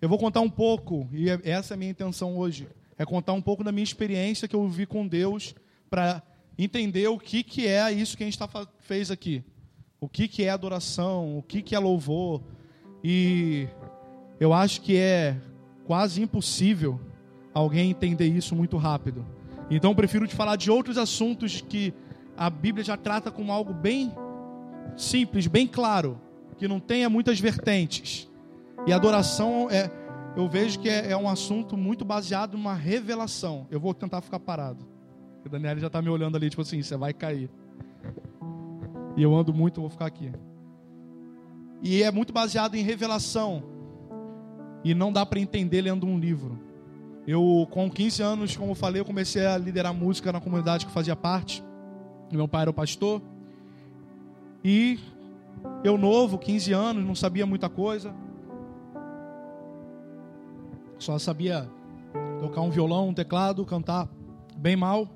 eu 0.00 0.08
vou 0.08 0.18
contar 0.18 0.40
um 0.40 0.50
pouco, 0.50 1.08
e 1.12 1.30
é, 1.30 1.40
essa 1.44 1.72
é 1.72 1.74
a 1.74 1.78
minha 1.78 1.90
intenção 1.90 2.36
hoje, 2.36 2.68
é 2.98 3.04
contar 3.04 3.32
um 3.32 3.42
pouco 3.42 3.64
da 3.64 3.72
minha 3.72 3.84
experiência 3.84 4.48
que 4.48 4.56
eu 4.56 4.68
vi 4.68 4.86
com 4.86 5.06
Deus 5.06 5.54
para 5.90 6.22
entender 6.58 7.06
o 7.08 7.18
que, 7.18 7.42
que 7.42 7.66
é 7.66 7.92
isso 7.92 8.16
que 8.16 8.22
a 8.22 8.26
gente 8.26 8.38
tá, 8.38 8.48
fez 8.80 9.10
aqui. 9.10 9.44
O 10.00 10.08
que, 10.08 10.28
que 10.28 10.44
é 10.44 10.50
adoração, 10.50 11.38
o 11.38 11.42
que, 11.42 11.62
que 11.62 11.74
é 11.74 11.78
louvor. 11.78 12.42
E 13.02 13.68
eu 14.38 14.52
acho 14.52 14.80
que 14.80 14.96
é 14.96 15.36
quase 15.84 16.22
impossível 16.22 17.00
alguém 17.52 17.90
entender 17.90 18.26
isso 18.26 18.54
muito 18.54 18.76
rápido. 18.76 19.24
Então 19.70 19.90
eu 19.90 19.96
prefiro 19.96 20.26
te 20.26 20.34
falar 20.34 20.56
de 20.56 20.70
outros 20.70 20.98
assuntos 20.98 21.60
que 21.60 21.92
a 22.36 22.50
Bíblia 22.50 22.84
já 22.84 22.96
trata 22.96 23.30
como 23.30 23.50
algo 23.50 23.72
bem 23.72 24.12
simples, 24.96 25.46
bem 25.46 25.66
claro, 25.66 26.20
que 26.58 26.68
não 26.68 26.78
tenha 26.78 27.08
muitas 27.08 27.40
vertentes. 27.40 28.28
E 28.86 28.92
adoração 28.92 29.68
é, 29.68 29.90
eu 30.36 30.48
vejo 30.48 30.78
que 30.78 30.88
é, 30.88 31.10
é 31.10 31.16
um 31.16 31.28
assunto 31.28 31.76
muito 31.76 32.04
baseado 32.04 32.56
numa 32.56 32.74
revelação. 32.74 33.66
Eu 33.70 33.80
vou 33.80 33.92
tentar 33.92 34.20
ficar 34.20 34.38
parado. 34.38 34.86
O 35.44 35.48
Daniel 35.48 35.78
já 35.78 35.88
está 35.88 36.00
me 36.00 36.08
olhando 36.08 36.36
ali, 36.36 36.48
tipo 36.48 36.62
assim, 36.62 36.82
você 36.82 36.96
vai 36.96 37.12
cair. 37.12 37.50
E 39.16 39.22
eu 39.22 39.34
ando 39.34 39.52
muito, 39.52 39.80
vou 39.80 39.90
ficar 39.90 40.06
aqui. 40.06 40.30
E 41.82 42.02
é 42.02 42.10
muito 42.10 42.32
baseado 42.32 42.74
em 42.74 42.82
revelação. 42.82 43.62
E 44.84 44.94
não 44.94 45.12
dá 45.12 45.26
para 45.26 45.40
entender 45.40 45.82
lendo 45.82 46.06
um 46.06 46.18
livro. 46.18 46.58
Eu, 47.26 47.66
com 47.70 47.90
15 47.90 48.22
anos, 48.22 48.56
como 48.56 48.70
eu 48.70 48.76
falei, 48.76 49.00
eu 49.00 49.04
comecei 49.04 49.44
a 49.44 49.58
liderar 49.58 49.92
música 49.92 50.30
na 50.30 50.40
comunidade 50.40 50.84
que 50.84 50.90
eu 50.90 50.94
fazia 50.94 51.16
parte. 51.16 51.64
Meu 52.30 52.46
pai 52.46 52.62
era 52.62 52.70
o 52.70 52.74
pastor. 52.74 53.20
E 54.62 55.00
eu 55.82 55.98
novo, 55.98 56.38
15 56.38 56.72
anos, 56.72 57.04
não 57.04 57.14
sabia 57.16 57.44
muita 57.46 57.68
coisa. 57.68 58.14
Só 60.98 61.18
sabia 61.18 61.68
tocar 62.40 62.62
um 62.62 62.70
violão, 62.70 63.08
um 63.08 63.14
teclado, 63.14 63.64
cantar 63.64 64.08
bem 64.56 64.76
mal. 64.76 65.08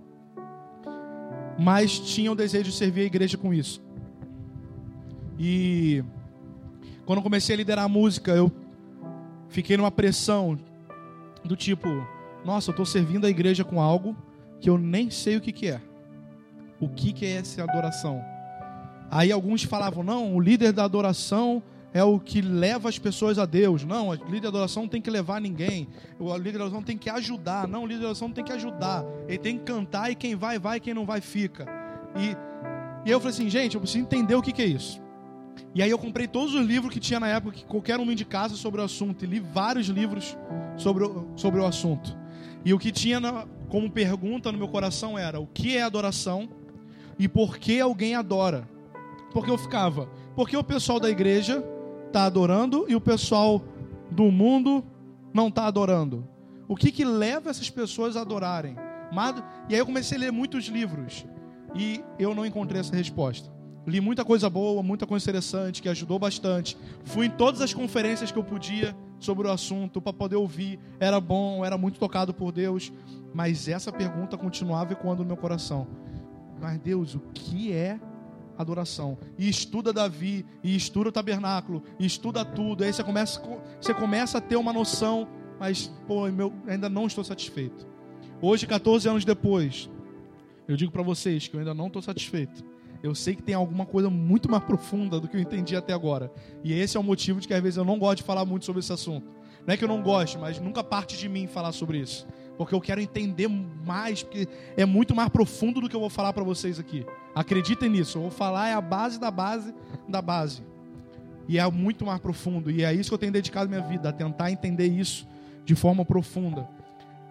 Mas 1.58 1.98
tinha 1.98 2.30
o 2.30 2.34
desejo 2.34 2.70
de 2.70 2.72
servir 2.72 3.02
a 3.02 3.04
igreja 3.04 3.36
com 3.36 3.52
isso. 3.52 3.82
E 5.38 6.04
quando 7.04 7.22
comecei 7.22 7.54
a 7.54 7.58
liderar 7.58 7.84
a 7.84 7.88
música, 7.88 8.32
eu 8.32 8.52
fiquei 9.48 9.76
numa 9.76 9.90
pressão 9.90 10.58
do 11.44 11.56
tipo, 11.56 11.88
nossa, 12.44 12.70
eu 12.70 12.72
estou 12.72 12.86
servindo 12.86 13.26
a 13.26 13.30
igreja 13.30 13.64
com 13.64 13.80
algo 13.80 14.16
que 14.60 14.68
eu 14.68 14.76
nem 14.76 15.10
sei 15.10 15.36
o 15.36 15.40
que, 15.40 15.52
que 15.52 15.68
é. 15.68 15.80
O 16.78 16.88
que, 16.88 17.12
que 17.12 17.26
é 17.26 17.32
essa 17.32 17.62
adoração? 17.62 18.22
Aí 19.10 19.32
alguns 19.32 19.62
falavam, 19.62 20.04
não, 20.04 20.34
o 20.34 20.40
líder 20.40 20.72
da 20.72 20.84
adoração 20.84 21.62
é 21.92 22.04
o 22.04 22.20
que 22.20 22.40
leva 22.40 22.88
as 22.88 22.98
pessoas 22.98 23.38
a 23.38 23.44
Deus. 23.44 23.84
Não, 23.84 24.08
o 24.08 24.14
líder 24.14 24.42
da 24.42 24.48
adoração 24.48 24.84
não 24.84 24.88
tem 24.88 25.02
que 25.02 25.10
levar 25.10 25.40
ninguém. 25.40 25.88
O 26.18 26.34
líder 26.36 26.58
da 26.58 26.64
adoração 26.64 26.82
tem 26.82 26.96
que 26.96 27.10
ajudar. 27.10 27.66
Não, 27.66 27.82
o 27.82 27.86
líder 27.86 28.00
da 28.00 28.04
adoração 28.06 28.28
não 28.28 28.34
tem 28.34 28.44
que 28.44 28.52
ajudar. 28.52 29.04
Ele 29.26 29.38
tem 29.38 29.58
que 29.58 29.64
cantar 29.64 30.10
e 30.10 30.14
quem 30.14 30.34
vai, 30.34 30.58
vai, 30.58 30.78
quem 30.78 30.94
não 30.94 31.04
vai, 31.04 31.20
fica. 31.20 31.66
E, 32.16 32.36
e 33.08 33.10
eu 33.10 33.18
falei 33.18 33.34
assim, 33.34 33.50
gente, 33.50 33.74
eu 33.74 33.80
preciso 33.80 34.04
entender 34.04 34.34
o 34.34 34.42
que, 34.42 34.52
que 34.52 34.62
é 34.62 34.66
isso. 34.66 35.00
E 35.74 35.82
aí 35.82 35.90
eu 35.90 35.98
comprei 35.98 36.26
todos 36.26 36.54
os 36.54 36.64
livros 36.64 36.92
que 36.92 37.00
tinha 37.00 37.18
na 37.18 37.28
época, 37.28 37.56
que 37.56 37.64
qualquer 37.64 37.98
um 37.98 38.04
me 38.04 38.12
indicasse 38.12 38.56
sobre 38.56 38.80
o 38.80 38.84
assunto. 38.84 39.24
E 39.24 39.26
li 39.26 39.40
vários 39.40 39.88
livros 39.88 40.36
sobre 40.76 41.04
o, 41.04 41.26
sobre 41.34 41.60
o 41.60 41.66
assunto. 41.66 42.16
E 42.64 42.72
o 42.72 42.78
que 42.78 42.92
tinha 42.92 43.18
na, 43.18 43.46
como 43.68 43.90
pergunta 43.90 44.52
no 44.52 44.58
meu 44.58 44.68
coração 44.68 45.18
era, 45.18 45.40
o 45.40 45.46
que 45.46 45.76
é 45.76 45.82
adoração? 45.82 46.48
E 47.18 47.26
por 47.28 47.58
que 47.58 47.80
alguém 47.80 48.14
adora? 48.14 48.68
Porque 49.32 49.50
eu 49.50 49.58
ficava, 49.58 50.08
porque 50.34 50.56
o 50.56 50.64
pessoal 50.64 50.98
da 50.98 51.08
igreja 51.08 51.64
está 52.10 52.24
adorando 52.24 52.84
e 52.88 52.94
o 52.94 53.00
pessoal 53.00 53.62
do 54.10 54.24
mundo 54.30 54.84
não 55.32 55.48
está 55.48 55.66
adorando? 55.66 56.26
O 56.68 56.76
que, 56.76 56.92
que 56.92 57.04
leva 57.04 57.50
essas 57.50 57.70
pessoas 57.70 58.16
a 58.16 58.20
adorarem? 58.20 58.76
E 59.68 59.74
aí 59.74 59.80
eu 59.80 59.86
comecei 59.86 60.16
a 60.18 60.20
ler 60.20 60.32
muitos 60.32 60.66
livros 60.66 61.24
e 61.74 62.02
eu 62.18 62.34
não 62.34 62.44
encontrei 62.44 62.80
essa 62.80 62.94
resposta. 62.94 63.50
Li 63.86 64.00
muita 64.00 64.24
coisa 64.24 64.50
boa, 64.50 64.82
muita 64.82 65.06
coisa 65.06 65.24
interessante 65.24 65.80
que 65.80 65.88
ajudou 65.88 66.18
bastante. 66.18 66.76
Fui 67.04 67.26
em 67.26 67.30
todas 67.30 67.60
as 67.60 67.72
conferências 67.72 68.30
que 68.30 68.38
eu 68.38 68.44
podia 68.44 68.94
sobre 69.18 69.48
o 69.48 69.50
assunto 69.50 70.00
para 70.00 70.12
poder 70.12 70.36
ouvir. 70.36 70.78
Era 70.98 71.20
bom, 71.20 71.64
era 71.64 71.78
muito 71.78 71.98
tocado 71.98 72.34
por 72.34 72.52
Deus. 72.52 72.92
Mas 73.32 73.68
essa 73.68 73.90
pergunta 73.90 74.36
continuava 74.36 74.92
ecoando 74.92 75.22
no 75.22 75.28
meu 75.28 75.36
coração. 75.36 75.86
Mas 76.60 76.78
Deus, 76.78 77.14
o 77.14 77.20
que 77.32 77.72
é 77.72 77.98
adoração. 78.62 79.18
E 79.38 79.48
estuda 79.48 79.92
Davi, 79.92 80.44
e 80.62 80.74
estuda 80.74 81.08
o 81.08 81.12
tabernáculo, 81.12 81.82
e 81.98 82.06
estuda 82.06 82.44
tudo. 82.44 82.84
Aí 82.84 82.92
você 82.92 83.02
começa, 83.02 83.42
você 83.80 83.94
começa 83.94 84.38
a 84.38 84.40
ter 84.40 84.56
uma 84.56 84.72
noção, 84.72 85.28
mas 85.58 85.92
pô, 86.06 86.26
meu, 86.28 86.52
ainda 86.66 86.88
não 86.88 87.06
estou 87.06 87.24
satisfeito. 87.24 87.86
Hoje, 88.40 88.66
14 88.66 89.08
anos 89.08 89.24
depois, 89.24 89.90
eu 90.66 90.76
digo 90.76 90.90
para 90.90 91.02
vocês 91.02 91.48
que 91.48 91.54
eu 91.54 91.60
ainda 91.60 91.74
não 91.74 91.88
estou 91.88 92.00
satisfeito. 92.00 92.64
Eu 93.02 93.14
sei 93.14 93.34
que 93.34 93.42
tem 93.42 93.54
alguma 93.54 93.86
coisa 93.86 94.10
muito 94.10 94.50
mais 94.50 94.62
profunda 94.62 95.18
do 95.18 95.26
que 95.26 95.36
eu 95.36 95.40
entendi 95.40 95.74
até 95.74 95.92
agora. 95.92 96.30
E 96.62 96.72
esse 96.72 96.96
é 96.96 97.00
o 97.00 97.02
motivo 97.02 97.40
de 97.40 97.48
que 97.48 97.54
às 97.54 97.62
vezes 97.62 97.76
eu 97.76 97.84
não 97.84 97.98
gosto 97.98 98.18
de 98.18 98.22
falar 98.24 98.44
muito 98.44 98.66
sobre 98.66 98.80
esse 98.80 98.92
assunto. 98.92 99.26
Não 99.66 99.74
é 99.74 99.76
que 99.76 99.84
eu 99.84 99.88
não 99.88 100.02
goste, 100.02 100.38
mas 100.38 100.58
nunca 100.60 100.82
parte 100.82 101.16
de 101.16 101.28
mim 101.28 101.46
falar 101.46 101.72
sobre 101.72 101.98
isso. 101.98 102.26
Porque 102.60 102.74
eu 102.74 102.80
quero 102.82 103.00
entender 103.00 103.48
mais, 103.48 104.22
porque 104.22 104.46
é 104.76 104.84
muito 104.84 105.14
mais 105.14 105.30
profundo 105.30 105.80
do 105.80 105.88
que 105.88 105.96
eu 105.96 106.00
vou 106.00 106.10
falar 106.10 106.34
para 106.34 106.44
vocês 106.44 106.78
aqui. 106.78 107.06
Acreditem 107.34 107.88
nisso. 107.88 108.18
Eu 108.18 108.22
vou 108.24 108.30
falar 108.30 108.68
é 108.68 108.74
a 108.74 108.82
base 108.82 109.18
da 109.18 109.30
base 109.30 109.74
da 110.06 110.20
base. 110.20 110.62
E 111.48 111.58
é 111.58 111.66
muito 111.70 112.04
mais 112.04 112.20
profundo. 112.20 112.70
E 112.70 112.84
é 112.84 112.92
isso 112.92 113.08
que 113.08 113.14
eu 113.14 113.18
tenho 113.18 113.32
dedicado 113.32 113.66
minha 113.66 113.80
vida, 113.80 114.10
a 114.10 114.12
tentar 114.12 114.52
entender 114.52 114.88
isso 114.88 115.26
de 115.64 115.74
forma 115.74 116.04
profunda. 116.04 116.68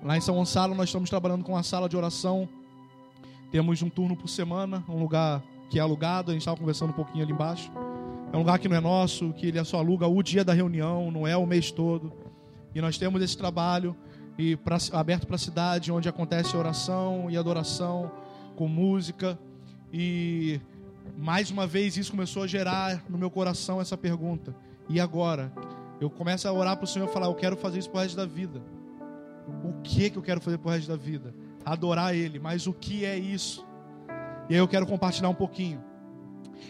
Lá 0.01 0.17
em 0.17 0.21
São 0.21 0.33
Gonçalo 0.33 0.73
nós 0.73 0.89
estamos 0.89 1.11
trabalhando 1.11 1.43
com 1.43 1.51
uma 1.51 1.61
sala 1.61 1.87
de 1.87 1.95
oração. 1.95 2.49
Temos 3.51 3.83
um 3.83 3.89
turno 3.89 4.17
por 4.17 4.29
semana, 4.29 4.83
um 4.89 4.97
lugar 4.97 5.43
que 5.69 5.77
é 5.77 5.81
alugado. 5.83 6.31
A 6.31 6.33
gente 6.33 6.41
estava 6.41 6.57
conversando 6.57 6.89
um 6.89 6.93
pouquinho 6.93 7.23
ali 7.23 7.33
embaixo. 7.33 7.71
É 8.33 8.35
um 8.35 8.39
lugar 8.39 8.57
que 8.57 8.67
não 8.67 8.75
é 8.75 8.81
nosso, 8.81 9.31
que 9.33 9.45
ele 9.45 9.63
só 9.63 9.77
aluga 9.77 10.07
o 10.07 10.23
dia 10.23 10.43
da 10.43 10.53
reunião, 10.53 11.11
não 11.11 11.27
é 11.27 11.37
o 11.37 11.45
mês 11.45 11.69
todo. 11.69 12.11
E 12.73 12.81
nós 12.81 12.97
temos 12.97 13.21
esse 13.21 13.37
trabalho 13.37 13.95
e 14.39 14.55
pra, 14.55 14.77
aberto 14.93 15.27
para 15.27 15.35
a 15.35 15.39
cidade, 15.39 15.91
onde 15.91 16.07
acontece 16.07 16.55
oração 16.55 17.29
e 17.29 17.35
adoração 17.35 18.09
com 18.55 18.69
música. 18.69 19.37
E 19.91 20.61
mais 21.17 21.51
uma 21.51 21.67
vez 21.67 21.97
isso 21.97 22.11
começou 22.11 22.43
a 22.43 22.47
gerar 22.47 23.03
no 23.09 23.17
meu 23.17 23.29
coração 23.29 23.81
essa 23.81 23.97
pergunta: 23.97 24.55
e 24.87 24.97
agora? 24.97 25.51
Eu 25.99 26.09
começo 26.09 26.47
a 26.47 26.53
orar 26.53 26.77
para 26.77 26.85
o 26.85 26.87
Senhor 26.87 27.09
e 27.09 27.11
falar: 27.11 27.27
eu 27.27 27.35
quero 27.35 27.57
fazer 27.57 27.79
isso 27.79 27.89
para 27.89 27.99
o 27.99 28.01
resto 28.03 28.15
da 28.15 28.25
vida. 28.25 28.61
O 29.61 29.73
que, 29.83 30.09
que 30.09 30.17
eu 30.17 30.21
quero 30.21 30.39
fazer 30.39 30.57
para 30.57 30.69
o 30.69 30.71
resto 30.71 30.87
da 30.87 30.95
vida? 30.95 31.35
Adorar 31.65 32.15
Ele, 32.15 32.39
mas 32.39 32.65
o 32.65 32.71
que 32.71 33.03
é 33.03 33.17
isso? 33.17 33.67
E 34.47 34.53
aí 34.53 34.59
eu 34.59 34.69
quero 34.69 34.87
compartilhar 34.87 35.27
um 35.27 35.35
pouquinho. 35.35 35.83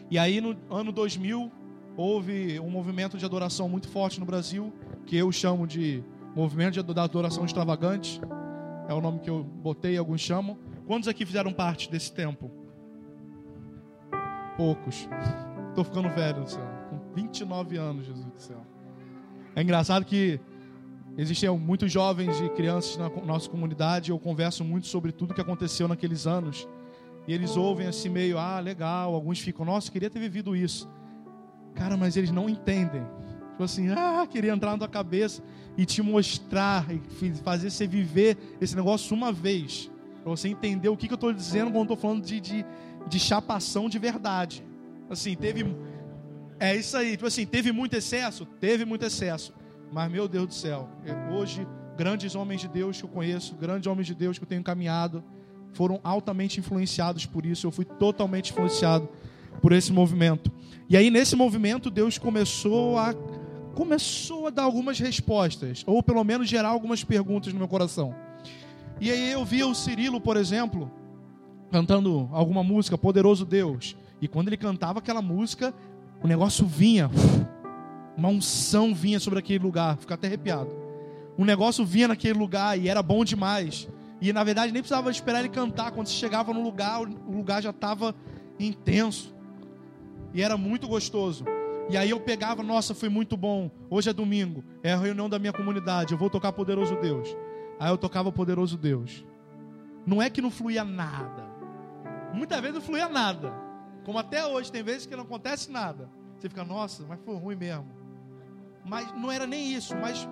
E 0.09 0.17
aí 0.17 0.41
no 0.41 0.57
ano 0.71 0.91
2000 0.91 1.51
houve 1.95 2.59
um 2.59 2.69
movimento 2.71 3.15
de 3.15 3.25
adoração 3.25 3.69
muito 3.69 3.87
forte 3.87 4.19
no 4.19 4.25
Brasil, 4.25 4.73
que 5.05 5.15
eu 5.15 5.31
chamo 5.31 5.67
de 5.67 6.03
movimento 6.35 6.81
de 6.81 6.99
adoração 6.99 7.45
extravagante. 7.45 8.21
É 8.87 8.93
o 8.93 9.01
nome 9.01 9.19
que 9.19 9.29
eu 9.29 9.43
botei, 9.43 9.97
alguns 9.97 10.21
chamam. 10.21 10.57
Quantos 10.87 11.07
aqui 11.07 11.25
fizeram 11.25 11.53
parte 11.53 11.89
desse 11.91 12.11
tempo? 12.11 12.49
Poucos. 14.57 15.07
Estou 15.69 15.83
ficando 15.83 16.09
velho 16.09 16.43
do. 16.43 16.49
Com 16.89 17.13
29 17.13 17.77
anos, 17.77 18.05
Jesus 18.05 18.25
do 18.25 18.39
céu. 18.39 18.65
É 19.55 19.61
engraçado 19.61 20.03
que 20.05 20.39
existiam 21.17 21.57
muitos 21.57 21.91
jovens 21.91 22.39
e 22.41 22.49
crianças 22.49 22.97
na 22.97 23.09
nossa 23.23 23.49
comunidade. 23.49 24.09
Eu 24.09 24.19
converso 24.19 24.63
muito 24.63 24.87
sobre 24.87 25.11
tudo 25.11 25.33
que 25.33 25.41
aconteceu 25.41 25.87
naqueles 25.87 26.25
anos. 26.25 26.67
E 27.27 27.33
eles 27.33 27.55
ouvem 27.55 27.85
assim 27.85 28.09
meio, 28.09 28.39
ah, 28.39 28.59
legal. 28.59 29.13
Alguns 29.13 29.39
ficam, 29.39 29.63
nossa, 29.63 29.91
queria 29.91 30.09
ter 30.09 30.19
vivido 30.19 30.55
isso. 30.55 30.89
Cara, 31.75 31.95
mas 31.95 32.17
eles 32.17 32.31
não 32.31 32.49
entendem. 32.49 33.03
Tipo 33.51 33.63
assim, 33.63 33.89
ah, 33.89 34.25
queria 34.27 34.51
entrar 34.51 34.71
na 34.71 34.79
tua 34.79 34.87
cabeça 34.87 35.43
e 35.79 35.85
te 35.85 36.01
mostrar, 36.01 36.85
e 36.91 37.31
fazer 37.35 37.71
você 37.71 37.87
viver 37.87 38.37
esse 38.59 38.75
negócio 38.75 39.15
uma 39.15 39.31
vez. 39.31 39.89
Para 40.21 40.29
você 40.29 40.49
entender 40.49 40.89
o 40.89 40.97
que, 40.97 41.07
que 41.07 41.13
eu 41.13 41.15
estou 41.15 41.31
dizendo 41.31 41.71
quando 41.71 41.83
estou 41.83 41.95
falando 41.95 42.21
de, 42.21 42.41
de, 42.41 42.65
de 43.07 43.17
chapação 43.17 43.87
de 43.87 43.97
verdade. 43.97 44.61
Assim, 45.09 45.37
teve. 45.37 45.73
É 46.59 46.75
isso 46.75 46.97
aí. 46.97 47.11
Tipo 47.11 47.27
assim, 47.27 47.45
teve 47.45 47.71
muito 47.71 47.93
excesso? 47.93 48.45
Teve 48.59 48.83
muito 48.83 49.05
excesso. 49.05 49.53
Mas, 49.89 50.11
meu 50.11 50.27
Deus 50.27 50.47
do 50.47 50.53
céu, 50.53 50.89
é, 51.05 51.33
hoje, 51.33 51.65
grandes 51.95 52.35
homens 52.35 52.59
de 52.59 52.67
Deus 52.67 52.97
que 52.97 53.05
eu 53.05 53.09
conheço, 53.09 53.55
grandes 53.55 53.87
homens 53.87 54.05
de 54.05 54.13
Deus 54.13 54.37
que 54.37 54.43
eu 54.43 54.49
tenho 54.49 54.61
caminhado, 54.61 55.23
foram 55.71 56.01
altamente 56.03 56.59
influenciados 56.59 57.25
por 57.25 57.45
isso. 57.45 57.65
Eu 57.65 57.71
fui 57.71 57.85
totalmente 57.85 58.51
influenciado 58.51 59.07
por 59.61 59.71
esse 59.71 59.93
movimento. 59.93 60.51
E 60.89 60.97
aí, 60.97 61.09
nesse 61.09 61.37
movimento, 61.37 61.89
Deus 61.89 62.17
começou 62.17 62.97
a 62.97 63.15
começou 63.79 64.47
a 64.47 64.49
dar 64.49 64.63
algumas 64.63 64.99
respostas, 64.99 65.85
ou 65.87 66.03
pelo 66.03 66.21
menos 66.21 66.49
gerar 66.49 66.67
algumas 66.67 67.01
perguntas 67.01 67.53
no 67.53 67.59
meu 67.59 67.67
coração. 67.69 68.13
E 68.99 69.09
aí 69.09 69.31
eu 69.31 69.45
via 69.45 69.65
o 69.65 69.73
Cirilo, 69.73 70.19
por 70.19 70.35
exemplo, 70.35 70.91
cantando 71.71 72.27
alguma 72.33 72.61
música, 72.61 72.97
Poderoso 72.97 73.45
Deus. 73.45 73.95
E 74.21 74.27
quando 74.27 74.49
ele 74.49 74.57
cantava 74.57 74.99
aquela 74.99 75.21
música, 75.21 75.73
o 76.21 76.27
negócio 76.27 76.65
vinha 76.65 77.09
Uma 78.17 78.27
unção 78.27 78.93
vinha 78.93 79.17
sobre 79.17 79.39
aquele 79.39 79.63
lugar, 79.63 79.95
fica 79.95 80.15
até 80.15 80.27
arrepiado. 80.27 80.69
Um 81.37 81.45
negócio 81.45 81.85
vinha 81.85 82.09
naquele 82.09 82.37
lugar 82.37 82.77
e 82.77 82.89
era 82.89 83.01
bom 83.01 83.23
demais. 83.23 83.87
E 84.19 84.33
na 84.33 84.43
verdade 84.43 84.73
nem 84.73 84.81
precisava 84.81 85.09
esperar 85.09 85.39
ele 85.39 85.47
cantar. 85.47 85.91
Quando 85.91 86.07
você 86.07 86.15
chegava 86.15 86.53
no 86.53 86.61
lugar, 86.61 86.99
o 86.99 87.31
lugar 87.31 87.63
já 87.63 87.69
estava 87.69 88.13
intenso. 88.59 89.33
E 90.33 90.41
era 90.41 90.57
muito 90.57 90.85
gostoso. 90.85 91.45
E 91.89 91.97
aí 91.97 92.11
eu 92.11 92.19
pegava, 92.19 92.61
nossa, 92.61 92.93
foi 92.93 93.09
muito 93.09 93.35
bom. 93.35 93.71
Hoje 93.89 94.11
é 94.11 94.13
domingo, 94.13 94.63
é 94.83 94.93
a 94.93 94.97
reunião 94.97 95.27
da 95.27 95.39
minha 95.39 95.51
comunidade. 95.51 96.13
Eu 96.13 96.19
vou 96.19 96.29
tocar 96.29 96.53
Poderoso 96.53 96.95
Deus. 96.97 97.35
Aí 97.79 97.89
eu 97.89 97.97
tocava 97.97 98.31
Poderoso 98.31 98.77
Deus. 98.77 99.25
Não 100.05 100.21
é 100.21 100.29
que 100.29 100.39
não 100.39 100.51
fluía 100.51 100.83
nada. 100.83 101.49
Muitas 102.31 102.59
vezes 102.59 102.75
não 102.75 102.81
fluía 102.81 103.09
nada. 103.09 103.51
Como 104.05 104.19
até 104.19 104.45
hoje, 104.45 104.71
tem 104.71 104.83
vezes 104.83 105.07
que 105.07 105.15
não 105.15 105.23
acontece 105.23 105.71
nada. 105.71 106.07
Você 106.37 106.47
fica, 106.47 106.63
nossa, 106.63 107.03
mas 107.09 107.19
foi 107.25 107.35
ruim 107.35 107.55
mesmo. 107.55 107.87
Mas 108.85 109.11
não 109.13 109.31
era 109.31 109.47
nem 109.47 109.73
isso, 109.73 109.95
mas 109.97 110.29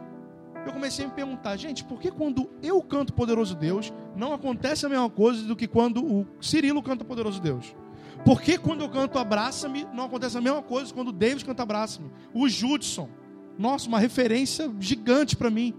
eu 0.65 0.71
comecei 0.71 1.06
a 1.06 1.07
me 1.07 1.13
perguntar, 1.13 1.57
gente, 1.57 1.83
por 1.83 2.00
que 2.00 2.12
quando 2.12 2.50
eu 2.62 2.81
canto 2.83 3.13
Poderoso 3.13 3.56
Deus, 3.56 3.92
não 4.15 4.31
acontece 4.31 4.86
a 4.86 4.89
mesma 4.89 5.09
coisa 5.09 5.44
do 5.44 5.56
que 5.56 5.68
quando 5.68 6.06
o 6.06 6.27
Cirilo 6.39 6.83
canta 6.83 7.04
Poderoso 7.04 7.42
Deus? 7.42 7.75
Por 8.24 8.42
que 8.42 8.58
quando 8.58 8.81
eu 8.81 8.90
canto 8.90 9.18
Abraça-me, 9.18 9.88
não 9.94 10.06
acontece 10.06 10.38
a 10.38 10.42
mesma 10.42 10.62
coisa 10.62 10.94
quando 10.94 11.10
o 11.10 11.14
David 11.14 11.46
canta 11.46 11.64
Abraça-me? 11.64 12.12
O 12.34 12.48
Judson, 12.50 13.10
nossa, 13.58 13.88
uma 13.88 14.00
referência 14.00 14.72
gigante 14.80 15.36
para 15.36 15.50
mim. 15.50 15.74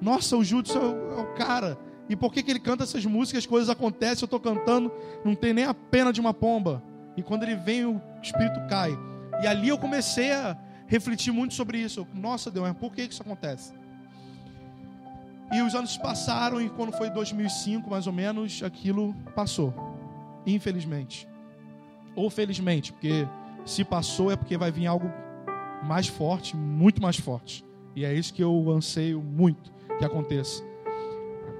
Nossa, 0.00 0.36
o 0.36 0.44
Judson 0.44 0.78
é 0.78 0.82
o, 0.82 1.18
é 1.18 1.22
o, 1.22 1.34
cara. 1.34 1.78
E 2.08 2.14
por 2.14 2.32
que, 2.32 2.42
que 2.42 2.50
ele 2.50 2.60
canta 2.60 2.84
essas 2.84 3.04
músicas, 3.06 3.44
as 3.44 3.46
coisas 3.46 3.70
acontecem, 3.70 4.22
eu 4.22 4.26
estou 4.26 4.40
cantando, 4.40 4.92
não 5.24 5.34
tem 5.34 5.54
nem 5.54 5.64
a 5.64 5.72
pena 5.72 6.12
de 6.12 6.20
uma 6.20 6.34
pomba. 6.34 6.82
E 7.16 7.22
quando 7.22 7.44
ele 7.44 7.56
vem, 7.56 7.86
o 7.86 8.00
espírito 8.22 8.60
cai. 8.68 8.96
E 9.42 9.46
ali 9.46 9.68
eu 9.68 9.78
comecei 9.78 10.32
a 10.32 10.56
refletir 10.86 11.32
muito 11.32 11.54
sobre 11.54 11.78
isso. 11.78 12.06
Nossa, 12.12 12.50
Deus, 12.50 12.66
mas 12.66 12.76
por 12.76 12.92
que 12.92 13.02
isso 13.02 13.22
acontece? 13.22 13.72
E 15.52 15.62
os 15.62 15.74
anos 15.74 15.96
passaram 15.96 16.60
e 16.60 16.68
quando 16.68 16.92
foi 16.92 17.10
2005, 17.10 17.88
mais 17.88 18.06
ou 18.06 18.12
menos, 18.12 18.62
aquilo 18.62 19.14
passou. 19.34 19.72
Infelizmente. 20.46 21.28
Ou 22.14 22.30
felizmente, 22.30 22.92
porque 22.92 23.26
se 23.64 23.84
passou 23.84 24.30
é 24.30 24.36
porque 24.36 24.56
vai 24.56 24.70
vir 24.70 24.86
algo 24.86 25.10
mais 25.82 26.06
forte, 26.06 26.56
muito 26.56 27.00
mais 27.02 27.16
forte. 27.16 27.64
E 27.94 28.04
é 28.04 28.12
isso 28.12 28.32
que 28.32 28.42
eu 28.42 28.70
anseio 28.70 29.22
muito 29.22 29.72
que 29.98 30.04
aconteça. 30.04 30.62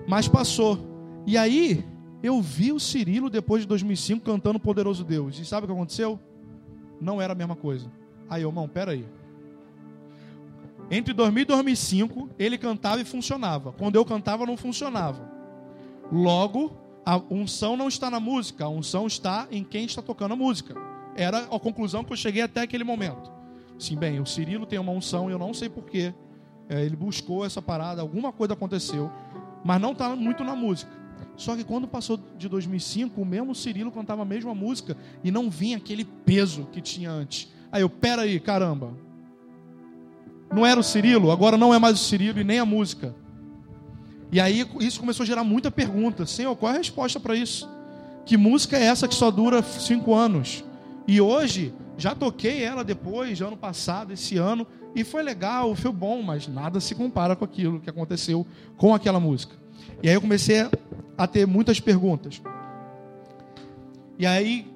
Mas 0.07 0.29
passou. 0.29 0.79
E 1.27 1.39
aí, 1.39 1.85
eu 2.23 2.41
vi 2.41 2.73
o 2.73 2.81
Cirilo 2.81 3.31
depois 3.31 3.63
de 3.63 3.69
2005 3.69 4.25
cantando 4.25 4.59
Poderoso 4.59 5.05
Deus. 5.05 5.39
E 5.39 5.45
sabe 5.45 5.65
o 5.65 5.69
que 5.69 5.73
aconteceu? 5.73 6.19
Não 7.01 7.21
era 7.21 7.33
a 7.33 7.37
mesma 7.37 7.57
coisa. 7.57 7.91
Aí, 8.29 8.43
irmão, 8.43 8.69
peraí. 8.69 9.01
aí. 9.01 9.25
Entre 10.91 11.15
2000 11.15 11.43
e 11.43 11.47
2005, 11.47 12.31
ele 12.39 12.59
cantava 12.59 13.01
e 13.01 13.05
funcionava. 13.05 13.73
Quando 13.73 13.97
eu 13.97 14.05
cantava, 14.05 14.45
não 14.45 14.57
funcionava. 14.57 15.31
Logo, 16.13 16.77
a 17.05 17.21
unção 17.31 17.77
não 17.77 17.89
está 17.89 18.11
na 18.11 18.19
música, 18.19 18.65
a 18.65 18.69
unção 18.69 19.07
está 19.07 19.47
em 19.51 19.63
quem 19.63 19.85
está 19.85 20.01
tocando 20.01 20.33
a 20.33 20.37
música. 20.37 20.75
Era 21.17 21.41
a 21.41 21.61
conclusão 21.61 22.03
que 22.03 22.13
eu 22.13 22.17
cheguei 22.17 22.43
até 22.43 22.63
aquele 22.63 22.85
momento. 22.85 23.31
Sim, 23.79 23.97
bem, 23.97 24.21
o 24.21 24.27
Cirilo 24.27 24.67
tem 24.67 24.79
uma 24.79 24.93
unção, 24.93 25.31
eu 25.31 25.39
não 25.39 25.53
sei 25.53 25.69
porquê. 25.69 26.15
É, 26.69 26.83
ele 26.83 26.97
buscou 26.97 27.45
essa 27.45 27.61
parada, 27.61 28.01
alguma 28.01 28.33
coisa 28.33 28.55
aconteceu, 28.55 29.11
mas 29.63 29.81
não 29.81 29.93
está 29.93 30.17
muito 30.17 30.43
na 30.43 30.57
música. 30.57 30.91
Só 31.37 31.57
que 31.57 31.65
quando 31.65 31.87
passou 31.87 32.19
de 32.39 32.49
2005, 32.49 33.21
o 33.21 33.25
mesmo 33.25 33.55
Cirilo 33.55 33.91
cantava 33.91 34.23
a 34.23 34.25
mesma 34.25 34.55
música 34.55 34.97
e 35.23 35.31
não 35.31 35.51
vinha 35.51 35.77
aquele 35.77 36.05
peso 36.05 36.69
que 36.73 36.81
tinha 36.81 37.11
antes. 37.11 37.53
Aí 37.71 37.83
eu, 37.83 37.91
pera 37.91 38.23
aí, 38.23 38.39
caramba, 38.39 38.95
não 40.53 40.65
era 40.65 40.79
o 40.79 40.83
Cirilo, 40.83 41.31
agora 41.31 41.59
não 41.59 41.75
é 41.75 41.79
mais 41.79 42.01
o 42.01 42.05
Cirilo 42.05 42.39
e 42.41 42.45
nem 42.45 42.61
a 42.61 42.65
música. 42.65 43.15
E 44.33 44.41
aí 44.41 44.67
isso 44.81 45.01
começou 45.01 45.25
a 45.25 45.27
gerar 45.27 45.45
muita 45.45 45.71
pergunta. 45.71 46.27
Senhor, 46.27 46.55
qual 46.57 46.73
é 46.73 46.75
a 46.75 46.79
resposta 46.79 47.21
para 47.21 47.37
isso? 47.37 47.69
Que 48.25 48.37
música 48.37 48.77
é 48.77 48.85
essa 48.85 49.07
que 49.07 49.15
só 49.15 49.31
dura 49.31 49.63
cinco 49.63 50.15
anos? 50.15 50.65
E 51.07 51.21
hoje, 51.21 51.75
já 51.97 52.15
toquei 52.15 52.63
ela 52.63 52.83
depois, 52.83 53.41
ano 53.41 53.57
passado, 53.57 54.13
esse 54.13 54.37
ano, 54.37 54.67
e 54.95 55.05
foi 55.05 55.23
legal, 55.23 55.75
foi 55.75 55.93
bom, 55.93 56.23
mas 56.23 56.49
nada 56.49 56.81
se 56.81 56.95
compara 56.95 57.37
com 57.37 57.45
aquilo 57.45 57.81
que 57.81 57.91
aconteceu 57.91 58.47
com 58.77 58.95
aquela 58.95 59.21
música. 59.21 59.57
E 60.03 60.09
aí 60.09 60.15
eu 60.15 60.21
comecei 60.21 60.69
a 61.17 61.27
ter 61.27 61.47
muitas 61.47 61.81
perguntas. 61.81 62.41
E 64.19 64.27
aí 64.27 64.67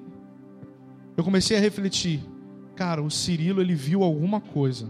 eu 1.17 1.23
comecei 1.23 1.57
a 1.57 1.59
refletir. 1.59 2.21
Cara, 2.75 3.01
o 3.01 3.09
Cirilo 3.09 3.61
ele 3.61 3.75
viu 3.75 4.03
alguma 4.03 4.39
coisa 4.39 4.87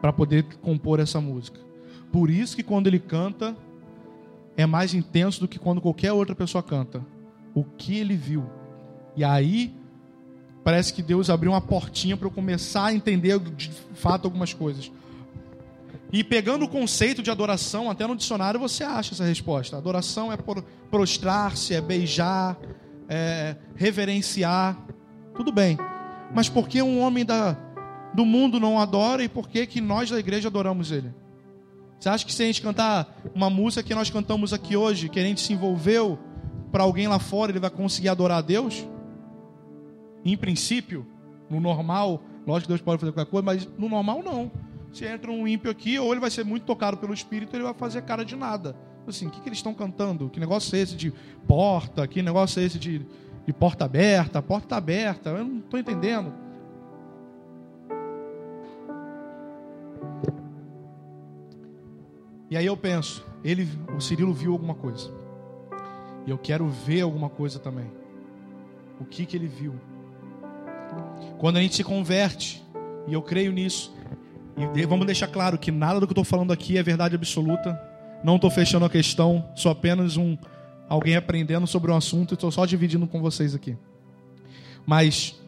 para 0.00 0.12
poder 0.12 0.44
compor 0.60 1.00
essa 1.00 1.20
música. 1.20 1.58
Por 2.12 2.30
isso 2.30 2.54
que 2.54 2.62
quando 2.62 2.86
ele 2.86 2.98
canta 2.98 3.56
é 4.56 4.64
mais 4.66 4.94
intenso 4.94 5.40
do 5.40 5.48
que 5.48 5.58
quando 5.58 5.80
qualquer 5.80 6.12
outra 6.12 6.34
pessoa 6.34 6.62
canta. 6.62 7.04
O 7.54 7.64
que 7.64 7.98
ele 7.98 8.16
viu. 8.16 8.44
E 9.14 9.24
aí 9.24 9.74
parece 10.64 10.92
que 10.92 11.02
Deus 11.02 11.30
abriu 11.30 11.52
uma 11.52 11.60
portinha 11.60 12.16
para 12.16 12.26
eu 12.26 12.30
começar 12.30 12.86
a 12.86 12.94
entender 12.94 13.38
de 13.38 13.70
fato 13.94 14.24
algumas 14.24 14.52
coisas. 14.52 14.90
E 16.12 16.22
pegando 16.24 16.64
o 16.64 16.68
conceito 16.68 17.22
de 17.22 17.30
adoração, 17.30 17.90
até 17.90 18.06
no 18.06 18.16
dicionário 18.16 18.58
você 18.58 18.84
acha 18.84 19.14
essa 19.14 19.24
resposta. 19.24 19.76
Adoração 19.76 20.32
é 20.32 20.38
prostrar-se, 20.90 21.74
é 21.74 21.80
beijar, 21.80 22.56
é 23.08 23.56
reverenciar. 23.74 24.76
Tudo 25.34 25.52
bem. 25.52 25.76
Mas 26.34 26.48
por 26.48 26.68
que 26.68 26.80
um 26.80 27.00
homem 27.00 27.24
da, 27.24 27.56
do 28.14 28.24
mundo 28.24 28.58
não 28.58 28.78
adora 28.78 29.22
e 29.22 29.28
por 29.28 29.48
que, 29.48 29.66
que 29.66 29.80
nós 29.80 30.10
da 30.10 30.18
igreja 30.18 30.48
adoramos 30.48 30.90
ele? 30.90 31.12
Você 31.98 32.08
acha 32.08 32.24
que 32.24 32.32
se 32.32 32.42
a 32.42 32.46
gente 32.46 32.60
cantar 32.62 33.22
uma 33.34 33.48
música 33.48 33.82
que 33.82 33.94
nós 33.94 34.10
cantamos 34.10 34.52
aqui 34.52 34.76
hoje, 34.76 35.08
que 35.08 35.18
a 35.18 35.22
gente 35.22 35.40
se 35.40 35.52
envolveu 35.52 36.18
para 36.70 36.84
alguém 36.84 37.08
lá 37.08 37.18
fora, 37.18 37.50
ele 37.50 37.58
vai 37.58 37.70
conseguir 37.70 38.08
adorar 38.08 38.38
a 38.38 38.42
Deus? 38.42 38.86
Em 40.24 40.36
princípio, 40.36 41.06
no 41.48 41.60
normal, 41.60 42.22
lógico 42.46 42.66
que 42.66 42.68
Deus 42.68 42.80
pode 42.80 43.00
fazer 43.00 43.12
qualquer 43.12 43.30
coisa, 43.30 43.44
mas 43.44 43.68
no 43.78 43.88
normal 43.88 44.22
não. 44.22 44.50
Se 44.92 45.04
entra 45.04 45.30
um 45.30 45.46
ímpio 45.46 45.70
aqui, 45.70 45.98
ou 45.98 46.12
ele 46.12 46.20
vai 46.20 46.30
ser 46.30 46.44
muito 46.44 46.64
tocado 46.64 46.96
pelo 46.96 47.14
Espírito, 47.14 47.54
ele 47.54 47.62
vai 47.62 47.74
fazer 47.74 48.02
cara 48.02 48.24
de 48.24 48.36
nada. 48.36 48.76
Assim, 49.06 49.26
o 49.26 49.30
que, 49.30 49.40
que 49.40 49.48
eles 49.48 49.58
estão 49.58 49.72
cantando? 49.72 50.28
Que 50.28 50.40
negócio 50.40 50.76
é 50.76 50.80
esse 50.80 50.96
de 50.96 51.12
porta? 51.46 52.06
Que 52.08 52.22
negócio 52.22 52.60
é 52.60 52.64
esse 52.64 52.78
de, 52.78 53.06
de 53.46 53.52
porta 53.52 53.84
aberta? 53.84 54.42
Porta 54.42 54.76
aberta, 54.76 55.30
eu 55.30 55.44
não 55.44 55.58
estou 55.58 55.78
entendendo. 55.78 56.32
E 62.50 62.56
aí 62.56 62.66
eu 62.66 62.76
penso, 62.76 63.24
ele, 63.42 63.68
o 63.96 64.00
Cirilo 64.00 64.32
viu 64.32 64.52
alguma 64.52 64.74
coisa. 64.74 65.10
E 66.26 66.30
eu 66.30 66.38
quero 66.38 66.66
ver 66.68 67.02
alguma 67.02 67.28
coisa 67.28 67.58
também. 67.58 67.90
O 69.00 69.04
que 69.04 69.26
que 69.26 69.36
ele 69.36 69.46
viu? 69.46 69.74
Quando 71.38 71.56
a 71.56 71.60
gente 71.60 71.74
se 71.74 71.84
converte, 71.84 72.64
e 73.06 73.12
eu 73.12 73.22
creio 73.22 73.52
nisso, 73.52 73.94
e 74.74 74.86
vamos 74.86 75.06
deixar 75.06 75.28
claro 75.28 75.58
que 75.58 75.70
nada 75.70 76.00
do 76.00 76.06
que 76.06 76.10
eu 76.10 76.14
estou 76.14 76.24
falando 76.24 76.52
aqui 76.52 76.78
é 76.78 76.82
verdade 76.82 77.14
absoluta. 77.14 77.78
Não 78.24 78.36
estou 78.36 78.50
fechando 78.50 78.86
a 78.86 78.90
questão, 78.90 79.44
sou 79.54 79.70
apenas 79.70 80.16
um 80.16 80.36
alguém 80.88 81.16
aprendendo 81.16 81.66
sobre 81.66 81.90
um 81.90 81.96
assunto 81.96 82.32
e 82.32 82.34
estou 82.34 82.50
só 82.50 82.64
dividindo 82.64 83.06
com 83.06 83.20
vocês 83.20 83.54
aqui. 83.54 83.76
Mas 84.86 85.38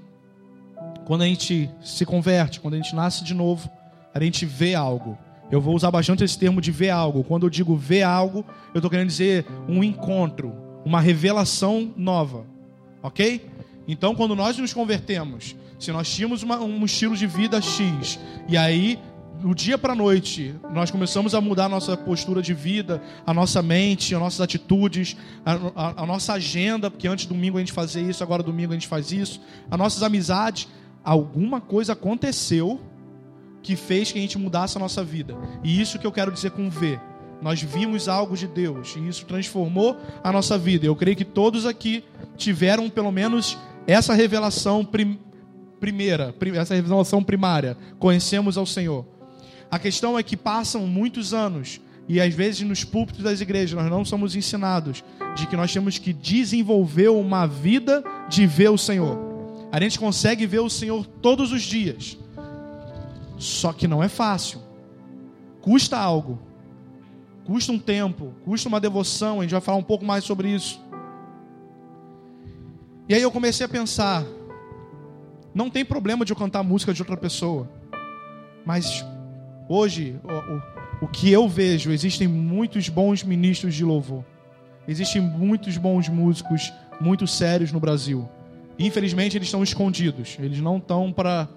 quando 1.07 1.23
a 1.23 1.27
gente 1.27 1.71
se 1.81 2.05
converte, 2.05 2.61
quando 2.61 2.75
a 2.75 2.77
gente 2.77 2.95
nasce 2.95 3.25
de 3.25 3.33
novo, 3.33 3.71
a 4.13 4.23
gente 4.23 4.45
vê 4.45 4.75
algo. 4.75 5.17
Eu 5.51 5.61
vou 5.61 5.75
usar 5.75 5.91
bastante 5.91 6.23
esse 6.23 6.39
termo 6.39 6.61
de 6.61 6.71
ver 6.71 6.91
algo. 6.91 7.25
Quando 7.25 7.47
eu 7.47 7.51
digo 7.51 7.75
ver 7.75 8.03
algo, 8.03 8.45
eu 8.75 8.79
estou 8.79 8.91
querendo 8.91 9.09
dizer 9.09 9.47
um 9.69 9.83
encontro, 9.83 10.53
uma 10.85 11.01
revelação 11.01 11.93
nova. 11.97 12.47
Ok? 13.03 13.49
Então, 13.87 14.15
quando 14.15 14.37
nós 14.37 14.59
nos 14.59 14.75
convertemos, 14.75 15.57
se 15.79 15.91
nós 15.91 16.13
tínhamos 16.13 16.43
uma, 16.43 16.61
um 16.61 16.85
estilo 16.85 17.17
de 17.17 17.27
vida 17.27 17.61
X, 17.63 18.19
e 18.47 18.57
aí, 18.57 18.99
do 19.41 19.55
dia 19.55 19.79
para 19.79 19.95
a 19.95 19.97
noite, 19.97 20.55
nós 20.75 20.91
começamos 20.91 21.35
a 21.35 21.41
mudar 21.41 21.67
a 21.67 21.69
nossa 21.71 21.97
postura 21.97 22.43
de 22.43 22.53
vida, 22.53 23.01
a 23.25 23.33
nossa 23.33 23.63
mente, 23.63 24.15
as 24.15 24.21
nossas 24.21 24.41
atitudes, 24.43 25.17
a, 25.47 25.53
a, 25.75 26.03
a 26.03 26.07
nossa 26.07 26.35
agenda, 26.35 26.91
porque 26.91 27.09
antes 27.09 27.25
domingo 27.25 27.57
a 27.57 27.61
gente 27.61 27.73
fazia 27.73 28.03
isso, 28.03 28.23
agora 28.23 28.43
domingo 28.43 28.73
a 28.73 28.75
gente 28.75 28.89
faz 28.89 29.13
isso, 29.13 29.41
as 29.71 29.79
nossas 29.79 30.03
amizades, 30.03 30.69
alguma 31.03 31.59
coisa 31.59 31.95
aconteceu 31.95 32.81
que 33.69 33.77
fez 33.77 34.11
que 34.11 34.19
a 34.19 34.23
gente 34.23 34.39
mudasse 34.39 34.79
a 34.79 34.81
nossa 34.81 35.05
vida. 35.05 35.37
E 35.63 35.79
isso 35.79 35.99
que 35.99 36.07
eu 36.07 36.11
quero 36.11 36.33
dizer 36.33 36.53
com 36.53 36.71
ver. 36.71 36.99
Nós 37.43 37.61
vimos 37.61 38.09
algo 38.09 38.35
de 38.35 38.47
Deus 38.47 38.97
e 38.97 39.07
isso 39.07 39.27
transformou 39.27 39.95
a 40.25 40.33
nossa 40.33 40.57
vida. 40.57 40.87
Eu 40.87 40.97
creio 40.97 41.15
que 41.15 41.25
todos 41.25 41.67
aqui 41.67 42.03
tiveram 42.35 42.89
pelo 42.89 43.13
menos 43.13 43.59
essa 43.87 44.15
revelação 44.15 44.83
prim 44.87 45.19
primeira, 45.79 46.35
essa 46.55 46.75
revelação 46.75 47.23
primária. 47.23 47.77
Conhecemos 47.99 48.57
ao 48.57 48.65
Senhor. 48.65 49.05
A 49.71 49.79
questão 49.79 50.19
é 50.19 50.23
que 50.23 50.35
passam 50.35 50.87
muitos 50.87 51.35
anos 51.35 51.79
e 52.09 52.23
às 52.23 52.33
vezes 52.33 52.63
nos 52.63 52.85
púlpitos 52.85 53.23
das 53.23 53.43
igrejas 53.43 53.79
nós 53.79 53.91
não 53.91 54.03
somos 54.03 54.35
ensinados 54.35 55.05
de 55.37 55.47
que 55.47 55.59
nós 55.59 55.71
temos 55.71 55.99
que 55.99 56.15
desenvolver 56.15 57.11
uma 57.11 57.45
vida 57.45 58.03
de 58.31 58.47
ver 58.47 58.71
o 58.71 58.79
Senhor. 58.79 59.19
A 59.71 59.79
gente 59.79 59.99
consegue 59.99 60.47
ver 60.47 60.61
o 60.61 60.71
Senhor 60.71 61.05
todos 61.21 61.53
os 61.53 61.61
dias 61.61 62.17
Só 63.39 63.73
que 63.73 63.87
não 63.87 64.03
é 64.03 64.09
fácil. 64.09 64.61
Custa 65.61 65.97
algo. 65.97 66.39
Custa 67.45 67.73
um 67.73 67.79
tempo, 67.79 68.35
custa 68.45 68.69
uma 68.69 68.79
devoção, 68.79 69.39
a 69.39 69.43
gente 69.43 69.53
vai 69.53 69.61
falar 69.63 69.79
um 69.79 69.83
pouco 69.83 70.05
mais 70.05 70.23
sobre 70.23 70.51
isso. 70.51 70.79
E 73.09 73.15
aí 73.15 73.23
eu 73.23 73.31
comecei 73.31 73.65
a 73.65 73.69
pensar, 73.69 74.23
não 75.55 75.71
tem 75.71 75.83
problema 75.83 76.27
de 76.27 76.33
eu 76.33 76.37
cantar 76.37 76.63
música 76.63 76.93
de 76.93 77.01
outra 77.01 77.17
pessoa. 77.17 77.67
Mas 78.67 79.03
hoje, 79.67 80.21
o, 80.23 81.05
o, 81.05 81.07
o 81.07 81.09
que 81.09 81.33
eu 81.33 81.49
vejo, 81.49 81.91
existem 81.91 82.29
muitos 82.29 82.91
bons 82.91 83.25
ministros 83.25 83.75
de 83.75 83.83
louvor. 83.83 84.23
Existem 84.87 85.23
muitos 85.23 85.79
bons 85.79 86.07
músicos 86.07 86.71
muito 87.01 87.27
sérios 87.27 87.73
no 87.73 87.81
Brasil. 87.81 88.29
Infelizmente, 88.79 89.39
eles 89.39 89.49
estão 89.49 89.63
escondidos. 89.63 90.37
Eles 90.39 90.61
não 90.61 90.77
estão 90.77 91.11
para 91.11 91.49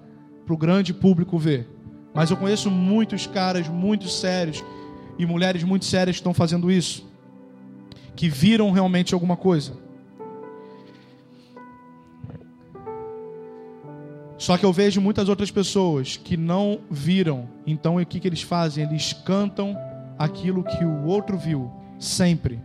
o 0.53 0.57
grande 0.57 0.93
público 0.93 1.37
ver. 1.37 1.67
Mas 2.13 2.29
eu 2.29 2.37
conheço 2.37 2.69
muitos 2.69 3.25
caras 3.25 3.67
muito 3.67 4.09
sérios 4.09 4.63
e 5.17 5.25
mulheres 5.25 5.63
muito 5.63 5.85
sérias 5.85 6.17
que 6.17 6.19
estão 6.19 6.33
fazendo 6.33 6.71
isso. 6.71 7.09
Que 8.15 8.27
viram 8.27 8.71
realmente 8.71 9.13
alguma 9.13 9.37
coisa. 9.37 9.73
Só 14.37 14.57
que 14.57 14.65
eu 14.65 14.73
vejo 14.73 14.99
muitas 14.99 15.29
outras 15.29 15.51
pessoas 15.51 16.17
que 16.17 16.35
não 16.35 16.79
viram. 16.89 17.47
Então 17.65 17.97
o 17.97 18.05
que, 18.05 18.19
que 18.19 18.27
eles 18.27 18.41
fazem? 18.41 18.83
Eles 18.83 19.13
cantam 19.13 19.77
aquilo 20.17 20.63
que 20.63 20.83
o 20.83 21.05
outro 21.05 21.37
viu, 21.37 21.71
sempre. 21.99 22.59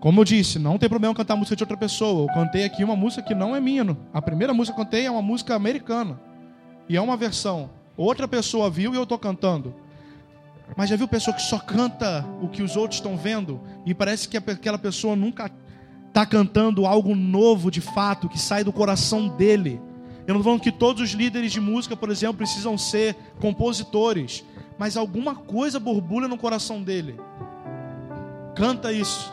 Como 0.00 0.20
eu 0.20 0.24
disse, 0.24 0.58
não 0.60 0.78
tem 0.78 0.88
problema 0.88 1.12
cantar 1.12 1.34
música 1.34 1.56
de 1.56 1.64
outra 1.64 1.76
pessoa. 1.76 2.22
Eu 2.22 2.34
cantei 2.34 2.64
aqui 2.64 2.84
uma 2.84 2.94
música 2.94 3.20
que 3.20 3.34
não 3.34 3.54
é 3.54 3.60
minha. 3.60 3.96
A 4.14 4.22
primeira 4.22 4.54
música 4.54 4.76
que 4.76 4.80
eu 4.80 4.84
cantei 4.84 5.06
é 5.06 5.10
uma 5.10 5.20
música 5.20 5.56
americana. 5.56 6.20
E 6.88 6.96
é 6.96 7.00
uma 7.00 7.16
versão. 7.16 7.70
Outra 7.96 8.26
pessoa 8.28 8.70
viu 8.70 8.94
e 8.94 8.96
eu 8.96 9.02
estou 9.02 9.18
cantando. 9.18 9.74
Mas 10.76 10.90
já 10.90 10.96
viu 10.96 11.08
pessoa 11.08 11.34
que 11.34 11.42
só 11.42 11.58
canta 11.58 12.24
o 12.42 12.48
que 12.48 12.62
os 12.62 12.76
outros 12.76 12.98
estão 12.98 13.16
vendo? 13.16 13.60
E 13.84 13.94
parece 13.94 14.28
que 14.28 14.36
aquela 14.36 14.78
pessoa 14.78 15.16
nunca 15.16 15.50
está 16.08 16.24
cantando 16.26 16.86
algo 16.86 17.14
novo 17.14 17.70
de 17.70 17.80
fato, 17.80 18.28
que 18.28 18.38
sai 18.38 18.64
do 18.64 18.72
coração 18.72 19.28
dele. 19.28 19.80
Eu 20.26 20.34
não 20.34 20.40
estou 20.40 20.44
falando 20.44 20.60
que 20.60 20.72
todos 20.72 21.02
os 21.02 21.10
líderes 21.10 21.52
de 21.52 21.60
música, 21.60 21.96
por 21.96 22.10
exemplo, 22.10 22.36
precisam 22.36 22.76
ser 22.76 23.16
compositores, 23.40 24.44
mas 24.78 24.96
alguma 24.96 25.34
coisa 25.34 25.80
borbulha 25.80 26.28
no 26.28 26.36
coração 26.36 26.82
dele. 26.82 27.18
Canta 28.54 28.92
isso. 28.92 29.32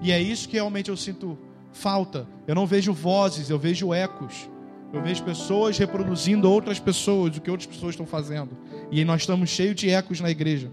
E 0.00 0.12
é 0.12 0.20
isso 0.20 0.48
que 0.48 0.56
realmente 0.56 0.90
eu 0.90 0.96
sinto 0.96 1.38
falta. 1.72 2.26
Eu 2.46 2.54
não 2.54 2.66
vejo 2.66 2.92
vozes, 2.92 3.48
eu 3.48 3.58
vejo 3.58 3.94
ecos. 3.94 4.48
Eu 4.92 5.02
vejo 5.02 5.22
pessoas 5.22 5.76
reproduzindo 5.76 6.50
outras 6.50 6.78
pessoas, 6.78 7.36
o 7.36 7.40
que 7.40 7.50
outras 7.50 7.66
pessoas 7.66 7.90
estão 7.90 8.06
fazendo. 8.06 8.56
E 8.90 9.04
nós 9.04 9.22
estamos 9.22 9.50
cheios 9.50 9.76
de 9.76 9.90
ecos 9.90 10.20
na 10.20 10.30
igreja. 10.30 10.70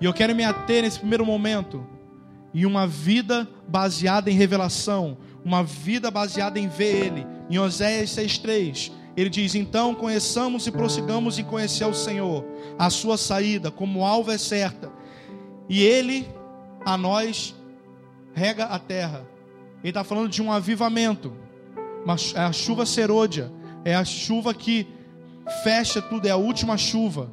E 0.00 0.04
eu 0.04 0.12
quero 0.12 0.34
me 0.34 0.42
ater 0.42 0.82
nesse 0.82 0.98
primeiro 0.98 1.24
momento 1.24 1.86
em 2.52 2.66
uma 2.66 2.86
vida 2.86 3.48
baseada 3.68 4.30
em 4.30 4.34
revelação, 4.34 5.16
uma 5.44 5.62
vida 5.62 6.10
baseada 6.10 6.58
em 6.58 6.68
ver 6.68 7.06
Ele. 7.06 7.26
Em 7.48 7.58
Oséias 7.58 8.10
6,3, 8.10 8.92
ele 9.16 9.30
diz: 9.30 9.54
Então 9.54 9.94
conheçamos 9.94 10.66
e 10.66 10.72
prossigamos 10.72 11.38
em 11.38 11.44
conhecer 11.44 11.84
o 11.84 11.94
Senhor, 11.94 12.44
a 12.78 12.90
sua 12.90 13.16
saída, 13.16 13.70
como 13.70 14.04
alvo 14.04 14.30
é 14.30 14.38
certa, 14.38 14.90
e 15.68 15.82
Ele 15.82 16.26
a 16.84 16.96
nós 16.96 17.54
rega 18.32 18.64
a 18.64 18.78
terra. 18.78 19.26
Ele 19.82 19.90
está 19.90 20.02
falando 20.02 20.28
de 20.28 20.42
um 20.42 20.50
avivamento, 20.50 21.32
é 22.34 22.40
a 22.40 22.52
chuva 22.52 22.84
serôdia, 22.84 23.50
é 23.84 23.94
a 23.94 24.04
chuva 24.04 24.52
que 24.52 24.86
fecha 25.62 26.00
tudo, 26.00 26.26
é 26.26 26.30
a 26.30 26.36
última 26.36 26.76
chuva. 26.76 27.30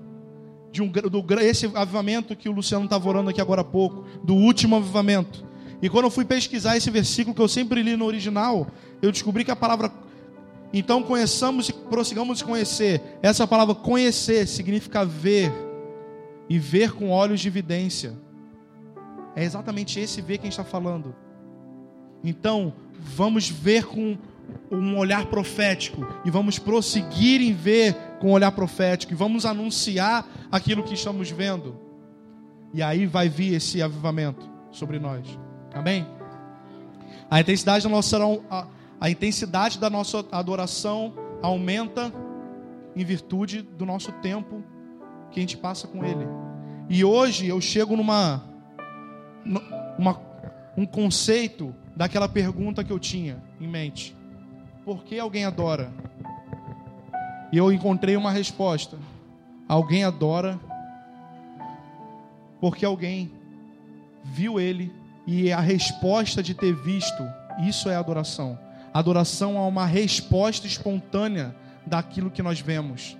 De 0.71 0.81
um, 0.81 0.87
do, 0.89 1.25
esse 1.41 1.69
avivamento 1.75 2.35
que 2.35 2.47
o 2.47 2.51
Luciano 2.51 2.85
estava 2.85 3.07
orando 3.09 3.29
aqui 3.29 3.41
agora 3.41 3.61
há 3.61 3.65
pouco, 3.65 4.05
do 4.23 4.33
último 4.33 4.77
avivamento. 4.77 5.45
E 5.81 5.89
quando 5.89 6.05
eu 6.05 6.11
fui 6.11 6.23
pesquisar 6.23 6.77
esse 6.77 6.89
versículo 6.89 7.35
que 7.35 7.41
eu 7.41 7.47
sempre 7.47 7.81
li 7.81 7.97
no 7.97 8.05
original, 8.05 8.67
eu 9.01 9.11
descobri 9.11 9.43
que 9.43 9.51
a 9.51 9.55
palavra 9.55 9.91
então 10.73 11.03
conheçamos 11.03 11.67
e 11.67 11.73
prossigamos 11.73 12.41
conhecer. 12.41 13.01
Essa 13.21 13.45
palavra 13.45 13.75
conhecer 13.75 14.47
significa 14.47 15.03
ver 15.03 15.51
e 16.47 16.57
ver 16.57 16.93
com 16.93 17.09
olhos 17.09 17.41
de 17.41 17.47
evidência. 17.47 18.13
É 19.35 19.43
exatamente 19.43 19.99
esse 19.99 20.21
ver 20.21 20.37
que 20.37 20.43
a 20.43 20.49
gente 20.49 20.53
está 20.53 20.63
falando. 20.63 21.13
Então, 22.23 22.73
vamos 22.97 23.49
ver 23.49 23.85
com 23.85 24.17
um 24.71 24.97
olhar 24.97 25.25
profético 25.25 26.05
e 26.23 26.31
vamos 26.31 26.57
prosseguir 26.57 27.41
em 27.41 27.53
ver 27.53 27.95
com 28.19 28.31
olhar 28.31 28.51
profético 28.51 29.13
e 29.13 29.15
vamos 29.15 29.45
anunciar 29.45 30.25
aquilo 30.51 30.83
que 30.83 30.93
estamos 30.93 31.29
vendo. 31.29 31.79
E 32.73 32.81
aí 32.81 33.05
vai 33.05 33.27
vir 33.27 33.55
esse 33.55 33.81
avivamento 33.81 34.49
sobre 34.71 34.99
nós. 34.99 35.27
Amém? 35.73 36.07
A 37.29 37.39
intensidade 37.39 37.83
da 37.83 37.89
nossa 37.89 38.17
a, 38.49 38.67
a 38.99 39.09
intensidade 39.09 39.79
da 39.79 39.89
nossa 39.89 40.25
adoração 40.31 41.13
aumenta 41.41 42.13
em 42.95 43.03
virtude 43.03 43.61
do 43.61 43.85
nosso 43.85 44.11
tempo 44.13 44.63
que 45.31 45.39
a 45.39 45.41
gente 45.41 45.57
passa 45.57 45.87
com 45.87 46.03
Ele. 46.03 46.27
E 46.89 47.03
hoje 47.03 47.47
eu 47.47 47.59
chego 47.61 47.95
numa, 47.95 48.43
numa 49.97 50.19
um 50.77 50.85
conceito 50.85 51.73
daquela 51.95 52.27
pergunta 52.27 52.83
que 52.83 52.91
eu 52.91 52.99
tinha 52.99 53.41
em 53.59 53.67
mente: 53.67 54.15
Por 54.83 55.03
que 55.03 55.19
alguém 55.19 55.45
adora? 55.45 55.93
E 57.51 57.57
eu 57.57 57.71
encontrei 57.71 58.15
uma 58.15 58.31
resposta: 58.31 58.97
Alguém 59.67 60.03
adora 60.03 60.59
porque 62.59 62.85
alguém 62.85 63.31
viu 64.23 64.59
Ele 64.59 64.93
e 65.25 65.51
a 65.51 65.59
resposta 65.59 66.43
de 66.43 66.53
ter 66.53 66.73
visto, 66.73 67.23
isso 67.65 67.89
é 67.89 67.95
adoração. 67.95 68.57
Adoração 68.93 69.55
é 69.57 69.61
uma 69.61 69.85
resposta 69.85 70.67
espontânea 70.67 71.55
daquilo 71.85 72.29
que 72.29 72.43
nós 72.43 72.59
vemos. 72.59 73.17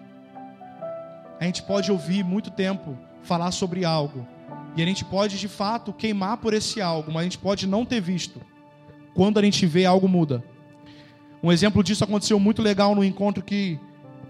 A 1.40 1.46
gente 1.46 1.64
pode 1.64 1.92
ouvir 1.92 2.24
muito 2.24 2.52
tempo 2.52 2.96
falar 3.24 3.52
sobre 3.52 3.86
algo, 3.86 4.28
e 4.76 4.82
a 4.82 4.86
gente 4.86 5.04
pode 5.04 5.40
de 5.40 5.48
fato 5.48 5.92
queimar 5.92 6.38
por 6.38 6.54
esse 6.54 6.82
algo, 6.82 7.12
mas 7.12 7.22
a 7.22 7.24
gente 7.24 7.38
pode 7.38 7.68
não 7.68 7.86
ter 7.86 8.00
visto. 8.00 8.42
Quando 9.14 9.40
a 9.40 9.44
gente 9.44 9.66
vê, 9.66 9.86
algo 9.86 10.08
muda. 10.08 10.44
Um 11.44 11.52
exemplo 11.52 11.84
disso 11.84 12.04
aconteceu 12.04 12.40
muito 12.40 12.62
legal 12.62 12.94
no 12.94 13.04
encontro 13.04 13.44
que 13.44 13.80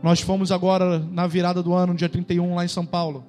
nós 0.02 0.22
fomos 0.22 0.52
agora 0.52 1.00
na 1.00 1.28
virada 1.28 1.62
do 1.62 1.74
ano, 1.74 1.94
dia 1.94 2.10
31, 2.10 2.56
lá 2.56 2.66
em 2.66 2.70
São 2.70 2.86
Paulo. 2.86 3.26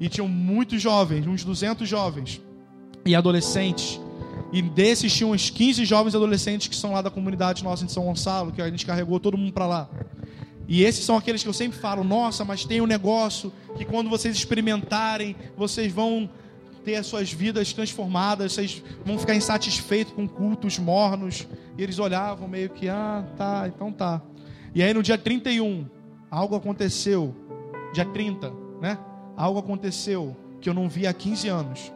E 0.00 0.08
tinham 0.08 0.28
muitos 0.28 0.82
jovens, 0.82 1.26
uns 1.26 1.44
200 1.44 1.88
jovens 1.88 2.40
e 3.06 3.14
adolescentes. 3.14 4.00
E 4.52 4.60
desses 4.60 5.12
tinham 5.12 5.30
uns 5.30 5.48
15 5.48 5.84
jovens 5.84 6.14
adolescentes 6.14 6.68
que 6.68 6.76
são 6.76 6.92
lá 6.92 7.00
da 7.00 7.10
comunidade 7.10 7.62
nossa 7.62 7.84
de 7.84 7.92
São 7.92 8.04
Gonçalo, 8.04 8.52
que 8.52 8.60
a 8.60 8.68
gente 8.68 8.84
carregou 8.84 9.20
todo 9.20 9.38
mundo 9.38 9.52
para 9.52 9.66
lá. 9.66 9.88
E 10.66 10.82
esses 10.82 11.04
são 11.04 11.16
aqueles 11.16 11.42
que 11.42 11.48
eu 11.48 11.52
sempre 11.52 11.78
falo: 11.78 12.02
nossa, 12.02 12.44
mas 12.44 12.64
tem 12.64 12.80
um 12.80 12.86
negócio 12.86 13.52
que 13.76 13.84
quando 13.84 14.10
vocês 14.10 14.34
experimentarem, 14.36 15.36
vocês 15.56 15.92
vão 15.92 16.28
ter 16.84 16.96
as 16.96 17.06
suas 17.06 17.32
vidas 17.32 17.72
transformadas, 17.72 18.52
vocês 18.52 18.82
vão 19.04 19.18
ficar 19.18 19.34
insatisfeitos 19.34 20.12
com 20.12 20.28
cultos 20.28 20.78
mornos. 20.78 21.48
E 21.76 21.82
eles 21.82 21.98
olhavam 21.98 22.46
meio 22.46 22.68
que: 22.70 22.88
ah, 22.88 23.24
tá, 23.36 23.64
então 23.66 23.90
tá. 23.90 24.20
E 24.74 24.82
aí 24.82 24.92
no 24.92 25.02
dia 25.02 25.16
31, 25.16 25.86
algo 26.30 26.54
aconteceu. 26.54 27.34
Dia 27.92 28.04
30, 28.04 28.52
né? 28.80 28.98
Algo 29.36 29.58
aconteceu 29.58 30.36
que 30.60 30.68
eu 30.68 30.74
não 30.74 30.88
vi 30.88 31.06
há 31.06 31.12
15 31.12 31.48
anos 31.48 31.92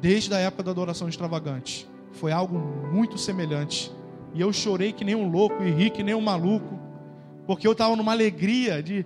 desde 0.00 0.34
a 0.34 0.38
época 0.38 0.62
da 0.64 0.70
adoração 0.70 1.08
extravagante. 1.08 1.88
Foi 2.12 2.32
algo 2.32 2.58
muito 2.92 3.16
semelhante. 3.18 3.92
E 4.34 4.40
eu 4.40 4.52
chorei 4.52 4.92
que 4.92 5.04
nem 5.04 5.14
um 5.14 5.30
louco 5.30 5.62
e 5.62 5.70
ri 5.70 5.90
que 5.90 6.02
nem 6.02 6.14
um 6.14 6.20
maluco, 6.20 6.78
porque 7.46 7.66
eu 7.66 7.72
estava 7.72 7.96
numa 7.96 8.12
alegria 8.12 8.82
de, 8.82 9.04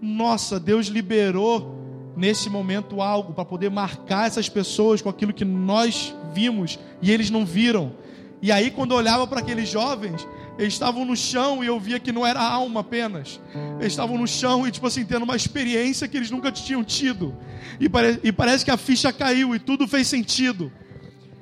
nossa, 0.00 0.60
Deus 0.60 0.86
liberou 0.86 1.75
nesse 2.16 2.48
momento 2.48 3.02
algo 3.02 3.34
para 3.34 3.44
poder 3.44 3.70
marcar 3.70 4.26
essas 4.26 4.48
pessoas 4.48 5.02
com 5.02 5.08
aquilo 5.08 5.32
que 5.32 5.44
nós 5.44 6.14
vimos 6.32 6.78
e 7.02 7.12
eles 7.12 7.30
não 7.30 7.44
viram. 7.44 7.92
E 8.40 8.50
aí, 8.50 8.70
quando 8.70 8.92
eu 8.92 8.96
olhava 8.96 9.26
para 9.26 9.40
aqueles 9.40 9.68
jovens, 9.68 10.26
eles 10.58 10.72
estavam 10.72 11.04
no 11.04 11.16
chão 11.16 11.62
e 11.62 11.66
eu 11.66 11.78
via 11.78 11.98
que 11.98 12.12
não 12.12 12.26
era 12.26 12.40
alma 12.40 12.80
apenas. 12.80 13.40
Eles 13.78 13.92
estavam 13.92 14.16
no 14.16 14.26
chão 14.26 14.66
e, 14.66 14.70
tipo 14.70 14.86
assim, 14.86 15.04
tendo 15.04 15.24
uma 15.24 15.36
experiência 15.36 16.08
que 16.08 16.16
eles 16.16 16.30
nunca 16.30 16.50
tinham 16.50 16.82
tido. 16.82 17.34
E, 17.78 17.88
pare 17.88 18.20
e 18.22 18.32
parece 18.32 18.64
que 18.64 18.70
a 18.70 18.76
ficha 18.76 19.12
caiu 19.12 19.54
e 19.54 19.58
tudo 19.58 19.86
fez 19.86 20.06
sentido. 20.06 20.72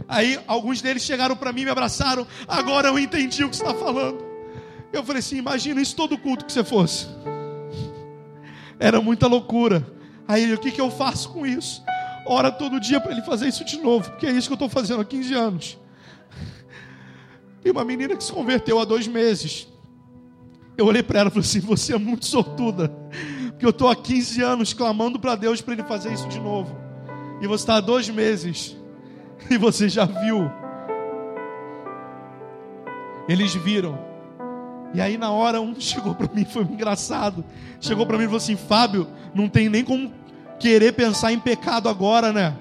Aí 0.09 0.39
alguns 0.47 0.83
deles 0.83 1.03
chegaram 1.03 1.37
para 1.37 1.53
mim 1.53 1.65
me 1.65 1.71
abraçaram. 1.71 2.27
Agora 2.47 2.89
eu 2.89 2.99
entendi 2.99 3.45
o 3.45 3.51
que 3.51 3.57
você 3.57 3.63
está 3.63 3.75
falando. 3.75 4.25
Eu 4.93 5.05
falei 5.05 5.21
assim: 5.21 5.37
imagina 5.37 5.81
isso 5.81 5.97
todo 5.97 6.19
culto 6.19 6.45
que 6.45 6.53
você 6.53 6.65
fosse. 6.65 7.07
Era 8.79 9.01
muita 9.01 9.27
loucura. 9.27 9.87
Aí 10.27 10.43
ele, 10.43 10.55
o 10.55 10.59
que, 10.59 10.71
que 10.71 10.81
eu 10.81 10.91
faço 10.91 11.31
com 11.31 11.47
isso? 11.47 11.83
Ora 12.27 12.51
todo 12.51 12.81
dia 12.81 13.01
para 13.01 13.13
ele 13.13 13.23
fazer 13.23 13.49
isso 13.49 13.65
de 13.65 13.79
novo, 13.79 14.11
porque 14.11 14.27
é 14.27 14.31
isso 14.31 14.49
que 14.49 14.53
eu 14.53 14.57
estou 14.57 14.69
fazendo 14.69 15.03
há 15.03 15.05
15 15.05 15.35
anos. 15.35 15.79
E 17.65 17.71
uma 17.71 17.85
menina 17.85 18.17
que 18.17 18.25
se 18.25 18.33
converteu 18.33 18.79
há 18.79 18.85
dois 18.85 19.07
meses. 19.07 19.69
Eu 20.77 20.87
olhei 20.87 21.03
para 21.03 21.21
ela 21.21 21.29
e 21.29 21.33
falei 21.33 21.49
assim: 21.49 21.61
Você 21.61 21.95
é 21.95 21.99
muito 21.99 22.27
sortuda. 22.27 22.89
Porque 23.51 23.65
eu 23.65 23.71
estou 23.71 23.89
há 23.89 23.97
15 23.97 24.43
anos 24.43 24.73
clamando 24.73 25.19
para 25.19 25.35
Deus 25.35 25.61
para 25.61 25.75
Ele 25.75 25.85
fazer 25.85 26.13
isso 26.13 26.29
de 26.29 26.41
novo. 26.41 26.77
E 27.41 27.47
você 27.47 27.63
está 27.63 27.77
há 27.77 27.81
dois 27.81 28.09
meses. 28.09 28.77
E 29.51 29.59
você 29.59 29.89
já 29.89 30.07
viu. 30.07 30.51
Eles 33.29 33.55
viram. 33.55 34.14
E 34.95 35.01
aí 35.01 35.19
na 35.19 35.31
hora 35.31 35.61
um 35.61 35.79
chegou 35.79 36.15
para 36.15 36.33
mim, 36.33 36.45
foi 36.45 36.63
engraçado. 36.63 37.45
Chegou 37.81 38.07
para 38.07 38.17
mim 38.17 38.25
e 38.25 38.27
falou 38.27 38.39
assim: 38.39 38.57
Fábio, 38.57 39.09
não 39.35 39.49
tem 39.49 39.69
nem 39.69 39.85
como 39.85 40.13
querer 40.59 40.93
pensar 40.93 41.33
em 41.33 41.39
pecado 41.39 41.89
agora, 41.89 42.33
né? 42.33 42.57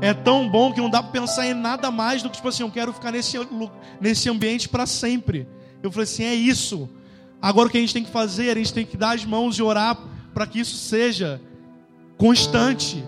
É 0.00 0.14
tão 0.14 0.48
bom 0.48 0.72
que 0.72 0.80
não 0.80 0.88
dá 0.88 1.02
para 1.02 1.12
pensar 1.12 1.46
em 1.46 1.52
nada 1.52 1.90
mais 1.90 2.22
do 2.22 2.30
que 2.30 2.36
tipo 2.36 2.48
assim, 2.48 2.62
eu 2.62 2.70
quero 2.70 2.92
ficar 2.92 3.12
nesse, 3.12 3.36
nesse 4.00 4.30
ambiente 4.30 4.68
para 4.68 4.86
sempre. 4.86 5.46
Eu 5.82 5.90
falei 5.90 6.04
assim, 6.04 6.24
é 6.24 6.34
isso. 6.34 6.88
Agora 7.42 7.68
o 7.68 7.70
que 7.70 7.76
a 7.76 7.80
gente 7.80 7.92
tem 7.92 8.04
que 8.04 8.10
fazer, 8.10 8.50
a 8.50 8.54
gente 8.54 8.72
tem 8.72 8.86
que 8.86 8.96
dar 8.96 9.14
as 9.14 9.24
mãos 9.24 9.58
e 9.58 9.62
orar 9.62 9.98
para 10.32 10.46
que 10.46 10.60
isso 10.60 10.76
seja 10.76 11.40
constante. 12.16 13.04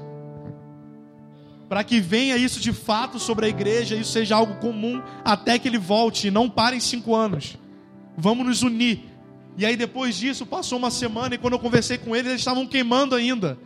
Para 1.69 1.85
que 1.85 2.01
venha 2.01 2.37
isso 2.37 2.61
de 2.61 2.73
fato 2.73 3.19
sobre 3.19 3.47
a 3.47 3.49
igreja, 3.49 3.95
isso 3.95 4.13
seja 4.13 4.37
algo 4.37 4.57
comum 4.57 5.03
até 5.25 5.59
que 5.59 5.69
ele 5.69 5.79
volte, 5.79 6.31
não 6.31 6.51
pare 6.51 6.77
em 6.77 6.81
cinco 6.81 7.15
anos. 7.15 7.57
Vamos 8.21 8.45
nos 8.45 8.63
unir. 8.63 9.05
E 9.57 9.65
aí 9.65 9.77
depois 9.77 10.17
disso, 10.17 10.45
passou 10.45 10.77
uma 10.77 10.91
semana 10.91 11.37
e 11.37 11.39
quando 11.39 11.53
eu 11.53 11.59
conversei 11.61 11.97
com 11.97 12.17
eles, 12.17 12.31
eles 12.31 12.41
estavam 12.41 12.67
queimando 12.67 13.15
ainda. 13.15 13.57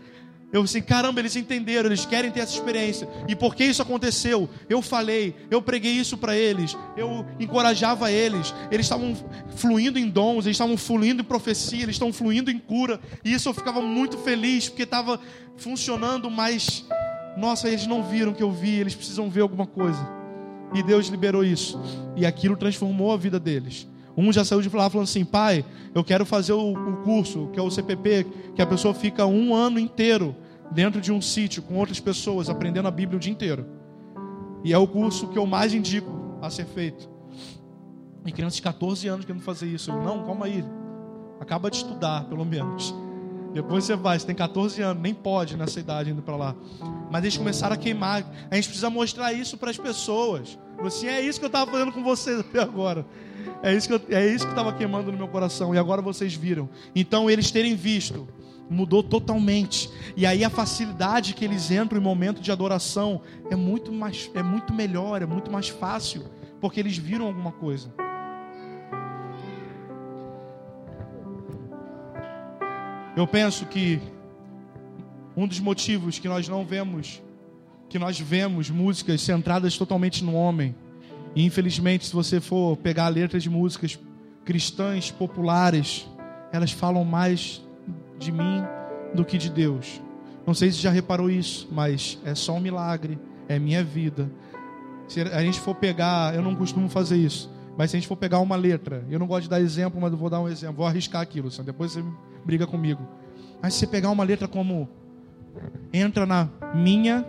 Eu 0.52 0.60
assim, 0.60 0.82
caramba, 0.82 1.20
eles 1.20 1.34
entenderam, 1.34 1.88
eles 1.88 2.04
querem 2.04 2.30
ter 2.30 2.40
essa 2.40 2.52
experiência. 2.52 3.08
E 3.26 3.34
por 3.34 3.54
que 3.54 3.64
isso 3.64 3.80
aconteceu? 3.80 4.50
Eu 4.68 4.82
falei, 4.82 5.34
eu 5.50 5.62
preguei 5.62 5.92
isso 5.92 6.18
para 6.18 6.36
eles, 6.36 6.76
eu 6.98 7.24
encorajava 7.40 8.12
eles. 8.12 8.54
Eles 8.70 8.84
estavam 8.84 9.16
fluindo 9.56 9.98
em 9.98 10.06
dons, 10.06 10.44
eles 10.44 10.56
estavam 10.56 10.76
fluindo 10.76 11.22
em 11.22 11.24
profecia, 11.24 11.82
eles 11.82 11.94
estão 11.94 12.12
fluindo 12.12 12.50
em 12.50 12.58
cura. 12.58 13.00
E 13.24 13.32
isso 13.32 13.48
eu 13.48 13.54
ficava 13.54 13.80
muito 13.80 14.18
feliz, 14.18 14.68
porque 14.68 14.82
estava 14.82 15.18
funcionando, 15.56 16.30
mas, 16.30 16.86
nossa, 17.38 17.68
eles 17.68 17.86
não 17.86 18.02
viram 18.02 18.34
que 18.34 18.42
eu 18.42 18.52
vi, 18.52 18.80
eles 18.80 18.94
precisam 18.94 19.30
ver 19.30 19.40
alguma 19.40 19.66
coisa. 19.66 20.06
E 20.74 20.82
Deus 20.82 21.06
liberou 21.08 21.42
isso. 21.42 21.80
E 22.14 22.26
aquilo 22.26 22.54
transformou 22.54 23.12
a 23.12 23.16
vida 23.16 23.40
deles. 23.40 23.90
Um 24.16 24.32
já 24.32 24.44
saiu 24.44 24.60
de 24.60 24.68
lá 24.74 24.88
falando 24.90 25.04
assim: 25.04 25.24
pai, 25.24 25.64
eu 25.94 26.04
quero 26.04 26.24
fazer 26.24 26.52
o, 26.52 26.72
o, 26.72 26.96
curso, 26.98 27.48
que 27.52 27.58
é 27.58 27.62
o 27.62 27.70
CPP, 27.70 28.26
que 28.54 28.62
a 28.62 28.66
pessoa 28.66 28.92
fica 28.92 29.26
um 29.26 29.54
ano 29.54 29.78
inteiro 29.78 30.36
dentro 30.70 31.00
de 31.00 31.12
um 31.12 31.20
sítio 31.20 31.62
com 31.62 31.76
outras 31.76 32.00
pessoas, 32.00 32.48
aprendendo 32.48 32.88
a 32.88 32.90
Bíblia 32.90 33.16
o 33.16 33.20
dia 33.20 33.32
inteiro. 33.32 33.66
E 34.64 34.72
é 34.72 34.78
o 34.78 34.86
curso 34.86 35.28
que 35.28 35.38
eu 35.38 35.46
mais 35.46 35.74
indico 35.74 36.38
a 36.40 36.50
ser 36.50 36.66
feito. 36.66 37.10
E 38.24 38.30
crianças 38.30 38.56
de 38.56 38.62
14 38.62 39.08
anos 39.08 39.24
querendo 39.24 39.42
fazer 39.42 39.66
isso. 39.66 39.90
Eu, 39.90 40.02
não, 40.02 40.24
calma 40.24 40.46
aí. 40.46 40.64
Acaba 41.40 41.70
de 41.70 41.78
estudar, 41.78 42.24
pelo 42.24 42.44
menos. 42.44 42.94
Depois 43.52 43.84
você 43.84 43.94
vai, 43.94 44.18
você 44.18 44.26
tem 44.26 44.34
14 44.34 44.80
anos, 44.80 45.02
nem 45.02 45.12
pode 45.12 45.56
nessa 45.56 45.78
idade 45.78 46.10
indo 46.10 46.22
para 46.22 46.36
lá. 46.36 46.56
Mas 47.10 47.22
eles 47.22 47.36
começaram 47.36 47.74
a 47.74 47.76
queimar. 47.76 48.24
A 48.50 48.54
gente 48.54 48.68
precisa 48.68 48.88
mostrar 48.88 49.32
isso 49.32 49.56
para 49.58 49.70
as 49.70 49.76
pessoas. 49.76 50.58
Assim, 50.78 51.06
é 51.06 51.20
isso 51.20 51.38
que 51.38 51.44
eu 51.44 51.48
estava 51.48 51.70
fazendo 51.70 51.92
com 51.92 52.02
vocês 52.02 52.40
até 52.40 52.60
agora. 52.60 53.06
É 53.62 53.74
isso 53.74 53.88
que 53.88 54.14
é 54.14 54.26
isso 54.26 54.44
que 54.44 54.52
estava 54.52 54.72
queimando 54.72 55.12
no 55.12 55.18
meu 55.18 55.28
coração. 55.28 55.74
E 55.74 55.78
agora 55.78 56.00
vocês 56.00 56.34
viram. 56.34 56.68
Então 56.94 57.30
eles 57.30 57.50
terem 57.50 57.74
visto 57.74 58.26
mudou 58.72 59.02
totalmente. 59.02 59.90
E 60.16 60.24
aí 60.24 60.44
a 60.44 60.50
facilidade 60.50 61.34
que 61.34 61.44
eles 61.44 61.70
entram 61.70 62.00
em 62.00 62.02
momento 62.02 62.40
de 62.40 62.50
adoração 62.50 63.20
é 63.50 63.56
muito 63.56 63.92
mais 63.92 64.30
é 64.34 64.42
muito 64.42 64.72
melhor, 64.72 65.22
é 65.22 65.26
muito 65.26 65.50
mais 65.50 65.68
fácil, 65.68 66.24
porque 66.60 66.80
eles 66.80 66.96
viram 66.96 67.26
alguma 67.26 67.52
coisa. 67.52 67.92
Eu 73.14 73.26
penso 73.26 73.66
que 73.66 74.00
um 75.36 75.46
dos 75.46 75.60
motivos 75.60 76.18
que 76.18 76.26
nós 76.26 76.48
não 76.48 76.64
vemos, 76.64 77.22
que 77.88 77.98
nós 77.98 78.18
vemos 78.18 78.70
músicas 78.70 79.20
centradas 79.20 79.76
totalmente 79.76 80.24
no 80.24 80.34
homem, 80.34 80.74
e 81.36 81.44
infelizmente, 81.44 82.06
se 82.06 82.12
você 82.14 82.40
for 82.40 82.76
pegar 82.78 83.06
a 83.06 83.08
letra 83.08 83.38
de 83.38 83.50
músicas 83.50 83.98
cristãs 84.46 85.10
populares, 85.10 86.08
elas 86.52 86.72
falam 86.72 87.04
mais 87.04 87.62
de 88.18 88.32
mim 88.32 88.62
do 89.14 89.26
que 89.26 89.36
de 89.36 89.50
Deus. 89.50 90.00
Não 90.46 90.54
sei 90.54 90.72
se 90.72 90.78
já 90.78 90.90
reparou 90.90 91.30
isso, 91.30 91.68
mas 91.70 92.18
é 92.24 92.34
só 92.34 92.54
um 92.54 92.60
milagre, 92.60 93.18
é 93.46 93.58
minha 93.58 93.84
vida. 93.84 94.30
Se 95.06 95.20
a 95.20 95.42
gente 95.42 95.60
for 95.60 95.74
pegar, 95.74 96.34
eu 96.34 96.40
não 96.40 96.54
costumo 96.54 96.88
fazer 96.88 97.16
isso, 97.16 97.50
mas 97.76 97.90
se 97.90 97.96
a 97.96 98.00
gente 98.00 98.08
for 98.08 98.16
pegar 98.16 98.38
uma 98.38 98.56
letra, 98.56 99.04
eu 99.10 99.18
não 99.18 99.26
gosto 99.26 99.42
de 99.42 99.50
dar 99.50 99.60
exemplo, 99.60 100.00
mas 100.00 100.12
eu 100.12 100.18
vou 100.18 100.30
dar 100.30 100.40
um 100.40 100.48
exemplo, 100.48 100.76
vou 100.76 100.86
arriscar 100.86 101.20
aquilo, 101.20 101.50
depois 101.62 101.92
você 101.92 102.02
briga 102.44 102.66
comigo. 102.66 103.06
Mas 103.60 103.74
se 103.74 103.80
você 103.80 103.86
pegar 103.86 104.10
uma 104.10 104.24
letra 104.24 104.48
como 104.48 104.88
entra 105.92 106.26
na 106.26 106.48
minha 106.74 107.24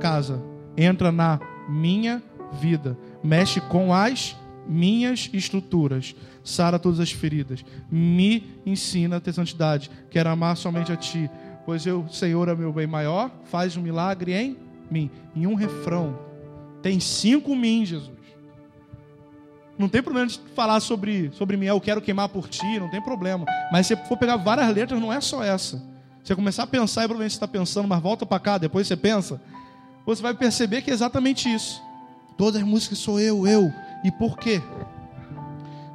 casa, 0.00 0.42
entra 0.76 1.10
na 1.10 1.40
minha 1.68 2.22
vida, 2.52 2.96
mexe 3.22 3.60
com 3.60 3.92
as 3.92 4.36
minhas 4.68 5.30
estruturas, 5.32 6.14
sara 6.42 6.78
todas 6.78 7.00
as 7.00 7.12
feridas, 7.12 7.64
me 7.90 8.42
ensina 8.64 9.16
a 9.16 9.20
ter 9.20 9.32
santidade, 9.32 9.90
quero 10.10 10.28
amar 10.28 10.56
somente 10.56 10.92
a 10.92 10.96
Ti, 10.96 11.30
pois 11.64 11.86
eu, 11.86 12.06
Senhor, 12.08 12.48
é 12.48 12.54
meu 12.54 12.72
bem 12.72 12.86
maior, 12.86 13.30
faz 13.44 13.76
um 13.76 13.82
milagre 13.82 14.32
em 14.32 14.56
mim. 14.90 15.10
Em 15.34 15.46
um 15.46 15.54
refrão, 15.54 16.18
tem 16.82 17.00
cinco 17.00 17.54
mim, 17.54 17.84
Jesus. 17.84 18.15
Não 19.78 19.88
tem 19.88 20.02
problema 20.02 20.26
de 20.26 20.38
falar 20.54 20.80
sobre, 20.80 21.30
sobre 21.32 21.56
mim, 21.56 21.66
eu 21.66 21.80
quero 21.80 22.00
queimar 22.00 22.28
por 22.28 22.48
ti, 22.48 22.78
não 22.78 22.90
tem 22.90 23.00
problema. 23.00 23.44
Mas 23.70 23.86
se 23.86 23.94
você 23.94 24.04
for 24.06 24.16
pegar 24.16 24.36
várias 24.36 24.74
letras, 24.74 25.00
não 25.00 25.12
é 25.12 25.20
só 25.20 25.42
essa. 25.42 25.82
Você 26.24 26.34
começar 26.34 26.62
a 26.62 26.66
pensar, 26.66 27.02
e 27.02 27.04
provavelmente 27.04 27.32
você 27.32 27.36
está 27.36 27.46
pensando, 27.46 27.86
mas 27.86 28.02
volta 28.02 28.24
para 28.24 28.40
cá, 28.40 28.58
depois 28.58 28.86
você 28.86 28.96
pensa, 28.96 29.40
você 30.04 30.22
vai 30.22 30.34
perceber 30.34 30.82
que 30.82 30.90
é 30.90 30.94
exatamente 30.94 31.52
isso. 31.52 31.82
Todas 32.36 32.60
as 32.60 32.66
músicas 32.66 32.98
sou 32.98 33.20
eu, 33.20 33.46
eu, 33.46 33.72
e 34.02 34.10
por 34.10 34.38
quê? 34.38 34.62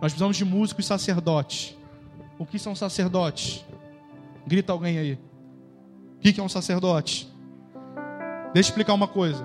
Nós 0.02 0.12
precisamos 0.12 0.38
de 0.38 0.46
músicos 0.46 0.86
e 0.86 0.88
sacerdotes. 0.88 1.76
O 2.38 2.46
que 2.46 2.58
são 2.58 2.76
sacerdotes? 2.76 3.65
Grita 4.46 4.74
alguém 4.74 4.98
aí. 4.98 5.20
O 6.17 6.20
que 6.20 6.39
é 6.39 6.44
um 6.44 6.50
sacerdote? 6.50 7.28
Deixa 8.54 8.70
eu 8.70 8.72
explicar 8.72 8.94
uma 8.94 9.08
coisa. 9.08 9.44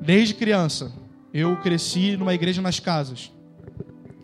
Desde 0.00 0.34
criança, 0.34 0.92
eu 1.32 1.56
cresci 1.56 2.16
numa 2.16 2.34
igreja 2.34 2.62
nas 2.62 2.80
casas. 2.80 3.32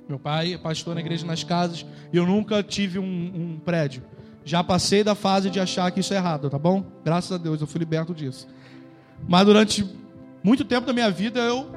Meu 0.09 0.19
pai 0.19 0.53
é 0.53 0.59
pastor 0.59 0.95
na 0.95 1.01
igreja 1.01 1.27
nas 1.27 1.43
casas 1.43 1.87
e 2.13 2.17
eu 2.17 2.27
nunca 2.27 2.63
tive 2.63 2.99
um, 2.99 3.05
um, 3.05 3.59
prédio. 3.59 4.03
Já 4.45 4.63
passei 4.63 5.03
da 5.03 5.15
fase 5.15 5.49
de 5.49 5.59
achar 5.59 5.91
que 5.91 6.01
isso 6.01 6.13
é 6.13 6.19
errado, 6.19 6.51
tá 6.51 6.59
bom? 6.59 6.85
Graças 7.03 7.33
a 7.33 7.39
Deus 7.39 7.61
eu 7.61 7.67
fui 7.67 7.79
liberto 7.79 8.15
disso. 8.15 8.47
Mas 9.27 9.47
durante 9.47 9.85
muito 10.43 10.63
tempo 10.63 10.87
da 10.87 10.93
minha 10.93 11.11
vida 11.11 11.41
eu 11.41 11.71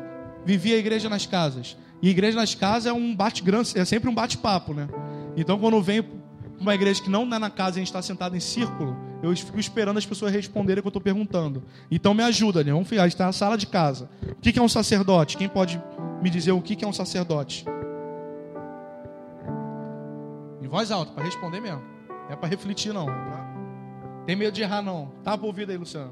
vivia 0.45 0.75
a 0.75 0.77
igreja 0.77 1.07
nas 1.07 1.25
casas. 1.25 1.77
E 2.01 2.09
igreja 2.09 2.37
nas 2.37 2.53
casas 2.53 2.87
é 2.87 2.93
um 2.93 3.15
bate 3.15 3.41
é 3.75 3.85
sempre 3.85 4.09
um 4.09 4.13
bate-papo, 4.13 4.73
né? 4.73 4.89
Então 5.37 5.57
quando 5.57 5.81
para 5.81 6.03
uma 6.59 6.75
igreja 6.75 7.01
que 7.01 7.09
não 7.09 7.23
é 7.33 7.39
na 7.39 7.49
casa 7.49 7.77
e 7.77 7.79
a 7.79 7.81
gente 7.81 7.87
está 7.87 8.01
sentado 8.01 8.35
em 8.35 8.41
círculo, 8.41 8.97
eu 9.23 9.33
fico 9.37 9.59
esperando 9.59 9.97
as 9.97 10.05
pessoas 10.05 10.33
responderem 10.33 10.79
o 10.79 10.83
que 10.83 10.87
eu 10.87 10.89
estou 10.89 11.01
perguntando. 11.01 11.63
Então 11.89 12.13
me 12.13 12.23
ajuda, 12.23 12.61
né? 12.61 12.73
Vamos, 12.73 12.91
a 12.91 12.95
gente 13.03 13.13
está 13.13 13.25
na 13.25 13.31
sala 13.31 13.57
de 13.57 13.67
casa. 13.67 14.09
O 14.21 14.35
que 14.41 14.59
é 14.59 14.61
um 14.61 14.67
sacerdote? 14.67 15.37
Quem 15.37 15.47
pode 15.47 15.81
me 16.21 16.29
dizer 16.29 16.51
o 16.51 16.61
que 16.61 16.83
é 16.83 16.87
um 16.87 16.93
sacerdote? 16.93 17.65
Em 20.67 20.69
voz 20.69 20.91
alta, 20.91 21.13
para 21.13 21.23
responder 21.23 21.61
mesmo. 21.61 21.81
Não 22.09 22.29
é 22.29 22.35
para 22.35 22.49
refletir, 22.49 22.93
não. 22.93 23.09
É 23.09 23.13
pra... 23.13 23.47
Tem 24.25 24.35
medo 24.35 24.51
de 24.51 24.63
errar, 24.63 24.81
não. 24.81 25.13
Tá 25.23 25.37
por 25.37 25.45
ouvido 25.45 25.71
aí, 25.71 25.77
Luciano. 25.77 26.11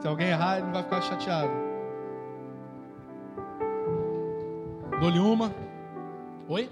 Se 0.00 0.08
alguém 0.08 0.28
errar, 0.28 0.56
ele 0.56 0.64
não 0.64 0.72
vai 0.72 0.82
ficar 0.82 1.02
chateado. 1.02 1.52
Dou-lhe 4.98 5.18
uma. 5.18 5.54
Oi? 6.48 6.70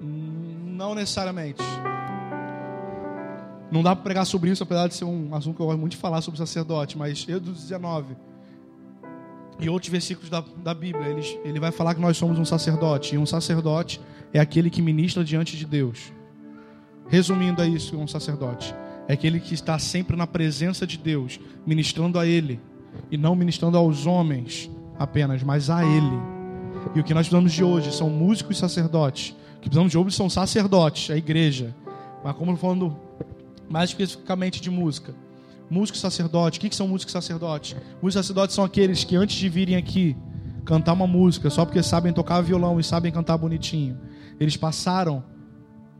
Não 0.00 0.94
necessariamente. 0.94 1.62
Não 3.70 3.82
dá 3.82 3.94
para 3.94 4.04
pregar 4.04 4.24
sobre 4.24 4.48
isso, 4.48 4.62
apesar 4.62 4.88
de 4.88 4.94
ser 4.94 5.04
um 5.04 5.34
assunto 5.34 5.54
que 5.54 5.60
eu 5.60 5.66
gosto 5.66 5.78
muito 5.78 5.92
de 5.92 5.98
falar 5.98 6.22
sobre 6.22 6.38
sacerdote, 6.38 6.96
mas 6.96 7.28
Êxodo 7.28 7.52
19 7.52 8.16
e 9.58 9.68
outros 9.68 9.90
versículos 9.90 10.28
da, 10.28 10.44
da 10.62 10.74
Bíblia, 10.74 11.06
ele, 11.08 11.40
ele 11.44 11.60
vai 11.60 11.72
falar 11.72 11.94
que 11.94 12.00
nós 12.00 12.16
somos 12.16 12.38
um 12.38 12.44
sacerdote, 12.44 13.14
e 13.14 13.18
um 13.18 13.26
sacerdote 13.26 14.00
é 14.32 14.40
aquele 14.40 14.70
que 14.70 14.82
ministra 14.82 15.24
diante 15.24 15.56
de 15.56 15.64
Deus. 15.64 16.12
Resumindo, 17.08 17.62
é 17.62 17.68
isso, 17.68 17.96
um 17.96 18.06
sacerdote 18.06 18.74
é 19.08 19.12
aquele 19.12 19.40
que 19.40 19.54
está 19.54 19.78
sempre 19.78 20.16
na 20.16 20.26
presença 20.26 20.86
de 20.86 20.98
Deus, 20.98 21.38
ministrando 21.64 22.18
a 22.18 22.26
Ele, 22.26 22.60
e 23.10 23.16
não 23.16 23.36
ministrando 23.36 23.76
aos 23.76 24.06
homens 24.06 24.70
apenas, 24.98 25.42
mas 25.42 25.70
a 25.70 25.84
Ele. 25.84 26.18
E 26.94 27.00
o 27.00 27.04
que 27.04 27.14
nós 27.14 27.26
precisamos 27.26 27.52
de 27.52 27.62
hoje 27.62 27.92
são 27.92 28.10
músicos 28.10 28.56
e 28.56 28.60
sacerdotes. 28.60 29.30
O 29.30 29.60
que 29.60 29.68
precisamos 29.68 29.92
de 29.92 29.98
hoje 29.98 30.16
são 30.16 30.28
sacerdotes, 30.28 31.10
a 31.10 31.16
igreja. 31.16 31.74
Mas 32.24 32.34
como 32.36 32.56
falando 32.56 32.96
mais 33.68 33.90
especificamente 33.90 34.60
de 34.60 34.70
música. 34.70 35.14
Músico 35.68 35.98
sacerdote, 35.98 36.58
o 36.58 36.60
que, 36.60 36.68
que 36.68 36.76
são 36.76 36.86
músicos 36.86 37.12
sacerdotes? 37.12 37.74
Músicos 38.02 38.14
sacerdotes 38.14 38.54
são 38.54 38.64
aqueles 38.64 39.02
que 39.02 39.16
antes 39.16 39.36
de 39.36 39.48
virem 39.48 39.76
aqui 39.76 40.16
cantar 40.64 40.92
uma 40.92 41.06
música 41.06 41.48
só 41.50 41.64
porque 41.64 41.82
sabem 41.82 42.12
tocar 42.12 42.40
violão 42.40 42.78
e 42.78 42.84
sabem 42.84 43.12
cantar 43.12 43.36
bonitinho. 43.36 43.98
Eles 44.38 44.56
passaram 44.56 45.24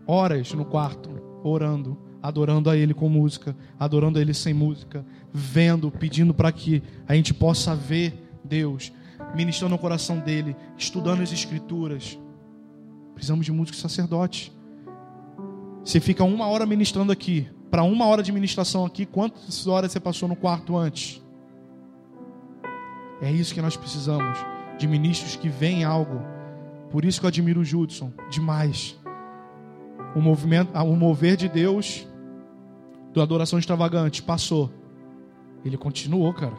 horas 0.06 0.52
no 0.52 0.64
quarto 0.64 1.10
orando, 1.42 1.98
adorando 2.22 2.68
a 2.68 2.76
Ele 2.76 2.94
com 2.94 3.08
música, 3.08 3.56
adorando 3.78 4.18
a 4.18 4.22
Ele 4.22 4.34
sem 4.34 4.52
música, 4.54 5.04
vendo, 5.32 5.90
pedindo 5.90 6.34
para 6.34 6.52
que 6.52 6.82
a 7.08 7.14
gente 7.14 7.32
possa 7.32 7.74
ver 7.74 8.38
Deus, 8.44 8.92
ministrando 9.34 9.72
no 9.72 9.78
coração 9.78 10.18
dele, 10.18 10.56
estudando 10.76 11.22
as 11.22 11.32
Escrituras. 11.32 12.18
Precisamos 13.14 13.46
de 13.46 13.52
músicos 13.52 13.80
sacerdotes. 13.80 14.52
Você 15.84 16.00
fica 16.00 16.24
uma 16.24 16.46
hora 16.46 16.66
ministrando 16.66 17.12
aqui, 17.12 17.48
para 17.70 17.82
uma 17.82 18.06
hora 18.06 18.22
de 18.22 18.32
ministração 18.32 18.84
aqui, 18.84 19.04
quantas 19.04 19.66
horas 19.66 19.92
você 19.92 20.00
passou 20.00 20.28
no 20.28 20.36
quarto 20.36 20.76
antes? 20.76 21.22
É 23.20 23.30
isso 23.30 23.54
que 23.54 23.62
nós 23.62 23.76
precisamos, 23.76 24.38
de 24.78 24.86
ministros 24.86 25.36
que 25.36 25.48
veem 25.48 25.84
algo. 25.84 26.20
Por 26.90 27.04
isso 27.04 27.18
que 27.18 27.26
eu 27.26 27.28
admiro 27.28 27.60
o 27.60 27.64
Judson 27.64 28.12
demais. 28.30 28.98
O 30.14 30.20
movimento, 30.20 30.76
o 30.78 30.96
mover 30.96 31.36
de 31.36 31.48
Deus 31.48 32.06
do 33.12 33.20
adoração 33.20 33.58
extravagante 33.58 34.22
passou. 34.22 34.70
Ele 35.64 35.76
continuou, 35.76 36.32
cara. 36.32 36.54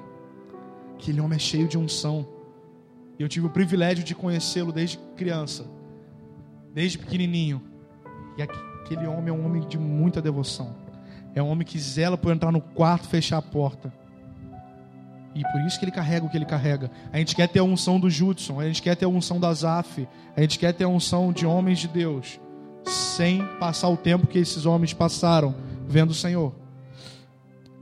Aquele 0.96 1.22
homem 1.22 1.36
é 1.36 1.39
cheio 1.39 1.67
de 1.67 1.78
unção. 1.78 2.28
Eu 3.17 3.30
tive 3.30 3.48
o 3.48 3.50
privilégio 3.50 4.04
de 4.04 4.13
conhecê-lo 4.13 4.72
desde 4.72 4.98
criança, 5.15 5.65
desde 6.74 6.98
pequenininho. 6.98 7.62
E 8.38 8.41
aquele 8.41 9.08
homem 9.08 9.30
é 9.30 9.32
um 9.32 9.46
homem 9.46 9.67
de 9.67 9.78
muita 9.78 10.22
devoção. 10.22 10.87
É 11.36 11.42
um 11.42 11.50
homem 11.50 11.66
que 11.66 11.80
zela 11.80 12.18
por 12.18 12.32
entrar 12.32 12.52
no 12.52 12.62
quarto, 12.62 13.08
fechar 13.08 13.38
a 13.38 13.42
porta. 13.42 13.94
E 15.36 15.44
por 15.52 15.62
isso 15.62 15.78
que 15.78 15.86
ele 15.86 15.92
carrega 15.92 16.26
o 16.26 16.30
que 16.30 16.36
ele 16.36 16.46
carrega. 16.46 16.90
A 17.13 17.20
gente 17.20 17.36
quer 17.36 17.48
ter 17.48 17.60
a 17.60 17.63
unção 17.63 18.00
do 18.00 18.10
Judson, 18.10 18.60
a 18.60 18.66
gente 18.66 18.82
quer 18.82 18.96
ter 18.96 19.06
a 19.06 19.10
unção 19.10 19.40
da 19.40 19.54
Zaf, 19.54 20.08
a 20.36 20.42
gente 20.42 20.58
quer 20.58 20.74
ter 20.74 20.86
a 20.86 20.88
unção 20.88 21.32
de 21.32 21.46
homens 21.46 21.78
de 21.78 21.88
Deus, 21.88 22.40
sem 22.84 23.46
passar 23.60 23.90
o 23.90 23.98
tempo 23.98 24.26
que 24.26 24.40
esses 24.40 24.66
homens 24.66 24.94
passaram 24.94 25.54
vendo 25.88 26.10
o 26.10 26.16
Senhor. 26.16 26.56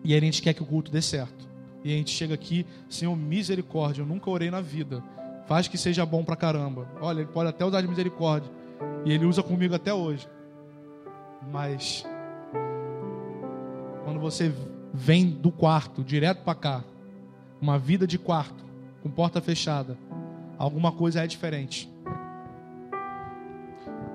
E 0.03 0.13
aí 0.13 0.19
a 0.19 0.21
gente 0.21 0.41
quer 0.41 0.53
que 0.53 0.61
o 0.61 0.65
culto 0.65 0.91
dê 0.91 1.01
certo. 1.01 1.47
E 1.81 1.93
a 1.93 1.97
gente 1.97 2.11
chega 2.11 2.33
aqui, 2.33 2.65
Senhor, 2.89 3.15
misericórdia, 3.15 4.01
eu 4.01 4.05
nunca 4.05 4.29
orei 4.29 4.51
na 4.51 4.59
vida. 4.59 5.01
Faz 5.45 5.67
que 5.67 5.77
seja 5.77 6.05
bom 6.05 6.23
pra 6.23 6.35
caramba. 6.35 6.87
Olha, 6.99 7.21
ele 7.21 7.29
pode 7.29 7.49
até 7.49 7.63
usar 7.63 7.79
de 7.79 7.87
misericórdia. 7.87 8.51
E 9.05 9.13
ele 9.13 9.25
usa 9.25 9.41
comigo 9.41 9.75
até 9.75 9.93
hoje. 9.93 10.27
Mas 11.51 12.05
você 14.25 14.51
vem 14.91 15.29
do 15.29 15.51
quarto 15.51 16.03
direto 16.03 16.43
para 16.43 16.55
cá, 16.55 16.83
uma 17.61 17.77
vida 17.77 18.07
de 18.07 18.17
quarto, 18.17 18.65
com 19.03 19.09
porta 19.09 19.39
fechada, 19.39 19.95
alguma 20.57 20.91
coisa 20.91 21.23
é 21.23 21.27
diferente. 21.27 21.87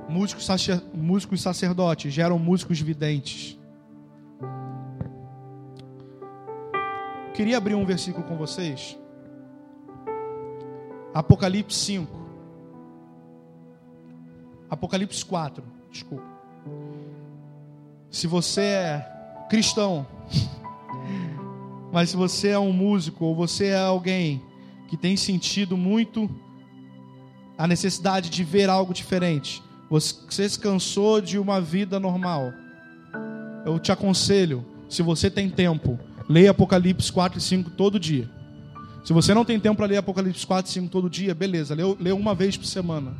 Músicos, 0.09 0.49
músicos 0.92 1.40
sacerdotes 1.40 2.12
geram 2.12 2.40
músicos 2.40 2.81
videntes. 2.81 3.57
Queria 7.33 7.57
abrir 7.57 7.77
um 7.77 7.87
versículo 7.87 8.25
com 8.27 8.37
vocês. 8.37 8.99
Apocalipse 11.14 11.79
5. 11.79 12.20
Apocalipse 14.68 15.25
4, 15.25 15.62
desculpa. 15.92 16.27
Se 18.11 18.27
você 18.27 18.62
é 18.62 19.19
cristão, 19.51 20.07
mas 21.93 22.11
se 22.11 22.17
você 22.17 22.51
é 22.51 22.59
um 22.59 22.73
músico 22.73 23.25
ou 23.25 23.35
você 23.35 23.67
é 23.67 23.81
alguém 23.81 24.41
que 24.87 24.97
tem 24.97 25.17
sentido 25.17 25.77
muito 25.77 26.31
a 27.59 27.67
necessidade 27.67 28.31
de 28.31 28.45
ver 28.45 28.71
algo 28.71 28.95
diferente, 28.95 29.61
você 29.91 30.49
se 30.49 30.57
cansou 30.57 31.21
de 31.21 31.37
uma 31.37 31.61
vida 31.61 31.99
normal, 31.99 32.53
eu 33.67 33.77
te 33.81 33.91
aconselho, 33.91 34.65
se 34.89 35.03
você 35.03 35.29
tem 35.29 35.51
tempo, 35.51 35.99
leia 36.29 36.53
Apocalipse 36.53 37.13
4 37.13 37.41
e 37.41 37.43
5 37.43 37.71
todo 37.71 37.99
dia. 37.99 38.31
Se 39.05 39.13
você 39.13 39.35
não 39.35 39.45
tem 39.45 39.59
tempo 39.59 39.79
para 39.79 39.87
ler 39.87 39.97
Apocalipse 39.97 40.47
4 40.47 40.71
e 40.71 40.75
5 40.75 40.89
todo 40.89 41.11
dia, 41.11 41.35
beleza, 41.35 41.75
lê, 41.75 41.83
lê 41.99 42.13
uma 42.13 42.37
vez 42.37 42.57
por 42.57 42.67
semana. 42.67 43.15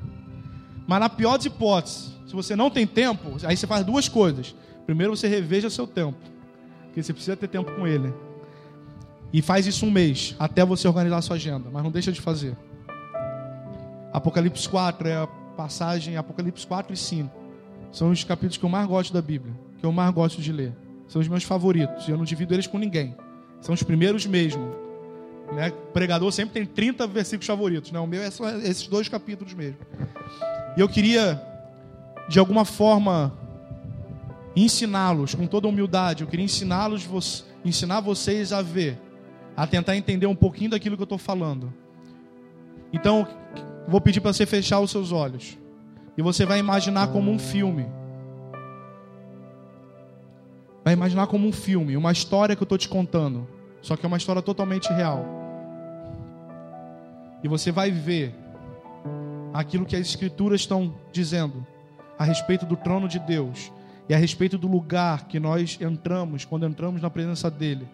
Mas 0.87 1.01
na 1.01 1.09
pior 1.09 1.37
das 1.39 1.47
hipóteses, 1.47 2.13
se 2.25 2.35
você 2.35 2.55
não 2.55 2.71
tem 2.71 2.87
tempo, 2.87 3.37
aí 3.43 3.57
você 3.57 3.67
faz 3.67 3.85
duas 3.85 4.09
coisas. 4.09 4.55
Primeiro, 4.91 5.17
você 5.17 5.29
reveja 5.29 5.71
seu 5.71 5.87
tempo, 5.87 6.19
porque 6.87 7.01
você 7.01 7.13
precisa 7.13 7.37
ter 7.37 7.47
tempo 7.47 7.71
com 7.77 7.87
ele. 7.87 8.13
E 9.33 9.41
faz 9.41 9.65
isso 9.65 9.87
um 9.87 9.91
mês, 9.91 10.35
até 10.37 10.65
você 10.65 10.89
organizar 10.89 11.23
sua 11.23 11.37
agenda, 11.37 11.71
mas 11.73 11.85
não 11.85 11.93
deixa 11.93 12.11
de 12.11 12.21
fazer. 12.21 12.57
Apocalipse 14.13 14.69
4 14.69 15.07
é 15.07 15.15
a 15.15 15.29
passagem, 15.57 16.17
Apocalipse 16.17 16.67
4 16.67 16.93
e 16.93 16.97
5. 16.97 17.31
São 17.93 18.11
os 18.11 18.25
capítulos 18.25 18.57
que 18.57 18.65
eu 18.65 18.69
mais 18.69 18.85
gosto 18.89 19.13
da 19.13 19.23
Bíblia, 19.23 19.55
que 19.79 19.87
eu 19.87 19.93
mais 19.93 20.13
gosto 20.13 20.43
de 20.43 20.51
ler. 20.51 20.73
São 21.07 21.21
os 21.21 21.29
meus 21.29 21.45
favoritos, 21.45 22.09
e 22.09 22.11
eu 22.11 22.19
não 22.19 22.25
divido 22.25 22.53
eles 22.53 22.67
com 22.67 22.77
ninguém. 22.77 23.15
São 23.61 23.73
os 23.73 23.85
primeiros 23.85 24.27
mesmo. 24.27 24.75
Né? 25.53 25.69
O 25.69 25.93
pregador 25.93 26.33
sempre 26.33 26.55
tem 26.55 26.67
30 26.67 27.07
versículos 27.07 27.47
favoritos. 27.47 27.93
Né? 27.93 28.01
O 28.01 28.09
meu 28.09 28.25
é 28.25 28.31
só 28.33 28.51
esses 28.57 28.89
dois 28.89 29.09
capítulos 29.09 29.55
mesmo. 29.55 29.79
E 30.77 30.81
eu 30.81 30.89
queria, 30.89 31.41
de 32.29 32.41
alguma 32.41 32.65
forma, 32.65 33.39
ensiná-los 34.65 35.35
com 35.35 35.47
toda 35.47 35.69
humildade. 35.69 36.23
Eu 36.23 36.29
queria 36.29 36.45
ensiná-los, 36.45 37.45
ensinar 37.65 38.01
vocês 38.01 38.53
a 38.53 38.63
ver 38.63 38.99
a 39.57 39.67
tentar 39.67 39.97
entender 39.97 40.27
um 40.27 40.35
pouquinho 40.35 40.71
daquilo 40.71 40.97
que 40.97 41.03
eu 41.03 41.05
estou 41.05 41.19
falando. 41.19 41.73
Então, 42.93 43.27
vou 43.87 44.01
pedir 44.01 44.21
para 44.21 44.33
você 44.33 44.47
fechar 44.47 44.81
os 44.81 44.91
seus 44.91 45.13
olhos. 45.13 45.59
E 46.17 46.23
você 46.23 46.47
vai 46.47 46.59
imaginar 46.59 47.09
como 47.09 47.31
um 47.31 47.39
filme. 47.39 47.87
Vai 50.83 50.95
imaginar 50.95 51.27
como 51.27 51.47
um 51.47 51.53
filme, 51.53 51.97
uma 51.97 52.11
história 52.11 52.57
que 52.57 52.63
eu 52.63 52.65
estou 52.65 52.79
te 52.79 52.89
contando. 52.89 53.47
Só 53.83 53.97
que 53.97 54.07
é 54.07 54.09
uma 54.09 54.17
história 54.17 54.41
totalmente 54.41 54.91
real. 54.93 55.27
E 57.43 57.49
você 57.49 57.71
vai 57.71 57.91
ver 57.91 58.35
aquilo 59.53 59.85
que 59.85 59.97
as 59.97 60.07
Escrituras 60.07 60.63
estão 60.63 60.95
dizendo 61.13 61.67
a 62.19 62.25
respeito 62.25 62.65
do 62.67 62.77
trono 62.77 63.09
de 63.09 63.19
Deus 63.19 63.71
e 64.11 64.15
a 64.15 64.19
respeito 64.19 64.59
do 64.59 64.67
lugar 64.67 65.29
que 65.29 65.39
nós 65.39 65.79
entramos 65.81 66.45
quando 66.45 66.67
entramos 66.67 67.01
na 67.01 67.09
presença 67.09 67.49
dEle 67.49 67.87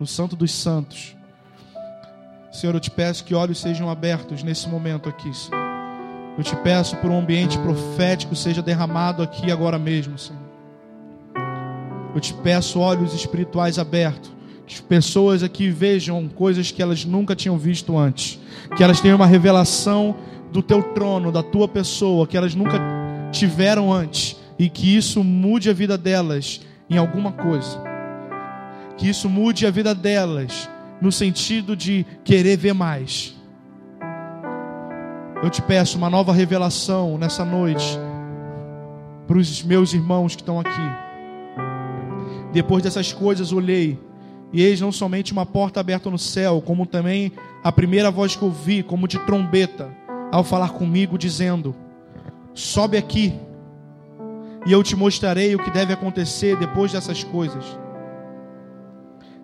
no 0.00 0.06
Santo 0.06 0.34
dos 0.34 0.50
Santos. 0.50 1.14
Senhor, 2.50 2.74
eu 2.74 2.80
te 2.80 2.90
peço 2.90 3.22
que 3.22 3.34
olhos 3.34 3.60
sejam 3.60 3.90
abertos 3.90 4.42
nesse 4.42 4.66
momento 4.66 5.10
aqui, 5.10 5.30
Senhor. 5.36 5.60
Eu 6.38 6.42
te 6.42 6.56
peço 6.56 6.96
por 6.96 7.10
um 7.10 7.18
ambiente 7.18 7.58
profético 7.58 8.34
seja 8.34 8.62
derramado 8.62 9.22
aqui 9.22 9.52
agora 9.52 9.78
mesmo, 9.78 10.16
Senhor. 10.16 10.40
Eu 12.14 12.20
te 12.22 12.32
peço 12.32 12.80
olhos 12.80 13.12
espirituais 13.12 13.78
abertos, 13.78 14.32
que 14.66 14.80
pessoas 14.80 15.42
aqui 15.42 15.68
vejam 15.68 16.30
coisas 16.30 16.70
que 16.70 16.80
elas 16.80 17.04
nunca 17.04 17.36
tinham 17.36 17.58
visto 17.58 17.94
antes, 17.98 18.40
que 18.74 18.82
elas 18.82 19.02
tenham 19.02 19.16
uma 19.16 19.26
revelação 19.26 20.16
do 20.50 20.62
teu 20.62 20.82
trono, 20.94 21.30
da 21.30 21.42
tua 21.42 21.68
pessoa, 21.68 22.26
que 22.26 22.38
elas 22.38 22.54
nunca 22.54 22.80
tiveram 23.30 23.92
antes, 23.92 24.37
e 24.58 24.68
que 24.68 24.96
isso 24.96 25.22
mude 25.22 25.70
a 25.70 25.72
vida 25.72 25.96
delas 25.96 26.60
em 26.90 26.96
alguma 26.96 27.32
coisa 27.32 27.88
que 28.98 29.08
isso 29.08 29.30
mude 29.30 29.64
a 29.64 29.70
vida 29.70 29.94
delas, 29.94 30.68
no 31.00 31.12
sentido 31.12 31.76
de 31.76 32.04
querer 32.24 32.56
ver 32.56 32.74
mais. 32.74 33.34
Eu 35.40 35.48
te 35.48 35.62
peço 35.62 35.96
uma 35.96 36.10
nova 36.10 36.32
revelação 36.32 37.16
nessa 37.16 37.44
noite 37.44 37.96
para 39.26 39.38
os 39.38 39.62
meus 39.62 39.94
irmãos 39.94 40.34
que 40.34 40.42
estão 40.42 40.58
aqui. 40.58 40.70
Depois 42.52 42.82
dessas 42.82 43.12
coisas, 43.12 43.52
olhei 43.52 43.96
e 44.52 44.62
eis 44.62 44.80
não 44.80 44.90
somente 44.90 45.32
uma 45.32 45.46
porta 45.46 45.78
aberta 45.78 46.10
no 46.10 46.18
céu, 46.18 46.60
como 46.60 46.84
também 46.84 47.30
a 47.62 47.70
primeira 47.70 48.10
voz 48.10 48.34
que 48.34 48.44
ouvi, 48.44 48.82
como 48.82 49.06
de 49.06 49.18
trombeta, 49.20 49.94
ao 50.32 50.42
falar 50.42 50.70
comigo, 50.70 51.16
dizendo: 51.16 51.72
Sobe 52.52 52.96
aqui, 52.96 53.32
e 54.68 54.72
eu 54.72 54.82
te 54.82 54.94
mostrarei 54.94 55.54
o 55.54 55.58
que 55.58 55.70
deve 55.70 55.94
acontecer 55.94 56.54
depois 56.58 56.92
dessas 56.92 57.24
coisas. 57.24 57.64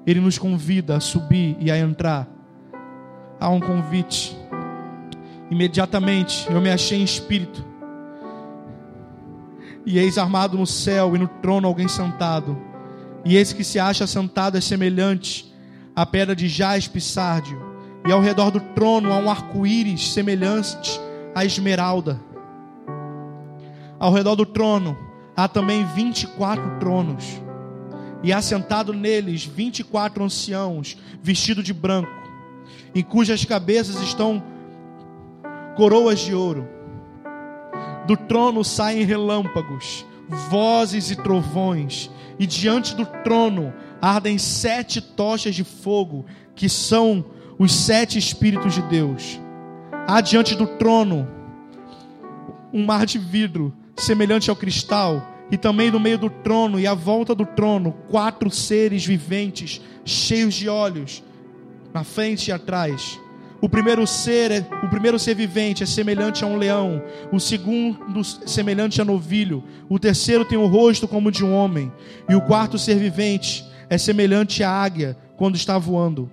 Ele 0.07 0.21
nos 0.21 0.37
convida 0.37 0.99
a 0.99 1.01
subir 1.01 1.57
e 1.59 1.71
a 1.71 1.79
entrar. 1.79 2.29
Há 3.41 3.49
um 3.49 3.59
convite. 3.59 4.37
Imediatamente 5.51 6.47
eu 6.51 6.61
me 6.61 6.71
achei 6.71 7.01
em 7.01 7.05
espírito. 7.05 7.65
E 9.87 9.99
eis 9.99 10.19
armado 10.19 10.59
no 10.59 10.67
céu 10.67 11.17
e 11.17 11.19
no 11.19 11.27
trono 11.27 11.67
alguém 11.67 11.89
sentado. 11.89 12.59
E 13.25 13.35
esse 13.35 13.55
que 13.55 13.65
se 13.65 13.79
acha 13.79 14.07
sentado 14.07 14.59
é 14.59 14.61
semelhante 14.61 15.51
à 15.97 16.05
pedra 16.05 16.37
de 16.37 16.49
jaspe 16.49 17.01
sárdio. 17.01 17.59
E 18.07 18.13
ao 18.13 18.21
redor 18.21 18.51
do 18.51 18.61
trono 18.61 19.11
há 19.11 19.17
um 19.17 19.31
arco-íris 19.31 20.13
semelhante 20.13 21.01
à 21.35 21.47
esmeralda. 21.47 22.21
Ao 23.99 24.13
redor 24.13 24.35
do 24.35 24.45
trono 24.45 25.04
há 25.37 25.49
também 25.49 25.85
vinte 25.85 26.23
e 26.23 26.27
quatro 26.27 26.79
tronos 26.79 27.41
e 28.23 28.33
assentado 28.33 28.93
neles 28.93 29.45
vinte 29.45 29.81
e 29.81 29.85
quatro 29.85 30.25
anciãos, 30.25 30.97
vestidos 31.23 31.65
de 31.65 31.75
branco, 31.75 32.11
em 32.95 33.03
cujas 33.03 33.45
cabeças 33.45 34.01
estão 34.01 34.43
coroas 35.77 36.21
de 36.21 36.35
ouro. 36.35 36.69
Do 38.07 38.17
trono 38.17 38.65
saem 38.65 39.05
relâmpagos, 39.05 40.07
vozes 40.49 41.11
e 41.11 41.17
trovões, 41.17 42.11
e 42.39 42.47
diante 42.47 42.95
do 42.95 43.05
trono 43.07 43.73
ardem 44.01 44.39
sete 44.39 45.01
tochas 45.01 45.55
de 45.55 45.65
fogo, 45.65 46.25
que 46.55 46.69
são 46.69 47.25
os 47.59 47.73
sete 47.73 48.19
Espíritos 48.19 48.75
de 48.75 48.83
Deus. 48.83 49.41
Há 50.07 50.21
diante 50.21 50.55
do 50.55 50.67
trono 50.67 51.29
um 52.73 52.85
mar 52.85 53.07
de 53.07 53.19
vidro, 53.19 53.73
semelhante 53.97 54.51
ao 54.51 54.57
cristal, 54.57 55.35
e 55.51 55.57
também 55.57 55.91
no 55.91 56.01
meio 56.01 56.19
do 56.19 56.31
trono 56.31 56.81
e 56.81 56.87
à 56.87 56.95
volta 56.95 57.35
do 57.35 57.45
trono, 57.45 57.93
quatro 58.09 58.51
seres 58.51 59.05
viventes, 59.05 59.81
cheios 60.05 60.55
de 60.55 60.69
olhos, 60.69 61.23
na 61.93 62.03
frente 62.03 62.49
e 62.49 62.53
atrás. 62.53 63.21
O 63.61 63.69
primeiro 63.69 64.07
ser, 64.07 64.51
é, 64.51 64.67
o 64.83 64.89
primeiro 64.89 65.19
ser 65.19 65.35
vivente 65.35 65.83
é 65.83 65.87
semelhante 65.87 66.45
a 66.45 66.47
um 66.47 66.57
leão, 66.57 67.03
o 67.33 67.39
segundo 67.39 68.23
semelhante 68.25 69.01
a 69.01 69.05
novilho, 69.05 69.65
o 69.89 69.99
terceiro 69.99 70.45
tem 70.45 70.59
o 70.59 70.67
rosto 70.67 71.09
como 71.09 71.31
de 71.31 71.45
um 71.45 71.55
homem, 71.55 71.91
e 72.29 72.35
o 72.35 72.43
quarto 72.43 72.79
ser 72.79 72.97
vivente 72.97 73.65
é 73.89 73.97
semelhante 73.97 74.63
à 74.63 74.71
águia 74.71 75.17
quando 75.37 75.57
está 75.57 75.79
voando. 75.79 76.31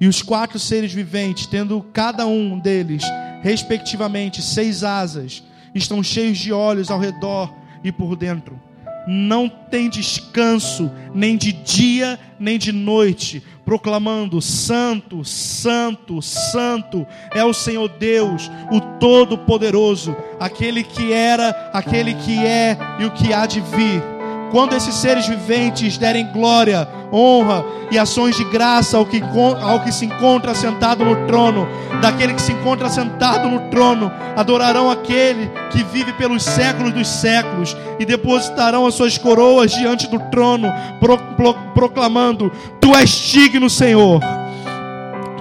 E 0.00 0.06
os 0.06 0.20
quatro 0.20 0.58
seres 0.58 0.92
viventes, 0.92 1.46
tendo 1.46 1.80
cada 1.92 2.26
um 2.26 2.58
deles, 2.58 3.04
respectivamente, 3.40 4.42
seis 4.42 4.84
asas, 4.84 5.42
estão 5.74 6.02
cheios 6.02 6.38
de 6.38 6.52
olhos 6.52 6.90
ao 6.90 6.98
redor 6.98 7.52
e 7.82 7.90
por 7.90 8.16
dentro. 8.16 8.60
Não 9.06 9.48
tem 9.48 9.88
descanso, 9.88 10.90
nem 11.12 11.36
de 11.36 11.52
dia, 11.52 12.18
nem 12.38 12.56
de 12.56 12.70
noite, 12.70 13.42
proclamando: 13.64 14.40
Santo, 14.40 15.24
Santo, 15.24 16.22
Santo 16.22 17.06
é 17.34 17.44
o 17.44 17.52
Senhor 17.52 17.88
Deus, 17.88 18.50
o 18.70 18.80
Todo-Poderoso, 18.98 20.14
aquele 20.38 20.84
que 20.84 21.12
era, 21.12 21.70
aquele 21.72 22.14
que 22.14 22.38
é 22.44 22.76
e 23.00 23.04
o 23.04 23.10
que 23.10 23.32
há 23.32 23.46
de 23.46 23.60
vir. 23.60 24.11
Quando 24.52 24.76
esses 24.76 24.94
seres 24.96 25.26
viventes 25.26 25.96
derem 25.96 26.26
glória, 26.26 26.86
honra 27.10 27.64
e 27.90 27.98
ações 27.98 28.36
de 28.36 28.44
graça 28.44 28.98
ao 28.98 29.06
que, 29.06 29.22
ao 29.62 29.80
que 29.80 29.90
se 29.90 30.04
encontra 30.04 30.54
sentado 30.54 31.02
no 31.06 31.26
trono, 31.26 31.66
daquele 32.02 32.34
que 32.34 32.42
se 32.42 32.52
encontra 32.52 32.90
sentado 32.90 33.48
no 33.48 33.70
trono, 33.70 34.12
adorarão 34.36 34.90
aquele 34.90 35.50
que 35.70 35.82
vive 35.82 36.12
pelos 36.12 36.42
séculos 36.42 36.92
dos 36.92 37.08
séculos 37.08 37.74
e 37.98 38.04
depositarão 38.04 38.86
as 38.86 38.94
suas 38.94 39.16
coroas 39.16 39.72
diante 39.72 40.06
do 40.06 40.18
trono, 40.30 40.70
pro, 41.00 41.16
pro, 41.16 41.54
proclamando: 41.72 42.52
Tu 42.78 42.94
és 42.94 43.08
digno, 43.08 43.70
Senhor. 43.70 44.20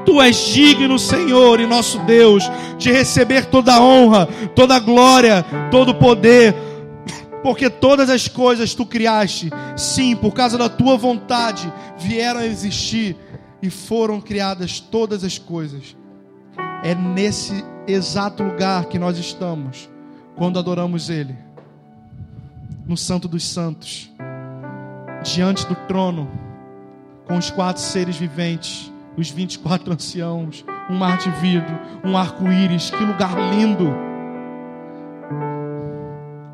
Tu 0.06 0.22
és 0.22 0.38
digno, 0.38 0.98
Senhor 0.98 1.60
e 1.60 1.68
nosso 1.68 2.00
Deus, 2.00 2.50
de 2.78 2.90
receber 2.90 3.48
toda 3.48 3.76
a 3.76 3.82
honra, 3.82 4.26
toda 4.56 4.76
a 4.76 4.80
glória, 4.80 5.46
todo 5.70 5.90
o 5.90 5.96
poder 5.96 6.71
porque 7.44 7.70
todas 7.70 8.10
as 8.10 8.28
coisas 8.28 8.76
tu 8.76 8.86
criaste, 8.86 9.50
sim, 9.76 10.16
por 10.16 10.34
causa 10.34 10.58
da 10.58 10.70
tua 10.70 10.98
vontade, 10.98 11.72
vieram 11.98 12.42
a 12.42 12.46
existir 12.46 13.18
e 13.62 13.70
foram 13.70 14.22
criadas 14.22 14.80
todas 14.80 15.24
as 15.24 15.38
coisas. 15.38 15.96
É 16.84 16.96
nesse 16.96 17.64
exato 17.88 18.44
lugar 18.44 18.86
que 18.86 19.00
nós 19.00 19.18
estamos 19.18 19.90
quando 20.36 20.60
adoramos 20.60 21.10
Ele, 21.10 21.36
no 22.86 22.98
Santo 22.98 23.28
dos 23.28 23.48
Santos, 23.48 24.12
diante 25.24 25.66
do 25.68 25.76
trono, 25.76 26.30
com 27.26 27.38
os 27.38 27.50
quatro 27.52 27.82
seres 27.82 28.18
viventes, 28.18 28.92
os 29.18 29.30
24 29.30 29.94
anciãos, 29.94 30.66
um 30.90 30.98
mar 30.98 31.18
de 31.18 31.30
vidro, 31.40 31.78
um 32.04 32.18
arco-íris, 32.18 32.90
que 32.90 33.04
lugar 33.04 33.36
lindo! 33.54 34.11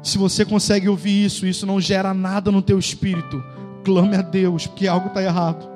Se 0.01 0.17
você 0.17 0.45
consegue 0.45 0.87
ouvir 0.87 1.25
isso, 1.25 1.45
isso 1.45 1.65
não 1.65 1.81
gera 1.81 2.13
nada 2.13 2.51
no 2.51 2.61
teu 2.61 2.77
espírito, 2.79 3.43
clame 3.83 4.15
a 4.15 4.21
Deus, 4.21 4.67
porque 4.67 4.87
algo 4.87 5.07
está 5.07 5.21
errado. 5.21 5.67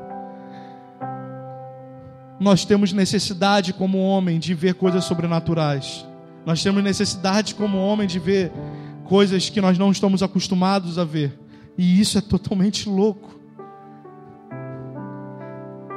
Nós 2.39 2.65
temos 2.65 2.91
necessidade 2.91 3.73
como 3.73 3.99
homem 3.99 4.39
de 4.39 4.53
ver 4.53 4.75
coisas 4.75 5.05
sobrenaturais. 5.05 6.05
Nós 6.45 6.63
temos 6.63 6.83
necessidade 6.83 7.53
como 7.53 7.77
homem 7.77 8.07
de 8.07 8.17
ver 8.17 8.51
coisas 9.05 9.49
que 9.49 9.61
nós 9.61 9.77
não 9.77 9.91
estamos 9.91 10.23
acostumados 10.23 10.97
a 10.97 11.03
ver. 11.03 11.39
E 11.77 11.99
isso 11.99 12.17
é 12.17 12.21
totalmente 12.21 12.89
louco. 12.89 13.39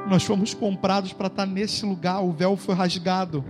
Nós 0.09 0.23
fomos 0.23 0.53
comprados 0.53 1.13
para 1.13 1.29
estar 1.29 1.47
nesse 1.47 1.87
lugar, 1.87 2.23
o 2.23 2.31
véu 2.31 2.57
foi 2.57 2.75
rasgado 2.75 3.43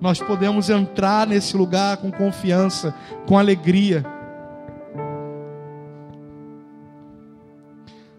nós 0.00 0.20
podemos 0.20 0.68
entrar 0.68 1.26
nesse 1.26 1.56
lugar 1.56 1.96
com 1.96 2.10
confiança, 2.10 2.94
com 3.26 3.38
alegria. 3.38 4.04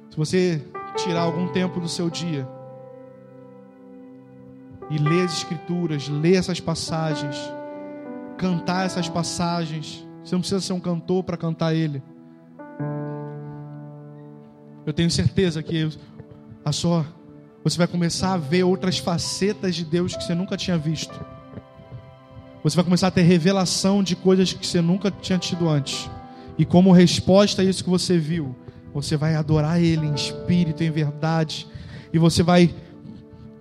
Se 0.10 0.18
você 0.18 0.62
tirar 0.96 1.22
algum 1.22 1.48
tempo 1.50 1.80
do 1.80 1.88
seu 1.88 2.10
dia 2.10 2.48
e 4.90 4.98
ler 4.98 5.26
as 5.26 5.38
Escrituras, 5.38 6.08
ler 6.10 6.36
essas 6.36 6.60
passagens, 6.60 7.38
cantar 8.38 8.86
essas 8.86 9.08
passagens, 9.08 10.06
você 10.24 10.34
não 10.34 10.40
precisa 10.40 10.62
ser 10.62 10.74
um 10.74 10.80
cantor 10.80 11.24
para 11.24 11.38
cantar 11.38 11.76
ele. 11.76 12.02
Eu 14.86 14.94
tenho 14.94 15.12
certeza 15.12 15.62
que 15.62 15.90
a 16.66 16.72
sua, 16.72 17.06
você 17.64 17.78
vai 17.78 17.88
começar 17.88 18.34
a 18.34 18.38
ver 18.38 18.64
outras 18.64 18.98
facetas 18.98 19.76
de 19.76 19.86
Deus 19.86 20.16
que 20.16 20.24
você 20.24 20.34
nunca 20.34 20.58
tinha 20.58 20.78
visto. 20.78 21.37
Você 22.64 22.76
vai 22.76 22.84
começar 22.84 23.08
a 23.08 23.12
ter 23.12 23.22
revelação 23.22 24.04
de 24.04 24.16
coisas 24.16 24.52
que 24.52 24.66
você 24.66 24.82
nunca 24.82 25.10
tinha 25.12 25.38
tido 25.38 25.70
antes. 25.70 26.10
E 26.58 26.66
como 26.66 26.92
resposta 26.92 27.62
a 27.62 27.66
isso 27.66 27.84
que 27.84 27.90
você 27.90 28.18
viu, 28.18 28.56
você 28.94 29.16
vai 29.16 29.36
adorar 29.36 29.82
Ele 29.82 30.06
em 30.06 30.14
espírito, 30.14 30.84
em 30.84 30.92
verdade. 30.92 31.68
E 32.12 32.18
você 32.18 32.42
vai 32.42 32.74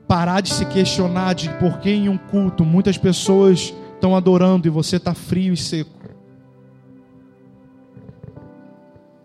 parar 0.09 0.41
de 0.41 0.53
se 0.53 0.65
questionar 0.67 1.35
de 1.35 1.49
por 1.55 1.79
que 1.79 1.91
em 1.91 2.09
um 2.09 2.17
culto 2.17 2.65
muitas 2.65 2.97
pessoas 2.97 3.75
estão 3.95 4.17
adorando 4.17 4.67
e 4.67 4.71
você 4.71 4.97
está 4.97 5.15
frio 5.15 5.53
e 5.53 5.57
seco. 5.57 5.91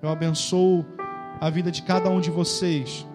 Eu 0.02 0.10
abençoo 0.10 0.84
a 1.40 1.50
vida 1.50 1.72
de 1.72 1.84
cada 1.84 2.10
um 2.10 2.20
de 2.20 2.32
vocês, 2.32 3.06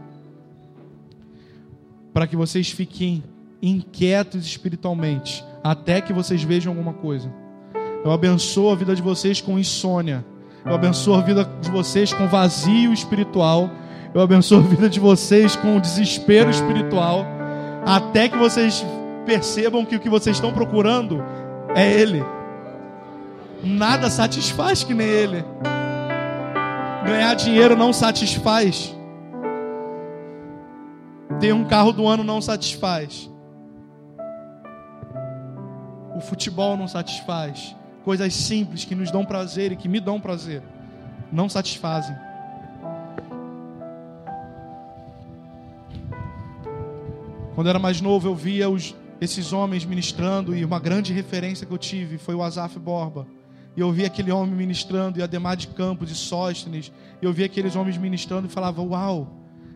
para 2.12 2.26
que 2.26 2.36
vocês 2.36 2.70
fiquem 2.70 3.24
inquietos 3.60 4.46
espiritualmente, 4.46 5.44
até 5.70 6.00
que 6.00 6.12
vocês 6.12 6.42
vejam 6.42 6.72
alguma 6.72 6.92
coisa. 6.92 7.32
Eu 8.04 8.12
abençoo 8.12 8.70
a 8.70 8.76
vida 8.76 8.94
de 8.94 9.02
vocês 9.02 9.40
com 9.40 9.58
insônia. 9.58 10.24
Eu 10.64 10.72
abençoo 10.72 11.14
a 11.14 11.20
vida 11.20 11.48
de 11.60 11.70
vocês 11.70 12.12
com 12.12 12.28
vazio 12.28 12.92
espiritual. 12.92 13.68
Eu 14.14 14.20
abençoo 14.20 14.58
a 14.58 14.62
vida 14.62 14.88
de 14.88 15.00
vocês 15.00 15.56
com 15.56 15.80
desespero 15.80 16.50
espiritual. 16.50 17.26
Até 17.84 18.28
que 18.28 18.36
vocês 18.36 18.86
percebam 19.24 19.84
que 19.84 19.96
o 19.96 20.00
que 20.00 20.08
vocês 20.08 20.36
estão 20.36 20.52
procurando 20.52 21.20
é 21.74 21.92
Ele. 21.92 22.24
Nada 23.64 24.08
satisfaz 24.08 24.84
que 24.84 24.94
nem 24.94 25.08
Ele. 25.08 25.44
Ganhar 27.04 27.34
dinheiro 27.34 27.76
não 27.76 27.92
satisfaz. 27.92 28.94
Ter 31.40 31.52
um 31.52 31.64
carro 31.64 31.92
do 31.92 32.06
ano 32.06 32.22
não 32.22 32.40
satisfaz. 32.40 33.28
O 36.16 36.20
futebol 36.20 36.76
não 36.76 36.88
satisfaz. 36.88 37.76
Coisas 38.02 38.32
simples 38.32 38.84
que 38.84 38.94
nos 38.94 39.10
dão 39.10 39.24
prazer 39.24 39.72
e 39.72 39.76
que 39.76 39.88
me 39.88 40.00
dão 40.00 40.18
prazer 40.18 40.62
não 41.30 41.48
satisfazem. 41.48 42.16
Quando 47.54 47.66
eu 47.66 47.70
era 47.70 47.78
mais 47.78 48.00
novo, 48.00 48.28
eu 48.28 48.34
via 48.34 48.70
os, 48.70 48.94
esses 49.20 49.52
homens 49.52 49.84
ministrando 49.84 50.56
e 50.56 50.64
uma 50.64 50.78
grande 50.78 51.12
referência 51.12 51.66
que 51.66 51.72
eu 51.72 51.78
tive 51.78 52.16
foi 52.16 52.34
o 52.34 52.42
Azaf 52.42 52.78
Borba. 52.78 53.26
E 53.76 53.80
eu 53.80 53.92
via 53.92 54.06
aquele 54.06 54.32
homem 54.32 54.54
ministrando, 54.54 55.18
e 55.18 55.22
Ademar 55.22 55.56
de 55.56 55.68
Campos, 55.68 56.10
e 56.10 56.14
Sóstenes. 56.14 56.90
E 57.20 57.24
eu 57.26 57.32
via 57.32 57.44
aqueles 57.44 57.76
homens 57.76 57.98
ministrando 57.98 58.46
e 58.46 58.50
falava: 58.50 58.80
Uau, 58.80 59.28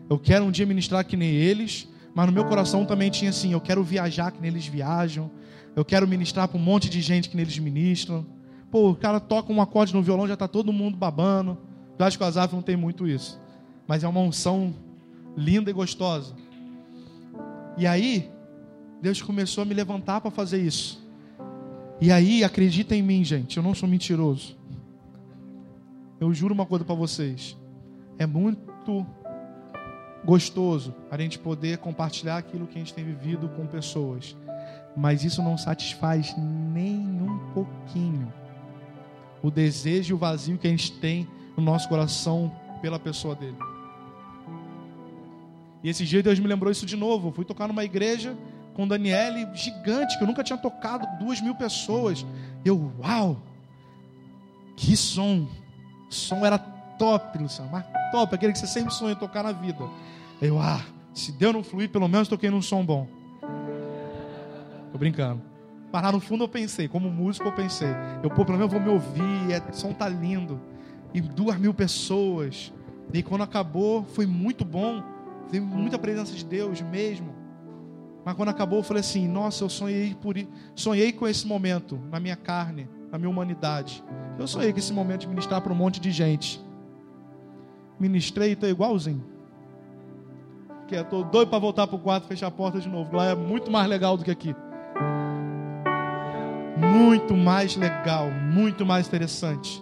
eu 0.09 0.17
quero 0.17 0.45
um 0.45 0.51
dia 0.51 0.65
ministrar 0.65 1.05
que 1.05 1.15
nem 1.15 1.29
eles. 1.29 1.87
Mas 2.15 2.25
no 2.25 2.31
meu 2.31 2.45
coração 2.45 2.83
também 2.85 3.11
tinha 3.11 3.29
assim: 3.29 3.53
eu 3.53 3.61
quero 3.61 3.83
viajar 3.83 4.31
que 4.31 4.41
nem 4.41 4.49
eles 4.49 4.65
viajam. 4.65 5.29
Eu 5.75 5.85
quero 5.85 6.07
ministrar 6.07 6.47
para 6.47 6.57
um 6.57 6.63
monte 6.63 6.89
de 6.89 7.01
gente 7.01 7.29
que 7.29 7.37
neles 7.37 7.57
ministram. 7.57 8.25
Pô, 8.69 8.91
o 8.91 8.95
cara 8.95 9.19
toca 9.19 9.51
um 9.51 9.61
acorde 9.61 9.93
no 9.93 10.01
violão, 10.01 10.27
já 10.27 10.33
está 10.33 10.47
todo 10.47 10.73
mundo 10.73 10.97
babando. 10.97 11.57
Eu 11.97 12.05
acho 12.05 12.17
que 12.17 12.23
o 12.23 12.27
Azaf 12.27 12.53
não 12.53 12.61
tem 12.61 12.75
muito 12.75 13.07
isso. 13.07 13.39
Mas 13.87 14.03
é 14.03 14.07
uma 14.07 14.19
unção 14.19 14.73
linda 15.35 15.69
e 15.69 15.73
gostosa. 15.73 16.35
E 17.77 17.87
aí, 17.87 18.29
Deus 19.01 19.21
começou 19.21 19.61
a 19.61 19.65
me 19.65 19.73
levantar 19.73 20.19
para 20.21 20.31
fazer 20.31 20.61
isso. 20.61 21.01
E 21.99 22.11
aí, 22.11 22.43
acredita 22.43 22.95
em 22.95 23.01
mim, 23.01 23.23
gente, 23.23 23.57
eu 23.57 23.63
não 23.63 23.73
sou 23.73 23.87
mentiroso. 23.87 24.57
Eu 26.19 26.33
juro 26.33 26.53
uma 26.53 26.65
coisa 26.65 26.83
para 26.83 26.95
vocês. 26.95 27.57
É 28.17 28.25
muito 28.25 29.05
gostoso 30.23 30.93
a 31.09 31.17
gente 31.17 31.39
poder 31.39 31.77
compartilhar 31.79 32.37
aquilo 32.37 32.67
que 32.67 32.75
a 32.75 32.79
gente 32.79 32.93
tem 32.93 33.03
vivido 33.03 33.49
com 33.49 33.65
pessoas 33.65 34.35
Mas 34.95 35.23
isso 35.23 35.41
não 35.41 35.57
satisfaz 35.57 36.35
nem 36.37 36.97
um 36.99 37.39
pouquinho 37.53 38.31
o 39.43 39.49
desejo 39.49 40.11
e 40.11 40.13
o 40.13 40.17
vazio 40.17 40.57
que 40.57 40.67
a 40.67 40.69
gente 40.69 40.91
tem 40.93 41.27
no 41.57 41.63
nosso 41.63 41.89
coração 41.89 42.51
pela 42.81 42.99
pessoa 42.99 43.35
dele. 43.35 43.57
E 45.83 45.89
esse 45.89 46.05
dia 46.05 46.21
Deus 46.21 46.39
me 46.39 46.47
lembrou 46.47 46.71
isso 46.71 46.85
de 46.85 46.95
novo. 46.95 47.29
Eu 47.29 47.31
fui 47.31 47.45
tocar 47.45 47.67
numa 47.67 47.83
igreja 47.83 48.37
com 48.73 48.87
Daniele 48.87 49.47
gigante, 49.53 50.17
que 50.17 50.23
eu 50.23 50.27
nunca 50.27 50.43
tinha 50.43 50.57
tocado, 50.57 51.07
duas 51.19 51.41
mil 51.41 51.55
pessoas. 51.55 52.25
Eu, 52.63 52.91
uau! 52.99 53.41
Que 54.75 54.95
som! 54.95 55.47
O 56.07 56.13
som 56.13 56.45
era 56.45 56.57
top, 56.57 57.37
Luciano, 57.37 57.71
mas 57.71 57.85
top, 58.11 58.35
aquele 58.35 58.53
que 58.53 58.59
você 58.59 58.67
sempre 58.67 58.93
sonha 58.93 59.15
tocar 59.15 59.43
na 59.43 59.51
vida. 59.51 59.89
Eu, 60.41 60.59
ah, 60.59 60.81
se 61.13 61.31
Deus 61.31 61.53
não 61.53 61.63
fluir, 61.63 61.89
pelo 61.89 62.07
menos 62.07 62.27
toquei 62.27 62.49
num 62.49 62.61
som 62.61 62.85
bom. 62.85 63.07
Tô 64.91 64.97
brincando. 64.97 65.41
Mas 65.91 66.03
lá 66.03 66.11
no 66.11 66.19
fundo 66.19 66.45
eu 66.45 66.47
pensei, 66.47 66.87
como 66.87 67.09
músico 67.09 67.47
eu 67.47 67.51
pensei, 67.51 67.89
eu 68.23 68.29
pô, 68.29 68.45
pelo 68.45 68.57
menos 68.57 68.71
vou 68.71 68.81
me 68.81 68.89
ouvir, 68.89 69.51
é, 69.51 69.71
som 69.73 69.93
tá 69.93 70.07
lindo. 70.07 70.59
E 71.13 71.19
duas 71.19 71.57
mil 71.57 71.73
pessoas. 71.73 72.73
E 73.13 73.21
quando 73.21 73.41
acabou, 73.41 74.05
foi 74.05 74.25
muito 74.25 74.63
bom. 74.63 75.03
Teve 75.49 75.65
muita 75.65 75.99
presença 75.99 76.33
de 76.33 76.45
Deus 76.45 76.81
mesmo. 76.81 77.35
Mas 78.23 78.35
quando 78.35 78.49
acabou, 78.49 78.79
eu 78.79 78.83
falei 78.83 79.01
assim: 79.01 79.27
Nossa, 79.27 79.65
eu 79.65 79.69
sonhei 79.69 80.15
por 80.15 80.35
sonhei 80.73 81.11
com 81.11 81.27
esse 81.27 81.45
momento 81.45 81.99
na 82.09 82.19
minha 82.19 82.37
carne, 82.37 82.87
na 83.11 83.17
minha 83.17 83.29
humanidade. 83.29 84.01
Eu 84.39 84.47
sonhei 84.47 84.71
com 84.71 84.79
esse 84.79 84.93
momento 84.93 85.21
de 85.21 85.27
ministrar 85.27 85.59
para 85.59 85.73
um 85.73 85.75
monte 85.75 85.99
de 85.99 86.11
gente. 86.11 86.63
Ministrei 87.99 88.51
e 88.51 88.53
estou 88.53 88.69
igualzinho. 88.69 89.25
Que 90.87 90.95
estou 90.95 91.25
doido 91.25 91.49
para 91.49 91.59
voltar 91.59 91.87
para 91.87 91.97
o 91.97 91.99
quarto 91.99 92.27
fechar 92.27 92.47
a 92.47 92.51
porta 92.51 92.79
de 92.79 92.87
novo. 92.87 93.13
Lá 93.13 93.25
é 93.25 93.35
muito 93.35 93.69
mais 93.69 93.89
legal 93.89 94.15
do 94.15 94.23
que 94.23 94.31
aqui 94.31 94.55
muito 96.81 97.37
mais 97.37 97.75
legal, 97.75 98.31
muito 98.31 98.83
mais 98.83 99.07
interessante. 99.07 99.81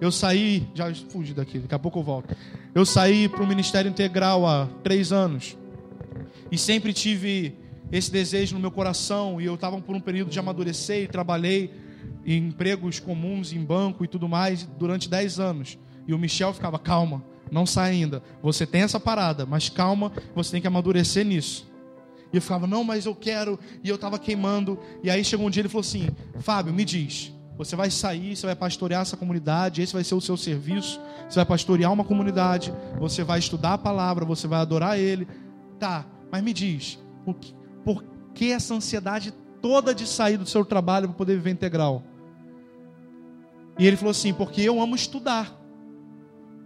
Eu 0.00 0.10
saí, 0.10 0.66
já 0.74 0.92
fugi 0.94 1.32
daqui, 1.32 1.60
daqui 1.60 1.74
a 1.74 1.78
pouco 1.78 2.00
eu 2.00 2.02
volto. 2.02 2.36
Eu 2.74 2.84
saí 2.84 3.28
para 3.28 3.42
o 3.42 3.46
Ministério 3.46 3.88
Integral 3.88 4.46
há 4.46 4.66
três 4.82 5.12
anos 5.12 5.56
e 6.50 6.58
sempre 6.58 6.92
tive 6.92 7.54
esse 7.92 8.10
desejo 8.10 8.54
no 8.54 8.60
meu 8.60 8.70
coração 8.70 9.40
e 9.40 9.44
eu 9.44 9.54
estava 9.54 9.80
por 9.80 9.94
um 9.94 10.00
período 10.00 10.30
de 10.30 10.38
amadurecer 10.38 11.04
e 11.04 11.06
trabalhei 11.06 11.72
em 12.26 12.48
empregos 12.48 12.98
comuns, 12.98 13.52
em 13.52 13.62
banco 13.62 14.04
e 14.04 14.08
tudo 14.08 14.28
mais 14.28 14.64
durante 14.64 15.08
dez 15.08 15.38
anos. 15.38 15.78
E 16.06 16.12
o 16.12 16.18
Michel 16.18 16.52
ficava, 16.52 16.78
calma, 16.78 17.22
não 17.50 17.64
sai 17.64 17.92
ainda. 17.92 18.22
Você 18.42 18.66
tem 18.66 18.82
essa 18.82 18.98
parada, 18.98 19.46
mas 19.46 19.68
calma, 19.68 20.12
você 20.34 20.52
tem 20.52 20.60
que 20.60 20.66
amadurecer 20.66 21.24
nisso. 21.24 21.69
E 22.32 22.36
eu 22.36 22.42
ficava, 22.42 22.66
não, 22.66 22.84
mas 22.84 23.06
eu 23.06 23.14
quero. 23.14 23.58
E 23.82 23.88
eu 23.88 23.96
estava 23.96 24.18
queimando. 24.18 24.78
E 25.02 25.10
aí 25.10 25.24
chegou 25.24 25.46
um 25.46 25.50
dia 25.50 25.62
ele 25.62 25.68
falou 25.68 25.80
assim: 25.80 26.08
Fábio, 26.38 26.72
me 26.72 26.84
diz. 26.84 27.32
Você 27.56 27.76
vai 27.76 27.90
sair, 27.90 28.34
você 28.34 28.46
vai 28.46 28.56
pastorear 28.56 29.02
essa 29.02 29.18
comunidade, 29.18 29.82
esse 29.82 29.92
vai 29.92 30.02
ser 30.02 30.14
o 30.14 30.20
seu 30.20 30.36
serviço. 30.36 30.98
Você 31.28 31.36
vai 31.36 31.44
pastorear 31.44 31.92
uma 31.92 32.04
comunidade, 32.04 32.72
você 32.98 33.22
vai 33.22 33.38
estudar 33.38 33.74
a 33.74 33.78
palavra, 33.78 34.24
você 34.24 34.48
vai 34.48 34.60
adorar 34.60 34.98
Ele. 34.98 35.28
Tá, 35.78 36.06
mas 36.32 36.42
me 36.42 36.54
diz, 36.54 36.98
por 37.24 37.34
que, 37.34 37.54
por 37.84 38.04
que 38.34 38.50
essa 38.50 38.74
ansiedade 38.74 39.32
toda 39.60 39.94
de 39.94 40.06
sair 40.06 40.38
do 40.38 40.46
seu 40.46 40.64
trabalho 40.64 41.08
para 41.08 41.16
poder 41.18 41.34
viver 41.34 41.50
integral? 41.50 42.02
E 43.78 43.86
ele 43.86 43.96
falou 43.96 44.10
assim: 44.12 44.32
porque 44.32 44.62
eu 44.62 44.80
amo 44.80 44.94
estudar. 44.94 45.59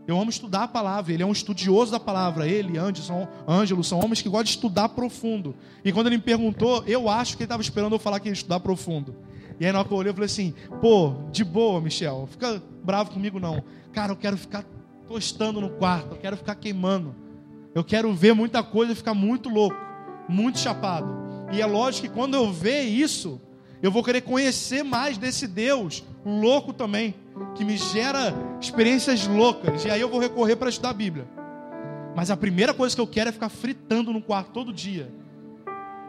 Eu 0.07 0.21
amo 0.21 0.31
estudar 0.31 0.65
a 0.65 0.69
palavra. 0.69 1.13
Ele 1.13 1.23
é 1.23 1.27
um 1.27 1.33
estudioso 1.33 1.93
da 1.93 2.01
palavra. 2.01 2.47
Ele, 2.47 2.77
Anderson, 2.79 3.27
Ângelo, 3.49 3.83
são 3.83 3.99
homens 4.01 4.21
que 4.21 4.29
gostam 4.29 4.45
de 4.45 4.51
estudar 4.51 4.91
profundo. 4.91 5.55
E 5.85 5.93
quando 5.93 6.09
ele 6.09 6.17
me 6.17 6.23
perguntou, 6.23 6.85
eu 6.87 7.09
acho 7.09 7.37
que 7.37 7.43
ele 7.43 7.47
estava 7.47 7.63
esperando 7.63 7.95
eu 7.95 7.99
falar 7.99 8.21
que 8.21 8.29
ia 8.29 8.33
estudar 8.33 8.61
profundo. 8.61 9.15
E 9.59 9.65
aí 9.65 9.73
na 9.73 9.79
hora 9.79 9.89
que 9.89 9.95
eu 9.95 9.99
olhei, 9.99 10.11
eu 10.11 10.15
falei 10.15 10.27
assim: 10.27 10.55
pô, 10.81 11.15
de 11.31 11.45
boa, 11.45 11.81
Michel, 11.81 12.29
fica 12.31 12.63
bravo 12.83 13.11
comigo 13.11 13.39
não. 13.39 13.63
Cara, 13.93 14.13
eu 14.13 14.17
quero 14.17 14.37
ficar 14.37 14.65
tostando 15.07 15.61
no 15.61 15.71
quarto, 15.71 16.13
eu 16.13 16.19
quero 16.19 16.37
ficar 16.37 16.55
queimando. 16.55 17.15
Eu 17.75 17.85
quero 17.85 18.13
ver 18.13 18.35
muita 18.35 18.63
coisa 18.63 18.93
e 18.93 18.97
ficar 18.97 19.15
muito 19.15 19.49
louco, 19.49 19.77
muito 20.29 20.59
chapado. 20.59 21.09
E 21.53 21.61
é 21.61 21.67
lógico 21.67 22.09
que 22.09 22.15
quando 22.15 22.35
eu 22.35 22.53
ver 22.53 22.83
isso, 22.83 23.41
eu 23.85 23.91
vou 23.91 24.03
querer 24.03 24.23
conhecer 24.23 24.83
mais 24.83 25.19
desse 25.19 25.47
Deus 25.47 26.03
louco 26.25 26.73
também 26.73 27.15
que 27.55 27.63
me 27.67 27.77
gera 27.77 28.35
experiências 28.59 29.27
loucas. 29.27 29.85
E 29.85 29.91
aí 29.91 30.01
eu 30.01 30.09
vou 30.09 30.19
recorrer 30.19 30.57
para 30.57 30.71
estudar 30.71 30.89
a 30.89 30.95
Bíblia. 30.95 31.29
Mas 32.17 32.31
a 32.31 32.37
primeira 32.37 32.73
coisa 32.73 32.95
que 32.95 33.01
eu 33.03 33.07
quero 33.07 33.29
é 33.29 33.33
ficar 33.33 33.51
fritando 33.51 34.11
no 34.11 34.23
quarto 34.23 34.53
todo 34.53 34.73
dia. 34.73 35.13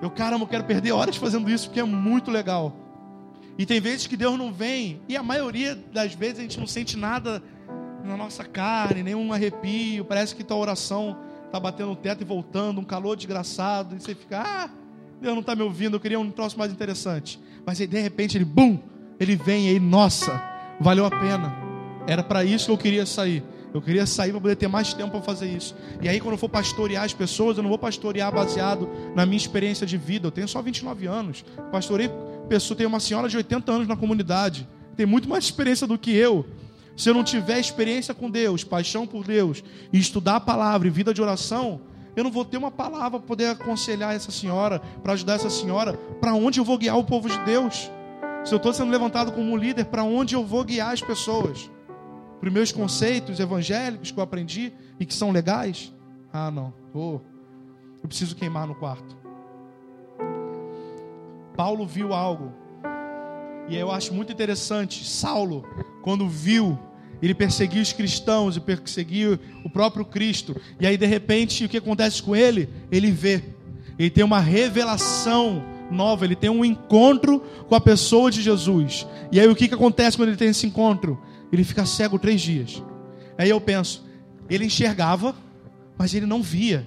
Eu, 0.01 0.09
caramba, 0.09 0.45
eu 0.45 0.47
quero 0.47 0.63
perder 0.63 0.93
horas 0.93 1.17
fazendo 1.17 1.49
isso 1.49 1.67
porque 1.67 1.81
é 1.81 1.83
muito 1.83 2.31
legal. 2.31 2.73
E 3.57 3.65
tem 3.65 3.81
vezes 3.81 4.07
que 4.07 4.15
Deus 4.15 4.37
não 4.37 4.53
vem, 4.53 5.01
e 5.09 5.17
a 5.17 5.23
maioria 5.23 5.75
das 5.75 6.13
vezes 6.13 6.39
a 6.39 6.41
gente 6.43 6.57
não 6.57 6.67
sente 6.67 6.95
nada 6.95 7.43
na 8.05 8.15
nossa 8.15 8.45
carne, 8.45 9.03
nenhum 9.03 9.33
arrepio. 9.33 10.05
Parece 10.05 10.33
que 10.33 10.45
tua 10.45 10.55
oração 10.55 11.17
está 11.45 11.59
batendo 11.59 11.89
no 11.89 11.95
teto 11.97 12.21
e 12.21 12.25
voltando, 12.25 12.79
um 12.79 12.85
calor 12.85 13.17
desgraçado. 13.17 13.97
E 13.97 13.99
você 13.99 14.15
fica, 14.15 14.41
ah, 14.41 14.69
Deus 15.21 15.33
não 15.33 15.41
está 15.41 15.55
me 15.55 15.61
ouvindo, 15.61 15.95
eu 15.95 15.99
queria 15.99 16.19
um 16.19 16.29
troço 16.29 16.57
mais 16.57 16.71
interessante. 16.71 17.39
Mas 17.65 17.79
aí 17.81 17.87
de 17.87 17.99
repente 17.99 18.37
ele, 18.37 18.45
bum, 18.45 18.79
ele 19.19 19.35
vem 19.35 19.69
aí, 19.69 19.79
nossa, 19.79 20.41
valeu 20.79 21.05
a 21.05 21.09
pena. 21.09 21.55
Era 22.07 22.23
para 22.23 22.43
isso 22.43 22.65
que 22.65 22.71
eu 22.71 22.77
queria 22.77 23.05
sair. 23.05 23.43
Eu 23.73 23.81
queria 23.81 24.05
sair 24.05 24.31
para 24.31 24.39
poder 24.39 24.55
ter 24.55 24.69
mais 24.69 24.93
tempo 24.93 25.11
para 25.11 25.21
fazer 25.21 25.47
isso. 25.49 25.75
E 26.01 26.07
aí, 26.07 26.21
quando 26.21 26.35
eu 26.35 26.37
for 26.37 26.47
pastorear 26.47 27.03
as 27.03 27.13
pessoas, 27.13 27.57
eu 27.57 27.63
não 27.63 27.69
vou 27.69 27.77
pastorear 27.77 28.33
baseado 28.33 28.89
na 29.13 29.25
minha 29.25 29.35
experiência 29.35 29.85
de 29.85 29.97
vida. 29.97 30.27
Eu 30.27 30.31
tenho 30.31 30.47
só 30.47 30.61
29 30.61 31.05
anos. 31.07 31.43
Pastorei 31.73 32.09
pessoa, 32.47 32.77
tem 32.77 32.87
uma 32.87 33.01
senhora 33.01 33.27
de 33.27 33.35
80 33.35 33.69
anos 33.69 33.85
na 33.85 33.97
comunidade. 33.97 34.65
Tem 34.95 35.05
muito 35.05 35.27
mais 35.27 35.43
experiência 35.43 35.85
do 35.85 35.97
que 35.97 36.15
eu. 36.15 36.45
Se 36.95 37.09
eu 37.09 37.13
não 37.13 37.21
tiver 37.21 37.59
experiência 37.59 38.13
com 38.13 38.31
Deus, 38.31 38.63
paixão 38.63 39.05
por 39.05 39.25
Deus, 39.25 39.61
e 39.91 39.99
estudar 39.99 40.37
a 40.37 40.39
palavra 40.39 40.87
e 40.87 40.91
vida 40.91 41.13
de 41.13 41.21
oração, 41.21 41.81
eu 42.15 42.23
não 42.23 42.31
vou 42.31 42.45
ter 42.45 42.57
uma 42.57 42.71
palavra 42.71 43.19
para 43.19 43.27
poder 43.27 43.47
aconselhar 43.47 44.15
essa 44.15 44.31
senhora, 44.31 44.79
para 45.03 45.13
ajudar 45.13 45.33
essa 45.35 45.49
senhora, 45.49 45.93
para 46.19 46.33
onde 46.33 46.59
eu 46.59 46.63
vou 46.63 46.77
guiar 46.77 46.97
o 46.97 47.03
povo 47.03 47.29
de 47.29 47.37
Deus. 47.39 47.91
Se 48.45 48.53
eu 48.53 48.57
estou 48.57 48.73
sendo 48.73 48.91
levantado 48.91 49.31
como 49.31 49.57
líder, 49.57 49.85
para 49.85 50.03
onde 50.03 50.35
eu 50.35 50.45
vou 50.45 50.63
guiar 50.63 50.93
as 50.93 51.01
pessoas? 51.01 51.69
Para 52.39 52.47
os 52.47 52.53
meus 52.53 52.71
conceitos 52.71 53.39
evangélicos 53.39 54.11
que 54.11 54.19
eu 54.19 54.23
aprendi 54.23 54.71
e 54.99 55.05
que 55.05 55.13
são 55.13 55.31
legais? 55.31 55.93
Ah, 56.31 56.51
não. 56.51 56.73
Oh, 56.93 57.19
eu 58.03 58.07
preciso 58.07 58.35
queimar 58.35 58.67
no 58.67 58.75
quarto. 58.75 59.17
Paulo 61.55 61.85
viu 61.85 62.13
algo. 62.13 62.53
E 63.67 63.75
eu 63.75 63.91
acho 63.91 64.13
muito 64.13 64.31
interessante. 64.31 65.03
Saulo, 65.03 65.65
quando 66.03 66.27
viu, 66.27 66.77
ele 67.25 67.33
perseguiu 67.33 67.81
os 67.81 67.91
cristãos 67.91 68.55
e 68.55 68.59
perseguiu 68.59 69.39
o 69.63 69.69
próprio 69.69 70.05
Cristo. 70.05 70.55
E 70.79 70.85
aí, 70.85 70.95
de 70.95 71.07
repente, 71.07 71.65
o 71.65 71.69
que 71.69 71.77
acontece 71.77 72.21
com 72.21 72.35
ele? 72.35 72.69
Ele 72.91 73.09
vê. 73.09 73.41
Ele 73.97 74.11
tem 74.11 74.23
uma 74.23 74.39
revelação 74.39 75.63
nova, 75.89 76.23
ele 76.23 76.35
tem 76.35 76.51
um 76.51 76.63
encontro 76.63 77.39
com 77.67 77.73
a 77.73 77.81
pessoa 77.81 78.29
de 78.29 78.43
Jesus. 78.43 79.07
E 79.31 79.39
aí 79.39 79.47
o 79.47 79.55
que, 79.55 79.67
que 79.67 79.73
acontece 79.73 80.15
quando 80.15 80.29
ele 80.29 80.37
tem 80.37 80.49
esse 80.49 80.67
encontro? 80.67 81.19
Ele 81.51 81.63
fica 81.63 81.83
cego 81.83 82.19
três 82.19 82.41
dias. 82.41 82.83
Aí 83.39 83.49
eu 83.49 83.59
penso, 83.59 84.05
ele 84.47 84.65
enxergava, 84.65 85.35
mas 85.97 86.13
ele 86.13 86.27
não 86.27 86.43
via. 86.43 86.85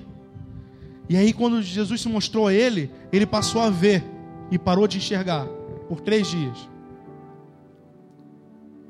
E 1.09 1.17
aí 1.17 1.33
quando 1.33 1.61
Jesus 1.63 2.01
se 2.01 2.09
mostrou 2.09 2.47
a 2.47 2.55
ele, 2.55 2.91
ele 3.13 3.27
passou 3.27 3.61
a 3.61 3.71
ver 3.71 4.05
e 4.53 4.59
parou 4.59 4.87
de 4.87 4.99
enxergar 4.99 5.47
por 5.89 6.01
três 6.01 6.29
dias. 6.29 6.69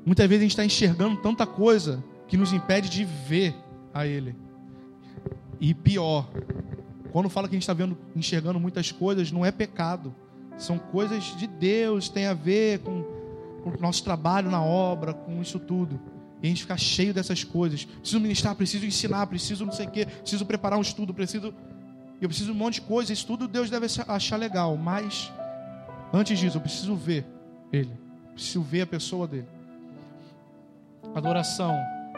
Muitas 0.09 0.27
vezes 0.27 0.41
a 0.41 0.45
gente 0.45 0.51
está 0.53 0.65
enxergando 0.65 1.17
tanta 1.17 1.45
coisa 1.45 2.03
que 2.27 2.35
nos 2.35 2.51
impede 2.51 2.89
de 2.89 3.05
ver 3.05 3.53
a 3.93 4.07
Ele. 4.07 4.35
E 5.59 5.71
pior, 5.71 6.27
quando 7.11 7.29
fala 7.29 7.47
que 7.47 7.53
a 7.53 7.57
gente 7.57 7.61
está 7.61 7.75
vendo, 7.75 7.95
enxergando 8.15 8.59
muitas 8.59 8.91
coisas, 8.91 9.31
não 9.31 9.45
é 9.45 9.51
pecado. 9.51 10.15
São 10.57 10.79
coisas 10.79 11.37
de 11.37 11.45
Deus, 11.45 12.09
tem 12.09 12.25
a 12.25 12.33
ver 12.33 12.79
com, 12.79 13.03
com 13.63 13.69
o 13.69 13.79
nosso 13.79 14.03
trabalho 14.03 14.49
na 14.49 14.63
obra, 14.63 15.13
com 15.13 15.43
isso 15.43 15.59
tudo. 15.59 15.99
E 16.41 16.47
a 16.47 16.49
gente 16.49 16.63
fica 16.63 16.75
cheio 16.75 17.13
dessas 17.13 17.43
coisas. 17.43 17.85
Preciso 17.85 18.19
ministrar, 18.19 18.55
preciso 18.55 18.87
ensinar, 18.87 19.27
preciso 19.27 19.63
não 19.63 19.71
sei 19.71 19.85
o 19.85 19.91
quê, 19.91 20.07
preciso 20.07 20.43
preparar 20.43 20.79
um 20.79 20.81
estudo, 20.81 21.13
preciso. 21.13 21.53
Eu 22.19 22.27
preciso 22.27 22.51
de 22.51 22.57
um 22.57 22.59
monte 22.59 22.75
de 22.75 22.81
coisa. 22.81 23.13
Isso 23.13 23.27
tudo 23.27 23.47
Deus 23.47 23.69
deve 23.69 23.85
achar 24.07 24.37
legal. 24.37 24.75
Mas, 24.75 25.31
antes 26.11 26.39
disso, 26.39 26.57
eu 26.57 26.61
preciso 26.61 26.95
ver 26.95 27.27
Ele. 27.71 27.95
Preciso 28.33 28.63
ver 28.63 28.81
a 28.81 28.87
pessoa 28.87 29.27
dele. 29.27 29.58
Adoração. 31.15 31.75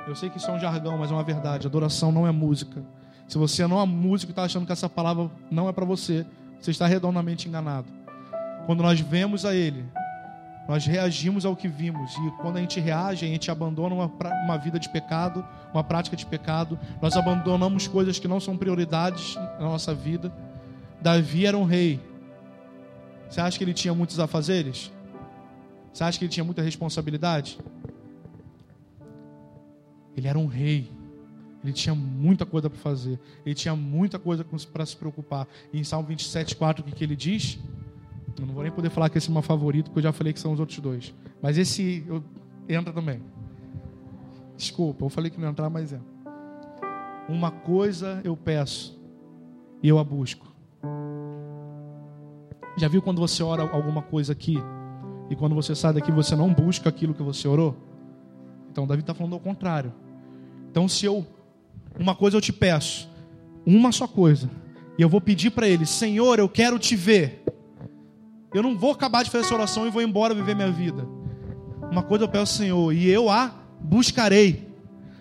Eu 0.08 0.16
sei 0.16 0.30
que 0.30 0.38
isso 0.38 0.50
é 0.50 0.54
um 0.54 0.60
jargão, 0.60 0.98
mas 0.98 1.12
é 1.12 1.14
uma 1.14 1.24
verdade. 1.24 1.68
Adoração 1.68 2.12
não 2.12 2.28
é 2.28 2.32
música. 2.32 2.84
Se 3.28 3.38
você 3.38 3.66
não 3.66 3.80
é 3.80 3.86
músico 3.86 4.32
e 4.32 4.34
está 4.34 4.44
achando 4.44 4.66
que 4.66 4.72
essa 4.72 4.90
palavra 4.90 5.30
não 5.50 5.70
é 5.70 5.72
para 5.72 5.86
você, 5.86 6.26
você 6.60 6.72
está 6.72 6.86
redondamente 6.86 7.48
enganado. 7.48 7.88
Quando 8.66 8.84
nós 8.84 9.00
vemos 9.00 9.46
a 9.46 9.56
Ele, 9.56 9.86
nós 10.68 10.86
reagimos 10.86 11.46
ao 11.46 11.56
que 11.56 11.68
vimos. 11.68 12.16
E 12.16 12.32
quando 12.42 12.58
a 12.58 12.60
gente 12.60 12.80
reage, 12.80 13.26
a 13.26 13.28
gente 13.28 13.50
abandona 13.50 13.96
uma, 13.96 14.12
uma 14.44 14.58
vida 14.58 14.80
de 14.80 14.90
pecado, 14.90 15.46
uma 15.74 15.84
prática 15.84 16.16
de 16.16 16.26
pecado. 16.26 16.78
Nós 17.02 17.16
abandonamos 17.16 17.88
coisas 17.88 18.20
que 18.20 18.28
não 18.28 18.40
são 18.40 18.58
prioridades 18.58 19.36
na 19.36 19.62
nossa 19.62 19.94
vida. 19.94 20.32
Davi 21.02 21.46
era 21.46 21.58
um 21.58 21.64
rei. 21.64 22.00
Você 23.30 23.42
acha 23.42 23.58
que 23.58 23.64
ele 23.64 23.74
tinha 23.74 23.94
muitos 23.94 24.20
afazeres? 24.20 24.92
Você 25.92 26.04
acha 26.04 26.20
que 26.20 26.26
ele 26.26 26.32
tinha 26.32 26.44
muita 26.44 26.62
responsabilidade? 26.62 27.58
Ele 30.16 30.28
era 30.28 30.38
um 30.38 30.48
rei. 30.48 30.92
Ele 31.64 31.74
tinha 31.74 31.94
muita 31.94 32.46
coisa 32.46 32.70
para 32.70 32.80
fazer. 32.80 33.20
Ele 33.46 33.54
tinha 33.56 33.76
muita 33.76 34.18
coisa 34.18 34.46
para 34.72 34.86
se 34.86 34.96
preocupar. 34.96 35.48
E 35.72 35.80
em 35.80 35.84
Salmo 35.84 36.10
27,4, 36.10 36.80
o 36.80 36.84
que, 36.84 36.92
que 36.92 37.04
ele 37.04 37.16
diz? 37.16 37.60
Eu 38.40 38.46
não 38.46 38.54
vou 38.54 38.64
nem 38.64 38.72
poder 38.72 38.90
falar 38.90 39.10
que 39.10 39.18
esse 39.18 39.28
é 39.28 39.30
o 39.30 39.34
meu 39.34 39.42
favorito, 39.42 39.86
porque 39.86 40.00
eu 40.00 40.04
já 40.04 40.12
falei 40.12 40.34
que 40.34 40.40
são 40.40 40.52
os 40.52 40.60
outros 40.60 40.80
dois. 40.80 41.14
Mas 41.42 41.58
esse 41.58 42.04
eu, 42.08 42.24
entra 42.68 42.92
também. 42.92 43.22
Desculpa, 44.58 45.06
eu 45.06 45.10
falei 45.10 45.30
que 45.30 45.38
não 45.38 45.48
ia 45.48 45.52
entrar, 45.52 45.70
mas 45.70 45.94
é. 45.94 46.00
Uma 47.28 47.52
coisa 47.52 48.22
eu 48.24 48.36
peço 48.36 49.00
e 49.82 49.88
eu 49.88 50.00
a 50.00 50.04
busco. 50.04 50.48
Já 52.78 52.88
viu 52.88 53.02
quando 53.02 53.20
você 53.20 53.44
ora 53.44 53.64
alguma 53.64 54.02
coisa 54.02 54.34
aqui 54.34 54.58
e 55.30 55.36
quando 55.36 55.54
você 55.54 55.76
sai 55.76 55.94
daqui 55.94 56.12
você 56.12 56.36
não 56.36 56.54
busca 56.54 56.90
aquilo 56.90 57.14
que 57.14 57.24
você 57.24 57.48
orou? 57.48 57.76
Então 58.72 58.88
Davi 58.88 59.02
está 59.02 59.14
falando 59.14 59.34
ao 59.34 59.40
contrário. 59.40 59.94
Então 60.70 60.88
se 60.88 61.06
eu 61.06 61.26
uma 62.00 62.16
coisa 62.16 62.38
eu 62.38 62.42
te 62.42 62.54
peço, 62.54 63.10
uma 63.66 63.92
só 63.92 64.08
coisa, 64.08 64.50
e 64.98 65.02
eu 65.02 65.10
vou 65.10 65.20
pedir 65.20 65.52
para 65.52 65.68
ele, 65.68 65.86
Senhor, 65.86 66.40
eu 66.40 66.48
quero 66.48 66.80
te 66.80 66.96
ver. 66.96 67.44
Eu 68.54 68.64
não 68.64 68.78
vou 68.78 68.92
acabar 68.92 69.24
de 69.24 69.30
fazer 69.30 69.46
essa 69.46 69.54
oração 69.54 69.86
e 69.86 69.90
vou 69.90 70.02
embora 70.02 70.34
viver 70.34 70.56
minha 70.56 70.72
vida. 70.72 71.08
Uma 71.90 72.04
coisa 72.04 72.26
eu 72.26 72.30
peço, 72.30 72.58
Senhor, 72.58 72.94
e 72.94 73.08
eu 73.08 73.30
a 73.30 73.54
buscarei. 73.80 74.70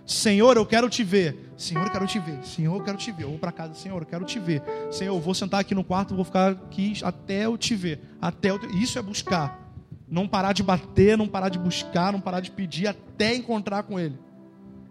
Senhor, 0.06 0.56
eu 0.56 0.66
quero 0.66 0.88
te 0.88 1.04
ver. 1.04 1.52
Senhor, 1.56 1.84
eu 1.84 1.90
quero 1.90 2.06
te 2.06 2.18
ver. 2.18 2.42
Senhor, 2.42 2.76
eu 2.76 2.82
quero 2.82 2.96
te 2.96 3.12
ver. 3.12 3.22
Eu 3.24 3.30
vou 3.30 3.38
para 3.38 3.52
casa, 3.52 3.74
Senhor, 3.74 4.00
eu 4.00 4.06
quero 4.06 4.24
te 4.24 4.38
ver. 4.38 4.62
Senhor, 4.90 5.14
eu 5.14 5.20
vou 5.20 5.34
sentar 5.34 5.60
aqui 5.60 5.74
no 5.74 5.84
quarto, 5.84 6.14
vou 6.16 6.24
ficar 6.24 6.52
aqui 6.52 6.94
até 7.04 7.46
eu 7.46 7.56
te 7.56 7.76
ver. 7.76 8.00
Até 8.20 8.50
eu 8.50 8.58
te... 8.58 8.66
Isso 8.82 8.98
é 8.98 9.02
buscar. 9.02 9.69
Não 10.10 10.26
parar 10.26 10.52
de 10.52 10.62
bater, 10.62 11.16
não 11.16 11.28
parar 11.28 11.48
de 11.48 11.58
buscar, 11.58 12.12
não 12.12 12.20
parar 12.20 12.40
de 12.40 12.50
pedir 12.50 12.88
até 12.88 13.34
encontrar 13.34 13.84
com 13.84 13.98
Ele. 13.98 14.18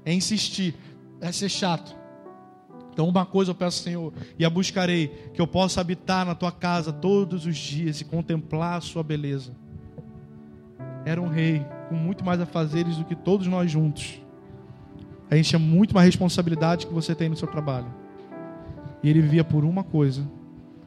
É 0.06 0.14
insistir 0.14 0.76
é 1.22 1.32
ser 1.32 1.50
chato. 1.50 1.96
Então, 2.92 3.08
uma 3.08 3.26
coisa 3.26 3.52
eu 3.52 3.56
peço, 3.56 3.84
Senhor, 3.84 4.14
e 4.38 4.44
a 4.44 4.50
buscarei, 4.50 5.08
que 5.34 5.40
eu 5.40 5.48
possa 5.48 5.80
habitar 5.80 6.26
na 6.26 6.36
tua 6.36 6.52
casa 6.52 6.92
todos 6.92 7.46
os 7.46 7.56
dias 7.56 8.02
e 8.02 8.06
contemplar 8.06 8.78
a 8.78 8.82
sua 8.82 9.04
beleza. 9.04 9.56
Era 11.06 11.22
um 11.22 11.30
rei 11.30 11.66
com 11.88 11.96
muito 11.96 12.26
mais 12.26 12.42
afazeres 12.42 12.98
do 12.98 13.06
que 13.06 13.16
todos 13.16 13.48
nós 13.48 13.72
juntos. 13.72 14.22
A 15.32 15.36
gente 15.36 15.50
tinha 15.50 15.60
muito 15.60 15.94
mais 15.94 16.08
responsabilidade 16.08 16.88
que 16.88 16.94
você 16.94 17.16
tem 17.16 17.30
no 17.30 17.38
seu 17.38 17.48
trabalho. 17.48 17.88
E 19.02 19.10
ele 19.10 19.22
vivia 19.22 19.44
por 19.44 19.64
uma 19.64 19.84
coisa. 19.84 20.30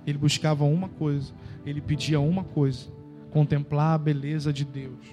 Ele 0.06 0.18
buscava 0.18 0.64
uma 0.64 0.88
coisa. 0.88 1.32
Ele 1.64 1.80
pedia 1.80 2.20
uma 2.20 2.44
coisa: 2.44 2.90
contemplar 3.32 3.94
a 3.94 3.98
beleza 3.98 4.52
de 4.52 4.64
Deus. 4.64 5.04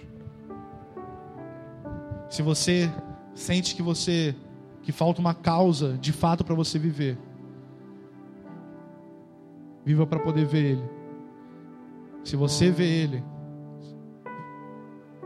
Se 2.30 2.42
você 2.42 2.92
sente 3.34 3.76
que 3.76 3.82
você 3.82 4.36
que 4.82 4.92
falta 4.92 5.20
uma 5.20 5.34
causa 5.34 5.98
de 5.98 6.12
fato 6.12 6.44
para 6.44 6.56
você 6.56 6.80
viver. 6.80 7.18
Viva 9.86 10.06
para 10.06 10.20
poder 10.20 10.46
ver 10.46 10.66
Ele. 10.66 10.90
Se 12.24 12.36
você 12.36 12.70
vê 12.70 12.86
Ele, 12.86 13.24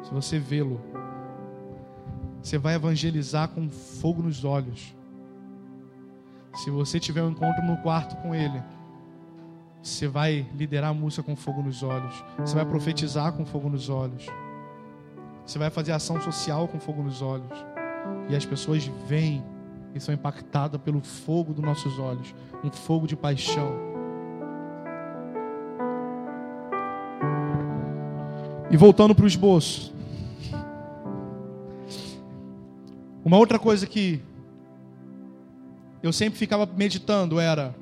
se 0.04 0.12
você 0.12 0.40
vê-lo, 0.40 0.82
você 2.42 2.58
vai 2.58 2.76
evangelizar 2.76 3.48
com 3.50 3.70
fogo 3.70 4.22
nos 4.22 4.44
olhos. 4.44 4.96
Se 6.56 6.70
você 6.70 7.00
tiver 7.00 7.24
um 7.24 7.32
encontro 7.32 7.64
no 7.66 7.78
quarto 7.78 8.16
com 8.18 8.36
Ele, 8.36 8.62
você 9.84 10.08
vai 10.08 10.48
liderar 10.56 10.92
a 10.92 10.94
música 10.94 11.22
com 11.22 11.36
fogo 11.36 11.62
nos 11.62 11.84
olhos. 11.84 12.24
Você 12.40 12.56
vai 12.56 12.66
profetizar 12.66 13.34
com 13.34 13.46
fogo 13.46 13.68
nos 13.68 13.90
olhos. 13.90 14.26
Você 15.46 15.60
vai 15.60 15.70
fazer 15.70 15.92
ação 15.92 16.22
social 16.22 16.70
com 16.70 16.80
fogo 16.80 17.04
nos 17.04 17.22
olhos. 17.22 17.52
E 18.30 18.36
as 18.36 18.46
pessoas 18.46 18.86
vêm 19.06 19.44
e 19.94 20.00
são 20.00 20.14
impactadas 20.14 20.80
pelo 20.82 21.02
fogo 21.02 21.54
dos 21.54 21.64
nossos 21.64 22.00
olhos 22.00 22.34
um 22.64 22.72
fogo 22.72 23.06
de 23.06 23.18
paixão. 23.18 23.74
E 28.72 28.78
voltando 28.78 29.14
para 29.14 29.26
o 29.26 29.28
esboço. 29.28 29.94
Uma 33.24 33.38
outra 33.38 33.60
coisa 33.60 33.86
que 33.86 34.22
eu 36.02 36.14
sempre 36.14 36.40
ficava 36.40 36.66
meditando 36.66 37.38
era 37.38 37.76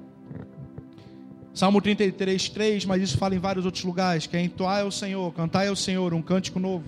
Salmo 1.54 1.82
33, 1.82 2.50
3, 2.50 2.86
mas 2.86 3.02
isso 3.02 3.18
fala 3.18 3.36
em 3.36 3.40
vários 3.40 3.66
outros 3.66 3.84
lugares, 3.84 4.26
que 4.26 4.38
é 4.38 4.42
entoar 4.42 4.82
ao 4.82 4.92
Senhor, 4.92 5.34
cantar 5.34 5.68
ao 5.68 5.76
Senhor, 5.76 6.14
um 6.14 6.22
cântico 6.22 6.60
novo. 6.60 6.86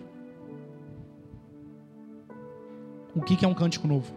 O 3.15 3.21
que 3.21 3.43
é 3.43 3.47
um 3.47 3.53
cântico 3.53 3.87
novo? 3.87 4.13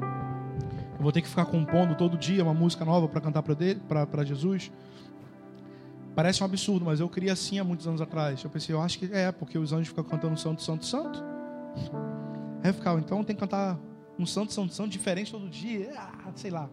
Eu 0.96 1.02
vou 1.02 1.12
ter 1.12 1.20
que 1.20 1.28
ficar 1.28 1.44
compondo 1.46 1.94
todo 1.94 2.16
dia 2.16 2.42
uma 2.42 2.54
música 2.54 2.84
nova 2.84 3.06
para 3.08 3.20
cantar 3.20 3.42
para 3.42 4.24
Jesus. 4.24 4.70
Parece 6.14 6.42
um 6.42 6.46
absurdo, 6.46 6.86
mas 6.86 7.00
eu 7.00 7.08
queria 7.08 7.34
assim 7.34 7.58
há 7.58 7.64
muitos 7.64 7.86
anos 7.86 8.00
atrás. 8.00 8.42
Eu 8.42 8.48
pensei, 8.48 8.74
eu 8.74 8.80
acho 8.80 8.98
que 8.98 9.12
é, 9.12 9.30
porque 9.30 9.58
os 9.58 9.72
anjos 9.72 9.88
ficam 9.88 10.02
cantando 10.02 10.38
Santo, 10.38 10.62
Santo, 10.62 10.86
Santo. 10.86 11.22
Aí 12.62 12.70
eu 12.70 12.74
ficava, 12.74 12.98
então 12.98 13.22
tem 13.22 13.36
que 13.36 13.40
cantar 13.40 13.78
um 14.18 14.24
Santo, 14.24 14.54
Santo, 14.54 14.72
Santo 14.72 14.88
diferente 14.88 15.30
todo 15.30 15.46
dia. 15.50 15.92
Ah, 15.94 16.30
sei 16.34 16.50
lá. 16.50 16.70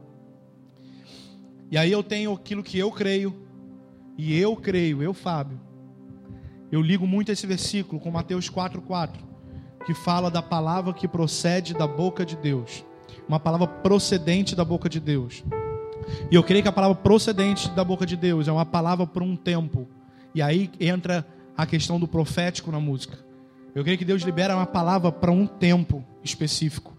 E 1.69 1.78
aí 1.78 1.91
eu 1.91 2.01
tenho 2.01 2.32
aquilo 2.32 2.63
que 2.63 2.80
eu 2.80 2.89
creio, 2.89 3.43
e 4.18 4.38
eu 4.38 4.55
creio, 4.55 5.01
eu, 5.01 5.14
Fábio. 5.14 5.59
Eu 6.72 6.82
ligo 6.82 7.05
muito 7.05 7.32
esse 7.32 7.45
versículo 7.45 7.99
com 7.99 8.11
Mateus 8.11 8.49
4,4, 8.49 9.11
que 9.86 9.93
fala 9.93 10.32
da 10.32 10.41
palavra 10.41 10.93
que 10.93 11.07
procede 11.07 11.74
da 11.74 11.86
boca 11.86 12.26
de 12.26 12.36
Deus 12.36 12.86
uma 13.28 13.39
palavra 13.39 13.68
procedente 13.68 14.55
da 14.55 14.66
boca 14.66 14.89
de 14.89 14.99
Deus. 14.99 15.43
E 16.30 16.36
eu 16.36 16.43
creio 16.43 16.61
que 16.61 16.70
a 16.70 16.74
palavra 16.74 16.95
procedente 16.95 17.70
da 17.70 17.84
boca 17.84 18.05
de 18.05 18.18
Deus 18.18 18.47
é 18.47 18.51
uma 18.51 18.66
palavra 18.66 19.07
por 19.07 19.24
um 19.24 19.36
tempo. 19.36 19.88
E 20.36 20.41
aí 20.41 20.70
entra 20.80 21.26
a 21.55 21.66
questão 21.66 21.99
do 21.99 22.07
profético 22.07 22.72
na 22.72 22.80
música. 22.80 23.18
Eu 23.74 23.84
creio 23.84 23.97
que 23.97 24.05
Deus 24.05 24.22
libera 24.24 24.55
uma 24.55 24.66
palavra 24.66 25.11
para 25.11 25.32
um 25.32 25.47
tempo 25.47 26.03
específico. 26.24 26.95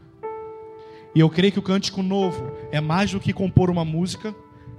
E 1.15 1.21
eu 1.21 1.31
creio 1.31 1.53
que 1.53 1.59
o 1.59 1.62
cântico 1.62 2.03
novo 2.03 2.51
é 2.73 2.81
mais 2.81 3.12
do 3.12 3.21
que 3.21 3.33
compor 3.33 3.71
uma 3.71 3.85
música, 3.85 4.35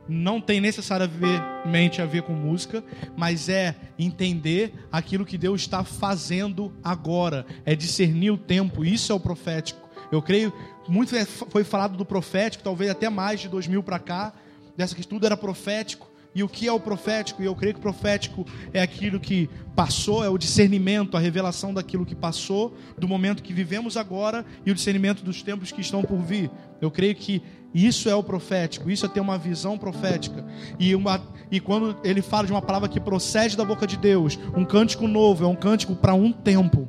não 0.07 0.39
tem 0.39 0.61
necessariamente 0.61 2.01
a 2.01 2.05
ver 2.05 2.23
com 2.23 2.33
música, 2.33 2.83
mas 3.15 3.49
é 3.49 3.75
entender 3.97 4.73
aquilo 4.91 5.25
que 5.25 5.37
Deus 5.37 5.61
está 5.61 5.83
fazendo 5.83 6.73
agora, 6.83 7.45
é 7.65 7.75
discernir 7.75 8.31
o 8.31 8.37
tempo, 8.37 8.85
isso 8.85 9.11
é 9.11 9.15
o 9.15 9.19
profético. 9.19 9.89
Eu 10.11 10.21
creio, 10.21 10.53
muito 10.87 11.15
é, 11.15 11.25
foi 11.25 11.63
falado 11.63 11.97
do 11.97 12.05
profético, 12.05 12.63
talvez 12.63 12.89
até 12.91 13.09
mais 13.09 13.39
de 13.39 13.49
dois 13.49 13.67
mil 13.67 13.81
para 13.81 13.99
cá, 13.99 14.33
dessa 14.77 14.95
que 14.95 15.05
tudo 15.05 15.25
era 15.25 15.35
profético. 15.35 16.09
E 16.35 16.43
o 16.43 16.49
que 16.49 16.67
é 16.67 16.71
o 16.71 16.79
profético? 16.79 17.41
E 17.41 17.45
eu 17.45 17.55
creio 17.55 17.73
que 17.73 17.79
o 17.79 17.81
profético 17.81 18.45
é 18.73 18.81
aquilo 18.81 19.21
que 19.21 19.49
passou, 19.73 20.21
é 20.21 20.27
o 20.27 20.37
discernimento, 20.37 21.15
a 21.15 21.19
revelação 21.19 21.73
daquilo 21.73 22.05
que 22.05 22.13
passou, 22.13 22.75
do 22.97 23.07
momento 23.07 23.41
que 23.41 23.53
vivemos 23.53 23.95
agora 23.95 24.45
e 24.65 24.69
o 24.69 24.75
discernimento 24.75 25.23
dos 25.23 25.41
tempos 25.41 25.71
que 25.71 25.79
estão 25.79 26.03
por 26.03 26.17
vir. 26.17 26.51
Eu 26.81 26.91
creio 26.91 27.15
que 27.15 27.41
isso 27.76 28.07
é 28.07 28.15
o 28.15 28.23
profético, 28.23 28.89
isso 28.89 29.05
é 29.05 29.09
ter 29.09 29.19
uma 29.19 29.38
visão 29.38 29.78
profética. 29.78 30.45
E, 30.80 30.95
uma, 30.95 31.21
e 31.51 31.59
quando 31.59 31.97
ele 32.05 32.21
fala 32.21 32.47
de 32.47 32.53
uma 32.53 32.61
palavra 32.61 32.88
que 32.88 33.01
procede 33.01 33.57
da 33.57 33.65
boca 33.65 33.86
de 33.86 33.97
Deus, 33.97 34.39
um 34.55 34.63
cântico 34.63 35.09
novo, 35.09 35.43
é 35.43 35.47
um 35.47 35.57
cântico 35.57 35.93
para 35.93 36.13
um 36.13 36.32
tempo. 36.32 36.88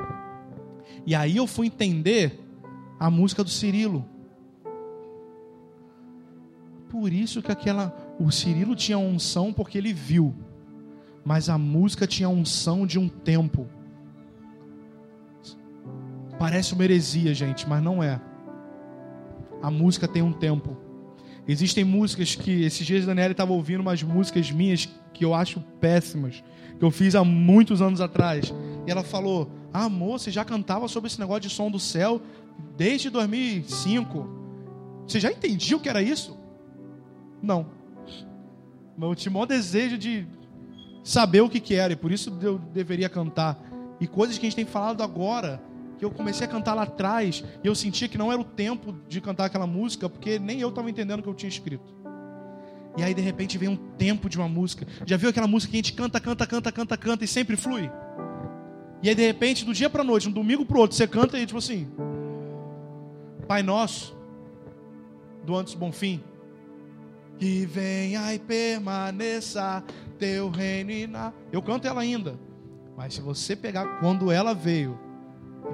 E 1.04 1.12
aí 1.12 1.36
eu 1.36 1.46
fui 1.48 1.66
entender 1.66 2.40
a 3.00 3.10
música 3.10 3.42
do 3.42 3.50
Cirilo. 3.50 4.06
Por 6.88 7.12
isso 7.12 7.42
que 7.42 7.50
aquela 7.50 7.92
o 8.16 8.30
Cirilo 8.30 8.76
tinha 8.76 8.96
unção 8.96 9.52
porque 9.52 9.76
ele 9.76 9.92
viu, 9.92 10.32
mas 11.24 11.48
a 11.48 11.58
música 11.58 12.06
tinha 12.06 12.28
unção 12.28 12.86
de 12.86 12.96
um 12.96 13.08
tempo. 13.08 13.66
Parece 16.38 16.74
uma 16.74 16.84
heresia, 16.84 17.34
gente, 17.34 17.68
mas 17.68 17.82
não 17.82 18.00
é. 18.00 18.20
A 19.62 19.70
música 19.70 20.06
tem 20.06 20.22
um 20.22 20.32
tempo. 20.32 20.76
Existem 21.48 21.84
músicas 21.84 22.34
que 22.34 22.64
esses 22.64 22.84
dias 22.84 23.04
a 23.04 23.06
Daniela 23.06 23.32
estava 23.32 23.52
ouvindo 23.52 23.80
umas 23.80 24.02
músicas 24.02 24.50
minhas 24.50 24.88
que 25.14 25.24
eu 25.24 25.32
acho 25.32 25.60
péssimas, 25.80 26.42
que 26.78 26.84
eu 26.84 26.90
fiz 26.90 27.14
há 27.14 27.24
muitos 27.24 27.80
anos 27.80 28.00
atrás. 28.00 28.52
E 28.86 28.90
ela 28.90 29.02
falou: 29.02 29.50
Ah, 29.72 29.84
amor, 29.84 30.18
você 30.18 30.30
já 30.30 30.44
cantava 30.44 30.88
sobre 30.88 31.08
esse 31.08 31.20
negócio 31.20 31.42
de 31.42 31.50
som 31.50 31.70
do 31.70 31.78
céu 31.78 32.20
desde 32.76 33.10
2005. 33.10 34.28
Você 35.06 35.20
já 35.20 35.30
entendia 35.30 35.76
o 35.76 35.80
que 35.80 35.88
era 35.88 36.02
isso? 36.02 36.36
Não. 37.42 37.66
Mas 38.96 39.08
eu 39.08 39.14
tinha 39.14 39.30
o 39.30 39.34
maior 39.34 39.46
desejo 39.46 39.96
de 39.96 40.26
saber 41.04 41.40
o 41.40 41.48
que, 41.48 41.60
que 41.60 41.74
era, 41.74 41.92
e 41.92 41.96
por 41.96 42.10
isso 42.10 42.36
eu 42.42 42.58
deveria 42.58 43.08
cantar. 43.08 43.56
E 44.00 44.06
coisas 44.06 44.36
que 44.36 44.46
a 44.46 44.48
gente 44.48 44.56
tem 44.56 44.64
falado 44.64 45.02
agora, 45.02 45.62
que 45.98 46.04
eu 46.04 46.10
comecei 46.10 46.46
a 46.46 46.50
cantar 46.50 46.74
lá 46.74 46.82
atrás, 46.82 47.42
e 47.62 47.66
eu 47.66 47.74
sentia 47.74 48.08
que 48.08 48.18
não 48.18 48.30
era 48.30 48.40
o 48.40 48.44
tempo 48.44 48.94
de 49.08 49.20
cantar 49.20 49.46
aquela 49.46 49.66
música, 49.66 50.08
porque 50.08 50.38
nem 50.38 50.60
eu 50.60 50.68
estava 50.68 50.90
entendendo 50.90 51.20
o 51.20 51.22
que 51.22 51.28
eu 51.28 51.34
tinha 51.34 51.48
escrito. 51.48 51.94
E 52.96 53.02
aí 53.02 53.12
de 53.12 53.20
repente 53.20 53.58
vem 53.58 53.68
um 53.68 53.76
tempo 53.76 54.28
de 54.28 54.38
uma 54.38 54.48
música. 54.48 54.86
Já 55.04 55.16
viu 55.16 55.28
aquela 55.28 55.46
música 55.46 55.70
que 55.70 55.76
a 55.76 55.78
gente 55.78 55.92
canta, 55.92 56.18
canta, 56.18 56.46
canta, 56.46 56.72
canta, 56.72 56.96
canta 56.96 57.24
e 57.24 57.28
sempre 57.28 57.56
flui? 57.56 57.90
E 59.02 59.08
aí 59.08 59.14
de 59.14 59.22
repente, 59.22 59.64
do 59.64 59.74
dia 59.74 59.90
para 59.90 60.02
noite, 60.02 60.28
um 60.28 60.32
domingo 60.32 60.64
pro 60.64 60.80
outro, 60.80 60.96
você 60.96 61.06
canta 61.06 61.38
e 61.38 61.44
tipo 61.44 61.58
assim: 61.58 61.88
Pai 63.46 63.62
Nosso, 63.62 64.16
do 65.44 65.54
antes 65.54 65.74
Bonfim, 65.74 66.22
que 67.38 67.66
venha 67.66 68.34
e 68.34 68.38
permaneça 68.38 69.84
teu 70.18 70.48
reino 70.48 70.90
e 70.90 71.06
na... 71.06 71.32
Eu 71.52 71.60
canto 71.60 71.86
ela 71.86 72.00
ainda. 72.00 72.38
Mas 72.96 73.14
se 73.14 73.20
você 73.20 73.54
pegar 73.54 74.00
quando 74.00 74.32
ela 74.32 74.54
veio, 74.54 74.98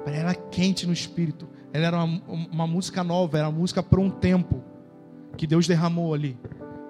ela 0.05 0.15
era 0.15 0.35
quente 0.35 0.85
no 0.85 0.93
espírito. 0.93 1.47
Ela 1.71 1.87
era 1.87 2.03
uma, 2.03 2.21
uma 2.51 2.67
música 2.67 3.03
nova, 3.03 3.37
era 3.37 3.49
uma 3.49 3.59
música 3.59 3.81
para 3.81 3.99
um 3.99 4.09
tempo 4.09 4.63
que 5.35 5.47
Deus 5.47 5.67
derramou 5.67 6.13
ali. 6.13 6.37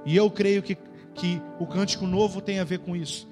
E 0.06 0.16
eu 0.16 0.30
creio 0.30 0.62
que, 0.62 0.78
que 1.14 1.42
o 1.60 1.66
cântico 1.66 2.06
novo 2.06 2.42
tem 2.42 2.60
a 2.60 2.64
ver 2.64 2.80
com 2.80 2.96
isso. 2.96 3.28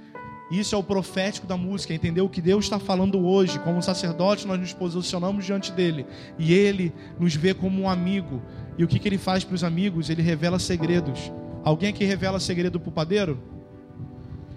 Isso 0.52 0.76
é 0.76 0.78
o 0.78 0.84
profético 0.84 1.48
da 1.48 1.56
música, 1.56 1.94
entender 1.94 2.22
o 2.22 2.28
que 2.28 2.42
Deus 2.42 2.66
está 2.66 2.78
falando 2.78 3.26
hoje. 3.26 3.58
Como 3.60 3.82
sacerdote, 3.82 4.46
nós 4.46 4.60
nos 4.60 4.74
posicionamos 4.74 5.46
diante 5.46 5.72
dele. 5.72 6.06
E 6.38 6.54
ele 6.54 6.94
nos 7.18 7.36
vê 7.36 7.54
como 7.54 7.82
um 7.82 7.90
amigo. 7.90 8.42
E 8.78 8.84
o 8.84 8.88
que, 8.88 9.00
que 9.00 9.08
ele 9.08 9.18
faz 9.18 9.46
para 9.46 9.56
os 9.56 9.64
amigos? 9.64 10.10
Ele 10.10 10.22
revela 10.22 10.60
segredos. 10.60 11.32
Alguém 11.64 11.90
aqui 11.90 12.04
revela 12.04 12.40
segredo 12.40 12.80
para 12.80 12.90
o 12.90 12.92
padeiro? 12.92 13.42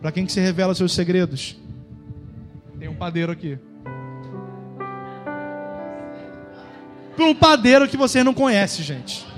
Para 0.00 0.10
quem 0.10 0.26
que 0.26 0.32
você 0.32 0.40
revela 0.40 0.74
seus 0.74 0.92
segredos? 0.92 1.56
Tem 2.78 2.88
um 2.88 2.96
padeiro 2.96 3.30
aqui. 3.30 3.58
Para 7.16 7.24
um 7.26 7.34
padeiro 7.34 7.88
que 7.88 7.96
você 7.96 8.24
não 8.24 8.34
conhece, 8.34 8.82
gente 8.82 9.34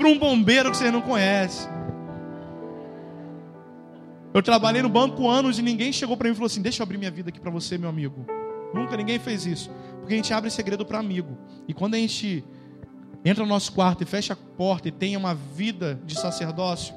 para 0.00 0.08
um 0.08 0.18
bombeiro 0.18 0.70
que 0.70 0.78
você 0.78 0.90
não 0.90 1.02
conhece. 1.02 1.68
Eu 4.32 4.42
trabalhei 4.42 4.80
no 4.80 4.88
banco 4.88 5.28
anos 5.28 5.58
e 5.58 5.62
ninguém 5.62 5.92
chegou 5.92 6.16
para 6.16 6.26
mim 6.26 6.32
e 6.32 6.34
falou 6.34 6.46
assim: 6.46 6.62
Deixa 6.62 6.80
eu 6.80 6.84
abrir 6.84 6.96
minha 6.96 7.10
vida 7.10 7.28
aqui 7.28 7.38
para 7.38 7.50
você, 7.50 7.76
meu 7.76 7.90
amigo. 7.90 8.24
Nunca 8.72 8.96
ninguém 8.96 9.18
fez 9.18 9.44
isso. 9.44 9.70
Porque 9.98 10.14
a 10.14 10.16
gente 10.16 10.32
abre 10.32 10.50
segredo 10.50 10.86
para 10.86 10.98
amigo. 10.98 11.36
E 11.68 11.74
quando 11.74 11.94
a 11.94 11.98
gente 11.98 12.42
entra 13.22 13.42
no 13.44 13.50
nosso 13.50 13.72
quarto 13.72 14.02
e 14.02 14.06
fecha 14.06 14.32
a 14.32 14.36
porta 14.36 14.88
e 14.88 14.92
tem 14.92 15.18
uma 15.18 15.34
vida 15.34 16.00
de 16.06 16.18
sacerdócio, 16.18 16.94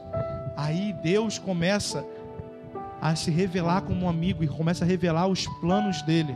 aí 0.56 0.94
Deus 1.04 1.38
começa 1.38 2.06
a 3.02 3.16
se 3.18 3.30
revelar 3.32 3.82
como 3.82 4.06
um 4.06 4.10
amigo 4.10 4.46
e 4.46 4.48
começa 4.48 4.86
a 4.86 4.88
revelar 4.88 5.28
os 5.28 5.46
planos 5.60 6.02
dele. 6.04 6.34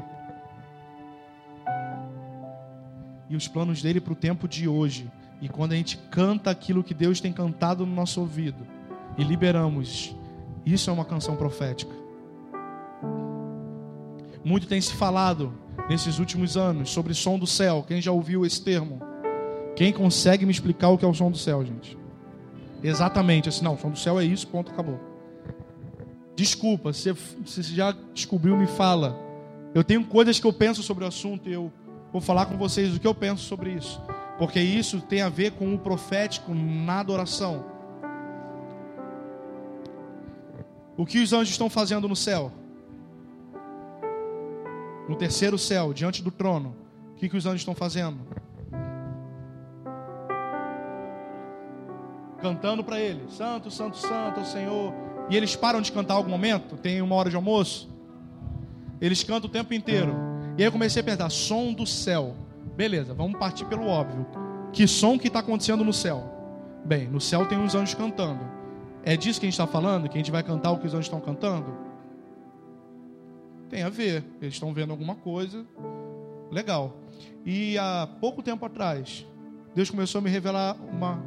E 3.29 3.35
os 3.35 3.47
planos 3.47 3.81
dele 3.81 3.99
para 3.99 4.13
o 4.13 4.15
tempo 4.15 4.47
de 4.47 4.67
hoje. 4.67 5.09
E 5.41 5.47
quando 5.47 5.73
a 5.73 5.75
gente 5.75 5.97
canta 6.09 6.49
aquilo 6.49 6.83
que 6.83 6.93
Deus 6.93 7.19
tem 7.19 7.31
cantado 7.31 7.85
no 7.85 7.93
nosso 7.93 8.19
ouvido 8.19 8.65
e 9.17 9.23
liberamos, 9.23 10.15
isso 10.65 10.89
é 10.89 10.93
uma 10.93 11.05
canção 11.05 11.35
profética. 11.35 11.91
Muito 14.43 14.67
tem 14.67 14.79
se 14.79 14.93
falado 14.93 15.53
nesses 15.89 16.19
últimos 16.19 16.57
anos 16.57 16.89
sobre 16.89 17.13
som 17.13 17.37
do 17.37 17.45
céu. 17.45 17.83
Quem 17.87 18.01
já 18.01 18.11
ouviu 18.11 18.45
esse 18.45 18.61
termo? 18.63 19.01
Quem 19.75 19.93
consegue 19.93 20.45
me 20.45 20.51
explicar 20.51 20.89
o 20.89 20.97
que 20.97 21.05
é 21.05 21.07
o 21.07 21.13
som 21.13 21.29
do 21.29 21.37
céu, 21.37 21.63
gente? 21.63 21.97
Exatamente, 22.81 23.49
assim, 23.49 23.63
não, 23.63 23.73
o 23.73 23.77
som 23.77 23.89
do 23.89 23.97
céu 23.97 24.19
é 24.19 24.25
isso, 24.25 24.47
ponto, 24.47 24.71
acabou. 24.71 24.99
Desculpa, 26.35 26.93
se 26.93 27.11
você 27.11 27.63
já 27.63 27.95
descobriu, 28.13 28.55
me 28.55 28.67
fala. 28.67 29.19
Eu 29.73 29.83
tenho 29.83 30.03
coisas 30.05 30.39
que 30.39 30.45
eu 30.45 30.53
penso 30.53 30.83
sobre 30.83 31.03
o 31.03 31.07
assunto 31.07 31.49
e 31.49 31.53
eu 31.53 31.71
vou 32.11 32.21
falar 32.21 32.45
com 32.47 32.57
vocês 32.57 32.95
o 32.95 32.99
que 32.99 33.07
eu 33.07 33.15
penso 33.15 33.43
sobre 33.43 33.71
isso 33.71 34.01
porque 34.37 34.59
isso 34.59 35.01
tem 35.01 35.21
a 35.21 35.29
ver 35.29 35.51
com 35.51 35.73
o 35.73 35.79
profético 35.79 36.53
na 36.53 36.99
adoração. 36.99 37.65
O 40.95 41.05
que 41.05 41.19
os 41.19 41.33
anjos 41.33 41.49
estão 41.49 41.69
fazendo 41.69 42.07
no 42.07 42.15
céu? 42.15 42.51
No 45.09 45.15
terceiro 45.15 45.57
céu, 45.57 45.93
diante 45.93 46.21
do 46.21 46.31
trono, 46.31 46.75
o 47.11 47.15
que, 47.15 47.29
que 47.29 47.37
os 47.37 47.45
anjos 47.45 47.61
estão 47.61 47.73
fazendo? 47.73 48.19
Cantando 52.39 52.83
para 52.83 52.99
ele: 52.99 53.29
Santo, 53.31 53.71
Santo, 53.71 53.97
Santo, 53.97 54.45
Senhor. 54.45 54.93
E 55.29 55.35
eles 55.35 55.55
param 55.55 55.81
de 55.81 55.91
cantar 55.91 56.13
algum 56.13 56.29
momento? 56.29 56.77
Tem 56.77 57.01
uma 57.01 57.15
hora 57.15 57.29
de 57.29 57.35
almoço? 57.35 57.89
Eles 59.01 59.23
cantam 59.23 59.49
o 59.49 59.51
tempo 59.51 59.73
inteiro. 59.73 60.13
E 60.57 60.63
aí 60.63 60.67
eu 60.67 60.71
comecei 60.71 61.01
a 61.01 61.05
pensar: 61.05 61.29
som 61.29 61.71
do 61.71 61.85
céu. 61.85 62.35
Beleza, 62.75 63.13
vamos 63.13 63.39
partir 63.39 63.65
pelo 63.65 63.85
óbvio. 63.87 64.25
Que 64.73 64.87
som 64.87 65.17
que 65.17 65.27
está 65.27 65.39
acontecendo 65.39 65.83
no 65.83 65.93
céu? 65.93 66.23
Bem, 66.83 67.07
no 67.07 67.21
céu 67.21 67.45
tem 67.45 67.57
uns 67.57 67.75
anjos 67.75 67.93
cantando. 67.93 68.43
É 69.03 69.15
disso 69.15 69.39
que 69.39 69.45
a 69.45 69.49
gente 69.49 69.53
está 69.59 69.67
falando? 69.67 70.09
Que 70.09 70.17
a 70.17 70.19
gente 70.19 70.31
vai 70.31 70.43
cantar 70.43 70.71
o 70.71 70.79
que 70.79 70.87
os 70.87 70.93
anjos 70.93 71.05
estão 71.05 71.21
cantando? 71.21 71.71
Tem 73.69 73.83
a 73.83 73.89
ver. 73.89 74.23
Eles 74.41 74.55
estão 74.55 74.73
vendo 74.73 74.91
alguma 74.91 75.15
coisa. 75.15 75.65
Legal. 76.51 76.97
E 77.45 77.77
há 77.77 78.07
pouco 78.19 78.41
tempo 78.41 78.65
atrás, 78.65 79.25
Deus 79.75 79.89
começou 79.89 80.19
a 80.19 80.21
me 80.21 80.29
revelar 80.29 80.75
uma 80.91 81.21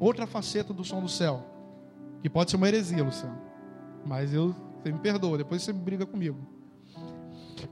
outra 0.00 0.26
faceta 0.26 0.72
do 0.72 0.84
som 0.84 1.00
do 1.00 1.08
céu. 1.08 1.44
Que 2.20 2.28
pode 2.28 2.50
ser 2.50 2.56
uma 2.56 2.68
heresia, 2.68 3.02
Luciano. 3.02 3.38
Mas 4.04 4.32
eu, 4.34 4.54
você 4.82 4.92
me 4.92 4.98
perdoa, 4.98 5.38
depois 5.38 5.62
você 5.62 5.72
briga 5.72 6.04
comigo. 6.04 6.55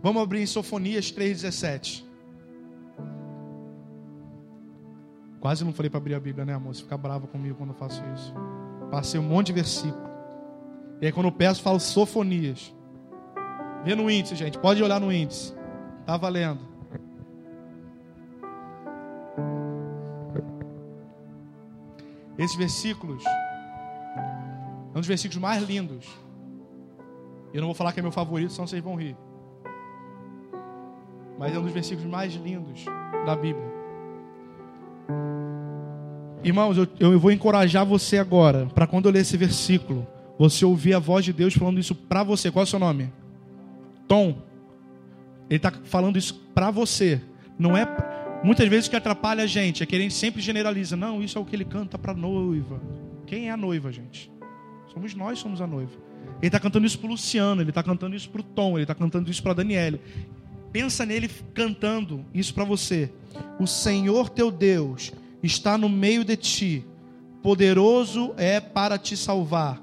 Vamos 0.03 0.23
abrir 0.23 0.43
em 0.43 0.47
Sofonias 0.47 1.13
3,17. 1.13 2.05
Quase 5.41 5.65
não 5.65 5.73
falei 5.73 5.91
para 5.91 5.99
abrir 5.99 6.15
a 6.15 6.21
Bíblia, 6.21 6.45
né, 6.45 6.55
amor? 6.55 6.75
Você 6.75 6.83
fica 6.83 6.97
brava 6.97 7.27
comigo 7.27 7.57
quando 7.57 7.71
eu 7.71 7.77
faço 7.77 8.03
isso. 8.15 8.35
Passei 8.91 9.21
um 9.21 9.23
monte 9.23 9.49
de 9.49 9.53
versículo. 9.53 10.09
E 11.03 11.07
aí, 11.07 11.13
quando 11.13 11.27
eu 11.27 11.33
peço, 11.33 11.61
falo 11.61 11.79
sofonias. 11.79 12.75
Vê 13.85 13.95
no 13.95 14.11
índice, 14.11 14.35
gente. 14.37 14.59
Pode 14.59 14.83
olhar 14.83 14.99
no 14.99 15.13
índice. 15.13 15.55
Tá 16.07 16.17
valendo. 16.17 16.61
Esses 22.39 22.57
versículos 22.57 23.23
é 23.27 24.91
um 24.97 25.01
dos 25.01 25.07
versículos 25.07 25.41
mais 25.41 25.63
lindos. 25.63 26.07
Eu 27.53 27.61
não 27.61 27.69
vou 27.69 27.75
falar 27.75 27.93
que 27.93 28.01
é 28.01 28.03
meu 28.03 28.11
favorito, 28.11 28.53
senão 28.53 28.67
vocês 28.67 28.83
vão 28.83 28.97
rir. 28.97 29.17
Mas 31.39 31.55
é 31.55 31.59
um 31.59 31.63
dos 31.63 31.73
versículos 31.73 32.09
mais 32.09 32.35
lindos 32.35 32.85
da 33.27 33.35
Bíblia. 33.35 33.73
Irmãos, 36.43 36.77
eu, 36.77 36.87
eu 37.01 37.19
vou 37.19 37.33
encorajar 37.33 37.87
você 37.87 38.19
agora, 38.19 38.67
para 38.67 38.87
quando 38.87 39.07
eu 39.07 39.13
ler 39.13 39.21
esse 39.21 39.37
versículo, 39.37 40.07
você 40.39 40.65
ouvir 40.65 40.95
a 40.95 40.99
voz 40.99 41.25
de 41.25 41.33
Deus 41.33 41.55
falando 41.55 41.81
isso 41.81 41.95
para 41.95 42.23
você. 42.23 42.51
Qual 42.51 42.63
é 42.63 42.67
o 42.67 42.69
seu 42.69 42.79
nome? 42.79 43.13
Tom. 44.07 44.37
Ele 45.49 45.57
está 45.57 45.71
falando 45.85 46.19
isso 46.19 46.35
para 46.55 46.71
você. 46.71 47.21
Não 47.59 47.77
é. 47.77 47.87
Muitas 48.43 48.69
vezes 48.69 48.89
que 48.89 48.97
atrapalha 48.97 49.45
a 49.45 49.47
gente 49.47 49.83
é 49.83 49.87
que 49.87 49.99
gente 49.99 50.15
sempre 50.15 50.43
generaliza. 50.43 50.97
Não, 50.97 51.23
isso 51.23 51.39
é 51.39 51.41
o 51.41 51.45
que 51.45 51.57
ele 51.57 51.65
canta 51.65 51.99
para 51.99 52.13
noiva. 52.13 52.81
Quem 53.27 53.49
é 53.49 53.53
a 53.53 53.57
noiva, 53.57 53.91
gente? 53.91 54.31
Somos 54.93 55.15
nós, 55.15 55.39
somos 55.39 55.61
a 55.61 55.67
noiva. 55.67 55.93
Ele 56.39 56.49
está 56.49 56.61
cantando 56.61 56.87
isso 56.87 56.99
para 56.99 57.09
Luciano, 57.09 57.63
ele 57.63 57.71
está 57.71 57.83
cantando 57.83 58.15
isso 58.15 58.29
para 58.29 58.41
o 58.41 58.45
Tom, 58.45 58.73
ele 58.73 58.85
está 58.85 58.95
cantando 58.95 59.31
isso 59.31 59.43
para 59.43 59.55
Daniele. 59.55 60.01
Pensa 60.75 61.07
nele 61.07 61.31
cantando 61.55 62.25
isso 62.35 62.53
para 62.53 62.65
você. 62.65 63.09
O 63.61 63.67
Senhor 63.67 64.29
teu 64.29 64.51
Deus 64.51 65.13
está 65.41 65.79
no 65.79 65.89
meio 65.89 66.25
de 66.25 66.37
ti, 66.37 66.85
poderoso 67.45 68.35
é 68.37 68.59
para 68.59 68.99
te 68.99 69.17
salvar. 69.17 69.81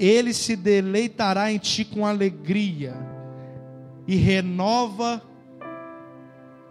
Ele 0.00 0.34
se 0.34 0.56
deleitará 0.56 1.52
em 1.52 1.58
ti 1.58 1.84
com 1.84 2.04
alegria 2.04 2.96
e 4.04 4.16
renova 4.16 5.22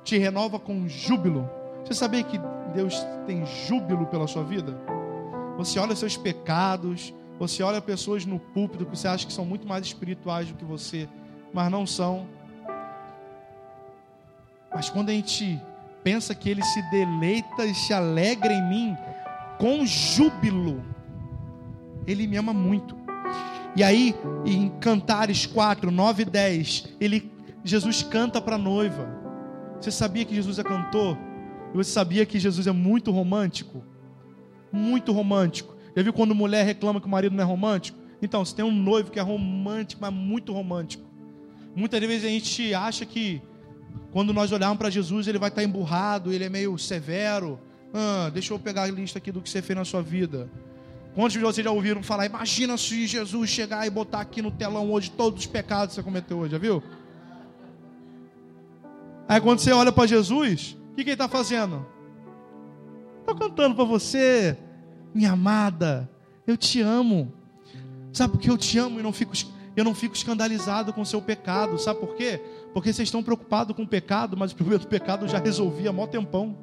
te 0.03 0.17
renova 0.17 0.59
com 0.59 0.85
júbilo. 0.89 1.49
Você 1.85 1.93
sabia 1.93 2.23
que 2.23 2.37
Deus 2.73 3.07
tem 3.25 3.45
júbilo 3.45 4.05
pela 4.07 4.27
sua 4.27 4.43
vida? 4.43 4.77
Você 5.57 5.79
olha 5.79 5.95
seus 5.95 6.17
pecados, 6.17 7.13
você 7.39 7.63
olha 7.63 7.79
pessoas 7.79 8.25
no 8.25 8.37
púlpito 8.37 8.85
que 8.85 8.97
você 8.97 9.07
acha 9.07 9.25
que 9.25 9.31
são 9.31 9.45
muito 9.45 9.65
mais 9.65 9.85
espirituais 9.85 10.49
do 10.49 10.55
que 10.55 10.65
você, 10.65 11.07
mas 11.53 11.71
não 11.71 11.87
são. 11.87 12.34
Mas 14.75 14.89
quando 14.89 15.09
a 15.09 15.13
gente 15.13 15.59
pensa 16.03 16.35
que 16.35 16.47
ele 16.47 16.61
se 16.61 16.81
deleita 16.91 17.65
e 17.65 17.73
se 17.73 17.91
alegra 17.91 18.53
em 18.53 18.69
mim 18.69 18.97
com 19.57 19.83
júbilo. 19.85 20.85
Ele 22.05 22.27
me 22.27 22.37
ama 22.37 22.53
muito. 22.53 22.95
E 23.75 23.83
aí, 23.83 24.13
em 24.45 24.69
Cantares 24.79 25.47
4, 25.47 25.89
9 25.89 26.21
e 26.21 26.25
10, 26.25 26.95
ele, 26.99 27.31
Jesus 27.63 28.03
canta 28.03 28.39
para 28.39 28.55
a 28.55 28.59
noiva. 28.59 29.09
Você 29.81 29.89
sabia 29.89 30.23
que 30.23 30.35
Jesus 30.35 30.59
é 30.59 30.63
cantor? 30.63 31.17
E 31.73 31.77
você 31.77 31.91
sabia 31.91 32.25
que 32.25 32.37
Jesus 32.37 32.67
é 32.67 32.71
muito 32.71 33.11
romântico? 33.11 33.83
Muito 34.71 35.11
romântico. 35.11 35.75
Já 35.95 36.03
viu 36.03 36.13
quando 36.13 36.35
mulher 36.35 36.65
reclama 36.65 37.01
que 37.01 37.07
o 37.07 37.09
marido 37.09 37.35
não 37.35 37.43
é 37.43 37.47
romântico? 37.47 37.97
Então, 38.21 38.45
você 38.45 38.55
tem 38.55 38.63
um 38.63 38.71
noivo 38.71 39.09
que 39.09 39.19
é 39.19 39.23
romântico, 39.23 40.01
mas 40.03 40.13
muito 40.13 40.53
romântico. 40.53 41.03
Muitas 41.75 41.99
vezes 41.99 42.25
a 42.25 42.29
gente 42.29 42.73
acha 42.73 43.05
que 43.05 43.41
quando 44.15 44.31
nós 44.31 44.49
olharmos 44.53 44.77
para 44.77 44.89
Jesus, 44.89 45.27
ele 45.27 45.37
vai 45.37 45.49
estar 45.49 45.61
emburrado, 45.61 46.31
ele 46.31 46.45
é 46.45 46.47
meio 46.47 46.77
severo. 46.77 47.59
Ah, 47.93 48.31
deixa 48.33 48.53
eu 48.53 48.57
pegar 48.57 48.83
a 48.83 48.87
lista 48.87 49.17
aqui 49.17 49.29
do 49.29 49.41
que 49.41 49.49
você 49.49 49.61
fez 49.61 49.77
na 49.77 49.83
sua 49.83 50.01
vida. 50.01 50.49
Quantos 51.13 51.33
de 51.33 51.39
vocês 51.39 51.65
já 51.65 51.69
ouviram 51.69 52.01
falar, 52.01 52.25
imagina 52.25 52.77
se 52.77 53.07
Jesus 53.07 53.49
chegar 53.49 53.85
e 53.85 53.89
botar 53.89 54.21
aqui 54.21 54.41
no 54.41 54.51
telão 54.51 54.89
hoje 54.89 55.11
todos 55.11 55.41
os 55.41 55.45
pecados 55.45 55.89
que 55.89 55.95
você 55.95 56.03
cometeu 56.03 56.37
hoje, 56.37 56.53
já 56.53 56.57
viu? 56.57 56.81
Aí 59.27 59.41
quando 59.41 59.59
você 59.59 59.73
olha 59.73 59.91
para 59.91 60.07
Jesus, 60.07 60.77
o 60.93 60.95
que, 60.95 61.03
que 61.03 61.09
ele 61.09 61.15
está 61.15 61.27
fazendo? 61.27 61.85
Estou 63.19 63.35
cantando 63.35 63.75
para 63.75 63.83
você, 63.83 64.57
minha 65.13 65.33
amada, 65.33 66.09
eu 66.47 66.55
te 66.55 66.79
amo. 66.79 67.33
Sabe 68.13 68.31
por 68.31 68.39
que 68.39 68.49
eu 68.49 68.57
te 68.57 68.77
amo 68.77 68.97
e 68.97 69.03
não 69.03 69.11
fico, 69.11 69.33
eu 69.75 69.83
não 69.83 69.93
fico 69.93 70.15
escandalizado 70.15 70.93
com 70.93 71.01
o 71.01 71.05
seu 71.05 71.21
pecado? 71.21 71.77
Sabe 71.77 71.99
por 71.99 72.15
quê? 72.15 72.39
Porque 72.75 72.91
vocês 72.91 73.07
estão 73.07 73.23
preocupados 73.23 73.73
com 73.73 73.83
o 73.83 73.87
pecado, 73.87 74.35
mas 74.35 74.51
o 74.51 74.55
problema 74.57 74.79
do 74.79 74.87
pecado 74.87 75.23
eu 75.23 75.29
já 75.29 75.39
resolvi 75.39 75.87
há 75.87 75.93
mó 75.93 76.05
tempão. 76.05 76.57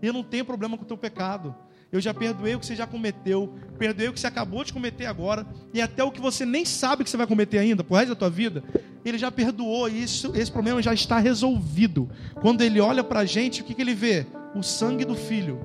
Eu 0.00 0.10
não 0.10 0.22
tenho 0.22 0.42
problema 0.42 0.74
com 0.78 0.84
o 0.84 0.86
teu 0.86 0.96
pecado. 0.96 1.54
Eu 1.92 2.00
já 2.00 2.14
perdoei 2.14 2.54
o 2.54 2.58
que 2.58 2.64
você 2.64 2.74
já 2.74 2.86
cometeu, 2.86 3.54
perdoei 3.78 4.08
o 4.08 4.14
que 4.14 4.18
você 4.18 4.26
acabou 4.26 4.64
de 4.64 4.72
cometer 4.72 5.04
agora, 5.04 5.46
e 5.74 5.82
até 5.82 6.02
o 6.02 6.10
que 6.10 6.18
você 6.18 6.46
nem 6.46 6.64
sabe 6.64 7.04
que 7.04 7.10
você 7.10 7.16
vai 7.18 7.26
cometer 7.26 7.58
ainda, 7.58 7.84
por 7.84 7.96
resto 7.96 8.08
da 8.08 8.14
tua 8.14 8.30
vida, 8.30 8.64
ele 9.04 9.18
já 9.18 9.30
perdoou, 9.30 9.86
e 9.86 10.02
isso, 10.02 10.34
esse 10.34 10.50
problema 10.50 10.80
já 10.80 10.94
está 10.94 11.18
resolvido. 11.18 12.08
Quando 12.40 12.62
ele 12.62 12.80
olha 12.80 13.04
para 13.04 13.20
a 13.20 13.24
gente, 13.26 13.60
o 13.60 13.64
que, 13.64 13.74
que 13.74 13.82
ele 13.82 13.94
vê? 13.94 14.26
O 14.54 14.62
sangue 14.62 15.04
do 15.04 15.14
filho. 15.14 15.60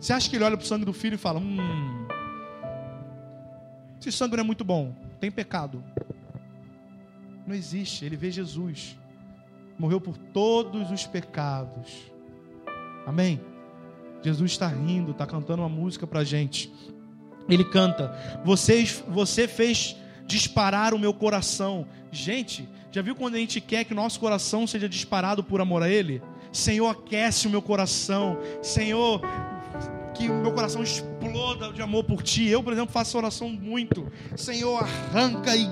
Você 0.00 0.14
acha 0.14 0.30
que 0.30 0.36
ele 0.36 0.44
olha 0.44 0.56
para 0.56 0.64
o 0.64 0.66
sangue 0.66 0.86
do 0.86 0.94
filho 0.94 1.16
e 1.16 1.18
fala: 1.18 1.40
Hum, 1.40 2.06
esse 4.00 4.10
sangue 4.12 4.36
não 4.36 4.44
é 4.44 4.46
muito 4.46 4.64
bom, 4.64 4.94
tem 5.20 5.30
pecado. 5.30 5.84
Não 7.46 7.54
existe, 7.54 8.04
ele 8.04 8.16
vê 8.16 8.30
Jesus, 8.30 8.96
morreu 9.78 10.00
por 10.00 10.16
todos 10.16 10.90
os 10.90 11.06
pecados. 11.06 12.12
Amém? 13.06 13.40
Jesus 14.22 14.52
está 14.52 14.66
rindo, 14.66 15.10
está 15.10 15.26
cantando 15.26 15.62
uma 15.62 15.68
música 15.68 16.06
para 16.06 16.20
a 16.20 16.24
gente. 16.24 16.72
Ele 17.48 17.64
canta: 17.64 18.40
Vocês, 18.44 19.04
Você 19.08 19.46
fez 19.46 19.96
disparar 20.26 20.94
o 20.94 20.98
meu 20.98 21.12
coração. 21.12 21.86
Gente, 22.10 22.66
já 22.90 23.02
viu 23.02 23.14
quando 23.14 23.34
a 23.34 23.38
gente 23.38 23.60
quer 23.60 23.84
que 23.84 23.92
nosso 23.92 24.18
coração 24.18 24.66
seja 24.66 24.88
disparado 24.88 25.44
por 25.44 25.60
amor 25.60 25.82
a 25.82 25.88
Ele? 25.88 26.22
Senhor, 26.52 26.88
aquece 26.88 27.46
o 27.46 27.50
meu 27.50 27.60
coração. 27.60 28.38
Senhor, 28.62 29.20
que 30.14 30.30
o 30.30 30.34
meu 30.40 30.52
coração 30.52 30.82
exploda 30.82 31.72
de 31.72 31.82
amor 31.82 32.04
por 32.04 32.22
Ti. 32.22 32.48
Eu, 32.48 32.62
por 32.62 32.72
exemplo, 32.72 32.92
faço 32.92 33.18
oração 33.18 33.50
muito. 33.50 34.10
Senhor, 34.36 34.82
arranca 34.82 35.54
e. 35.56 35.68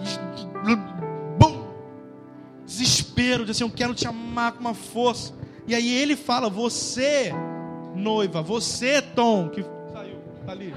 Desespero, 2.72 3.44
de 3.44 3.50
assim, 3.50 3.64
eu 3.64 3.70
quero 3.70 3.94
te 3.94 4.08
amar 4.08 4.52
com 4.52 4.60
uma 4.60 4.72
força. 4.72 5.34
E 5.66 5.74
aí 5.74 5.92
ele 5.92 6.16
fala: 6.16 6.48
Você 6.48 7.30
noiva. 7.94 8.40
Você, 8.40 9.02
Tom, 9.02 9.50
que 9.50 9.62
saiu, 9.92 10.18
tá 10.46 10.52
ali. 10.52 10.74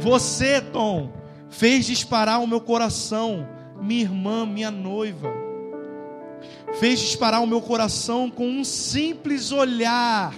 Você, 0.00 0.62
Tom, 0.62 1.12
fez 1.50 1.84
disparar 1.84 2.42
o 2.42 2.46
meu 2.46 2.60
coração, 2.60 3.46
minha 3.78 4.00
irmã, 4.00 4.46
minha 4.46 4.70
noiva. 4.70 5.28
Fez 6.80 7.00
disparar 7.00 7.42
o 7.42 7.46
meu 7.46 7.60
coração 7.60 8.30
com 8.30 8.48
um 8.48 8.64
simples 8.64 9.52
olhar. 9.52 10.34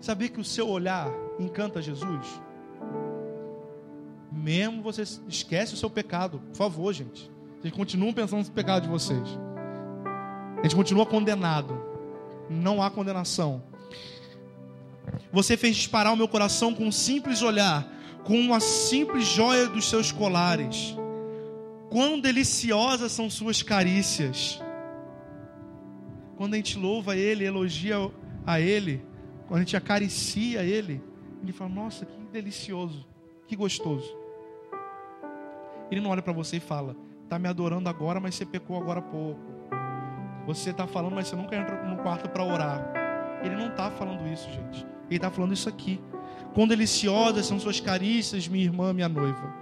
Sabia 0.00 0.30
que 0.30 0.40
o 0.40 0.44
seu 0.44 0.68
olhar 0.68 1.10
encanta 1.38 1.82
Jesus? 1.82 2.40
Mesmo 4.32 4.80
você 4.80 5.02
esquece 5.28 5.74
o 5.74 5.76
seu 5.76 5.90
pecado, 5.90 6.40
por 6.48 6.56
favor, 6.56 6.94
gente. 6.94 7.35
Vocês 7.66 7.74
continuam 7.74 8.12
pensando 8.12 8.46
no 8.46 8.52
pecado 8.52 8.84
de 8.84 8.88
vocês. 8.88 9.28
A 10.56 10.62
gente 10.62 10.76
continua 10.76 11.04
condenado 11.04 11.76
não 12.48 12.80
há 12.80 12.88
condenação. 12.88 13.60
Você 15.32 15.56
fez 15.56 15.74
disparar 15.74 16.12
o 16.12 16.16
meu 16.16 16.28
coração 16.28 16.72
com 16.72 16.86
um 16.86 16.92
simples 16.92 17.42
olhar, 17.42 17.84
com 18.22 18.38
uma 18.38 18.60
simples 18.60 19.26
joia 19.26 19.66
dos 19.66 19.90
seus 19.90 20.12
colares. 20.12 20.96
Quão 21.90 22.20
deliciosas 22.20 23.10
são 23.10 23.28
suas 23.28 23.64
carícias. 23.64 24.62
Quando 26.36 26.54
a 26.54 26.58
gente 26.58 26.78
louva 26.78 27.16
Ele, 27.16 27.44
elogia 27.44 27.96
a 28.46 28.60
Ele, 28.60 29.04
quando 29.48 29.56
a 29.56 29.64
gente 29.64 29.76
acaricia 29.76 30.62
Ele, 30.62 31.02
Ele 31.42 31.52
fala: 31.52 31.70
Nossa, 31.70 32.06
que 32.06 32.16
delicioso, 32.30 33.04
que 33.48 33.56
gostoso. 33.56 34.16
Ele 35.90 36.00
não 36.00 36.10
olha 36.10 36.22
para 36.22 36.32
você 36.32 36.58
e 36.58 36.60
fala: 36.60 36.94
Está 37.26 37.40
me 37.40 37.48
adorando 37.48 37.88
agora, 37.88 38.20
mas 38.20 38.36
você 38.36 38.46
pecou 38.46 38.80
agora 38.80 39.00
há 39.00 39.02
pouco. 39.02 39.40
Você 40.46 40.70
está 40.70 40.86
falando, 40.86 41.16
mas 41.16 41.26
você 41.26 41.34
nunca 41.34 41.56
entra 41.56 41.82
no 41.82 41.96
quarto 41.96 42.28
para 42.28 42.44
orar. 42.44 42.88
Ele 43.42 43.56
não 43.56 43.66
está 43.66 43.90
falando 43.90 44.28
isso, 44.32 44.48
gente. 44.48 44.86
Ele 45.08 45.16
está 45.16 45.28
falando 45.28 45.52
isso 45.52 45.68
aqui. 45.68 46.00
Quão 46.54 46.68
deliciosas 46.68 47.44
são 47.44 47.58
suas 47.58 47.80
carícias, 47.80 48.46
minha 48.46 48.62
irmã, 48.62 48.92
minha 48.92 49.08
noiva. 49.08 49.52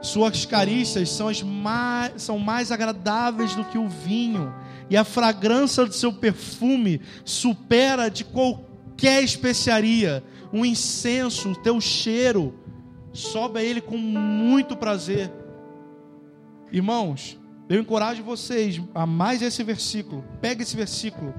Suas 0.00 0.46
carícias 0.46 1.10
são, 1.10 1.26
as 1.26 1.42
mais, 1.42 2.22
são 2.22 2.38
mais 2.38 2.70
agradáveis 2.70 3.56
do 3.56 3.64
que 3.64 3.76
o 3.76 3.88
vinho, 3.88 4.54
e 4.88 4.96
a 4.96 5.02
fragrância 5.02 5.84
do 5.84 5.92
seu 5.92 6.12
perfume 6.12 7.00
supera 7.24 8.08
de 8.08 8.24
qualquer 8.24 9.24
especiaria. 9.24 10.22
Um 10.52 10.64
incenso, 10.64 11.50
o 11.50 11.56
teu 11.56 11.80
cheiro, 11.80 12.54
sobe 13.12 13.58
a 13.58 13.64
ele 13.64 13.80
com 13.80 13.98
muito 13.98 14.76
prazer. 14.76 15.28
Irmãos, 16.70 17.38
eu 17.68 17.80
encorajo 17.80 18.22
vocês 18.22 18.80
a 18.94 19.06
mais 19.06 19.42
esse 19.42 19.62
versículo. 19.62 20.24
Pega 20.40 20.62
esse 20.62 20.76
versículo 20.76 21.34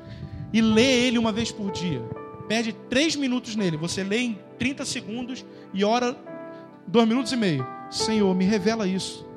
e 0.51 0.61
lê 0.61 1.07
ele 1.07 1.17
uma 1.17 1.31
vez 1.31 1.51
por 1.51 1.71
dia. 1.71 2.01
Perde 2.47 2.73
três 2.89 3.15
minutos 3.15 3.55
nele. 3.55 3.77
Você 3.77 4.03
lê 4.03 4.19
em 4.19 4.39
30 4.57 4.85
segundos 4.85 5.45
e 5.73 5.83
ora 5.83 6.17
dois 6.87 7.07
minutos 7.07 7.31
e 7.31 7.35
meio. 7.37 7.65
Senhor, 7.89 8.33
me 8.35 8.45
revela 8.45 8.87
isso. 8.87 9.27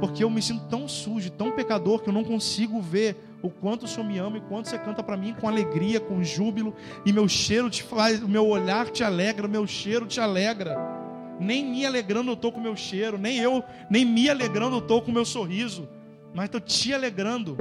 Porque 0.00 0.22
eu 0.22 0.30
me 0.30 0.42
sinto 0.42 0.66
tão 0.68 0.86
sujo, 0.86 1.30
tão 1.30 1.52
pecador, 1.52 2.00
que 2.02 2.08
eu 2.08 2.12
não 2.12 2.24
consigo 2.24 2.80
ver 2.80 3.16
o 3.42 3.48
quanto 3.50 3.84
o 3.84 3.88
Senhor 3.88 4.06
me 4.06 4.18
ama 4.18 4.36
e 4.36 4.40
quanto 4.42 4.68
você 4.68 4.78
canta 4.78 5.02
para 5.02 5.16
mim 5.16 5.34
com 5.34 5.48
alegria, 5.48 5.98
com 5.98 6.22
júbilo, 6.22 6.74
e 7.04 7.12
meu 7.12 7.28
cheiro 7.28 7.70
te 7.70 7.82
faz, 7.82 8.22
o 8.22 8.28
meu 8.28 8.46
olhar 8.46 8.90
te 8.90 9.02
alegra, 9.02 9.48
meu 9.48 9.66
cheiro 9.66 10.06
te 10.06 10.20
alegra. 10.20 11.01
Nem 11.42 11.64
me 11.64 11.84
alegrando 11.84 12.30
eu 12.30 12.34
estou 12.34 12.52
com 12.52 12.60
o 12.60 12.62
meu 12.62 12.76
cheiro, 12.76 13.18
nem 13.18 13.38
eu, 13.38 13.62
nem 13.90 14.04
me 14.04 14.30
alegrando 14.30 14.76
eu 14.76 14.80
estou 14.80 15.02
com 15.02 15.10
o 15.10 15.14
meu 15.14 15.24
sorriso 15.24 15.88
mas 16.34 16.46
estou 16.46 16.60
te 16.60 16.92
alegrando. 16.92 17.58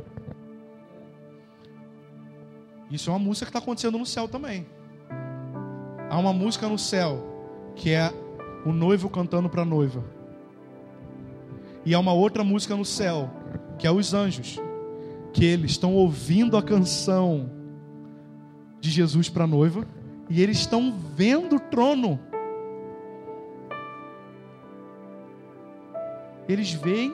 Isso 2.89 3.09
é 3.09 3.13
uma 3.13 3.19
música 3.19 3.45
que 3.45 3.49
está 3.49 3.59
acontecendo 3.59 3.97
no 3.97 4.05
céu 4.05 4.27
também. 4.27 4.65
Há 6.09 6.17
uma 6.17 6.33
música 6.33 6.67
no 6.67 6.77
céu 6.77 7.27
que 7.75 7.91
é 7.91 8.11
o 8.65 8.71
noivo 8.71 9.09
cantando 9.09 9.49
para 9.49 9.61
a 9.61 9.65
noiva. 9.65 10.03
E 11.85 11.93
há 11.93 11.99
uma 11.99 12.13
outra 12.13 12.43
música 12.43 12.75
no 12.75 12.85
céu 12.85 13.29
que 13.77 13.87
é 13.87 13.91
os 13.91 14.13
anjos, 14.13 14.59
que 15.33 15.43
eles 15.43 15.71
estão 15.71 15.95
ouvindo 15.95 16.55
a 16.55 16.61
canção 16.61 17.49
de 18.79 18.89
Jesus 18.89 19.27
para 19.27 19.45
a 19.45 19.47
noiva 19.47 19.87
e 20.29 20.41
eles 20.41 20.59
estão 20.59 20.93
vendo 21.15 21.55
o 21.55 21.59
trono. 21.59 22.19
Eles 26.51 26.71
veem 26.71 27.13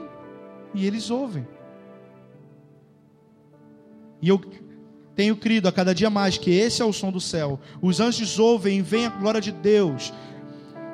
e 0.74 0.86
eles 0.86 1.10
ouvem. 1.10 1.48
E 4.22 4.30
eu 4.30 4.42
tenho 5.16 5.36
crido 5.36 5.68
a 5.68 5.72
cada 5.72 5.94
dia 5.94 6.10
mais 6.10 6.38
que 6.38 6.52
esse 6.52 6.82
é 6.82 6.86
o 6.86 6.94
som 6.94 7.12
do 7.12 7.22
céu. 7.22 7.60
Os 7.82 8.00
anjos 8.00 8.40
ouvem 8.40 8.80
e 8.80 8.82
veem 8.82 9.06
a 9.06 9.10
glória 9.10 9.42
de 9.42 9.52
Deus 9.52 10.14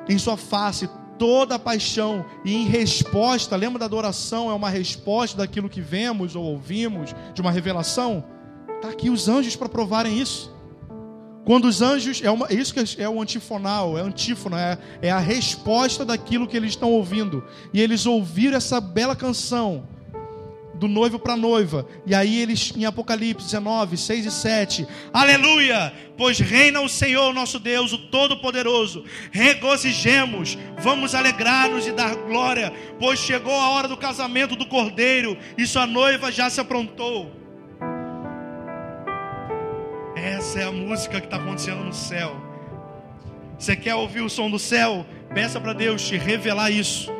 em 0.08 0.18
sua 0.18 0.36
face, 0.36 0.88
toda 1.18 1.54
a 1.54 1.58
paixão, 1.58 2.24
e 2.44 2.54
em 2.54 2.66
resposta, 2.66 3.56
lembra 3.56 3.78
da 3.78 3.86
adoração? 3.86 4.50
É 4.50 4.54
uma 4.54 4.68
resposta 4.68 5.38
daquilo 5.38 5.68
que 5.68 5.80
vemos 5.80 6.36
ou 6.36 6.44
ouvimos, 6.44 7.14
de 7.32 7.40
uma 7.40 7.50
revelação. 7.50 8.24
Está 8.76 8.88
aqui 8.88 9.08
os 9.08 9.28
anjos 9.28 9.56
para 9.56 9.68
provarem 9.68 10.18
isso. 10.18 10.53
Quando 11.44 11.66
os 11.66 11.82
anjos, 11.82 12.22
é 12.22 12.30
uma, 12.30 12.52
isso 12.52 12.72
que 12.72 13.02
é 13.02 13.08
o 13.08 13.20
antifonal, 13.20 13.98
é 13.98 14.00
antífona, 14.00 14.60
é, 14.60 15.08
é 15.08 15.10
a 15.10 15.18
resposta 15.18 16.04
daquilo 16.04 16.48
que 16.48 16.56
eles 16.56 16.70
estão 16.70 16.90
ouvindo. 16.90 17.44
E 17.72 17.80
eles 17.80 18.06
ouviram 18.06 18.56
essa 18.56 18.80
bela 18.80 19.14
canção 19.14 19.86
do 20.74 20.88
noivo 20.88 21.18
para 21.18 21.34
a 21.34 21.36
noiva. 21.36 21.86
E 22.06 22.14
aí 22.14 22.40
eles, 22.40 22.72
em 22.76 22.84
Apocalipse 22.84 23.46
19, 23.46 23.96
6 23.96 24.26
e 24.26 24.30
7, 24.30 24.86
Aleluia! 25.12 25.92
Pois 26.16 26.38
reina 26.38 26.80
o 26.80 26.88
Senhor 26.88 27.34
nosso 27.34 27.58
Deus, 27.58 27.92
o 27.92 27.98
Todo-Poderoso. 27.98 29.04
Regozijemos, 29.30 30.56
vamos 30.78 31.14
alegrar-nos 31.14 31.86
e 31.86 31.92
dar 31.92 32.14
glória, 32.14 32.72
pois 32.98 33.18
chegou 33.18 33.54
a 33.54 33.70
hora 33.70 33.88
do 33.88 33.96
casamento 33.96 34.56
do 34.56 34.66
Cordeiro 34.66 35.36
e 35.58 35.66
sua 35.66 35.86
noiva 35.86 36.32
já 36.32 36.48
se 36.48 36.60
aprontou. 36.60 37.43
Essa 40.24 40.60
é 40.60 40.64
a 40.64 40.72
música 40.72 41.20
que 41.20 41.26
está 41.26 41.36
acontecendo 41.36 41.84
no 41.84 41.92
céu. 41.92 42.34
Você 43.58 43.76
quer 43.76 43.94
ouvir 43.94 44.22
o 44.22 44.30
som 44.30 44.50
do 44.50 44.58
céu? 44.58 45.04
Peça 45.34 45.60
para 45.60 45.74
Deus 45.74 46.00
te 46.00 46.16
revelar 46.16 46.70
isso. 46.70 47.12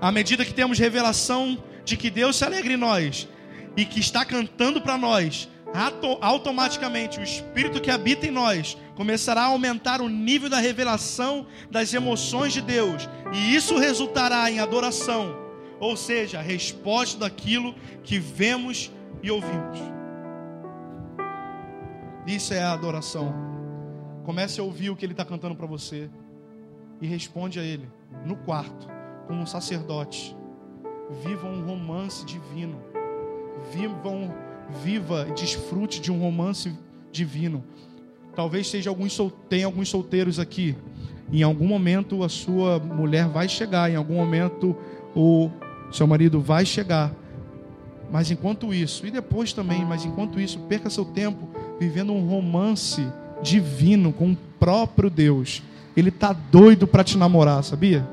À 0.00 0.10
medida 0.10 0.44
que 0.44 0.52
temos 0.52 0.80
revelação 0.80 1.62
de 1.84 1.96
que 1.96 2.10
Deus 2.10 2.34
se 2.34 2.44
alegra 2.44 2.72
em 2.72 2.76
nós 2.76 3.28
e 3.76 3.84
que 3.84 4.00
está 4.00 4.24
cantando 4.24 4.80
para 4.80 4.98
nós, 4.98 5.48
automaticamente 6.20 7.20
o 7.20 7.22
espírito 7.22 7.80
que 7.80 7.92
habita 7.92 8.26
em 8.26 8.32
nós 8.32 8.76
começará 8.96 9.42
a 9.42 9.46
aumentar 9.46 10.00
o 10.00 10.08
nível 10.08 10.50
da 10.50 10.58
revelação 10.58 11.46
das 11.70 11.94
emoções 11.94 12.52
de 12.52 12.62
Deus, 12.62 13.08
e 13.32 13.54
isso 13.54 13.78
resultará 13.78 14.50
em 14.50 14.58
adoração, 14.58 15.36
ou 15.78 15.96
seja, 15.96 16.40
resposta 16.40 17.20
daquilo 17.20 17.76
que 18.02 18.18
vemos 18.18 18.90
e 19.22 19.30
ouvimos. 19.30 19.99
Isso 22.26 22.52
é 22.52 22.62
a 22.62 22.72
adoração. 22.72 23.32
Comece 24.24 24.60
a 24.60 24.62
ouvir 24.62 24.90
o 24.90 24.96
que 24.96 25.04
ele 25.04 25.12
está 25.12 25.24
cantando 25.24 25.54
para 25.54 25.66
você 25.66 26.10
e 27.00 27.06
responde 27.06 27.58
a 27.58 27.62
ele 27.62 27.88
no 28.26 28.36
quarto, 28.36 28.88
como 29.26 29.40
um 29.40 29.46
sacerdote. 29.46 30.36
Viva 31.24 31.48
um 31.48 31.64
romance 31.64 32.24
divino. 32.24 32.80
Vivam, 33.72 34.32
viva 34.82 35.26
e 35.28 35.32
desfrute 35.32 36.00
de 36.00 36.12
um 36.12 36.20
romance 36.20 36.76
divino. 37.10 37.64
Talvez 38.34 38.68
seja 38.68 38.90
alguns 38.90 39.18
tem 39.48 39.64
alguns 39.64 39.88
solteiros 39.88 40.38
aqui. 40.38 40.76
Em 41.32 41.42
algum 41.42 41.66
momento 41.66 42.22
a 42.22 42.28
sua 42.28 42.78
mulher 42.78 43.26
vai 43.28 43.48
chegar, 43.48 43.90
em 43.90 43.96
algum 43.96 44.14
momento 44.14 44.76
o 45.14 45.50
seu 45.90 46.06
marido 46.06 46.40
vai 46.40 46.64
chegar. 46.66 47.12
Mas 48.10 48.30
enquanto 48.30 48.74
isso, 48.74 49.06
e 49.06 49.10
depois 49.10 49.52
também, 49.52 49.84
mas 49.84 50.04
enquanto 50.04 50.40
isso, 50.40 50.58
perca 50.60 50.90
seu 50.90 51.04
tempo 51.04 51.48
vivendo 51.80 52.12
um 52.12 52.28
romance 52.28 53.10
divino 53.42 54.12
com 54.12 54.32
o 54.32 54.36
próprio 54.58 55.08
Deus. 55.08 55.62
Ele 55.96 56.10
tá 56.10 56.32
doido 56.32 56.86
para 56.86 57.02
te 57.02 57.16
namorar, 57.16 57.64
sabia? 57.64 58.06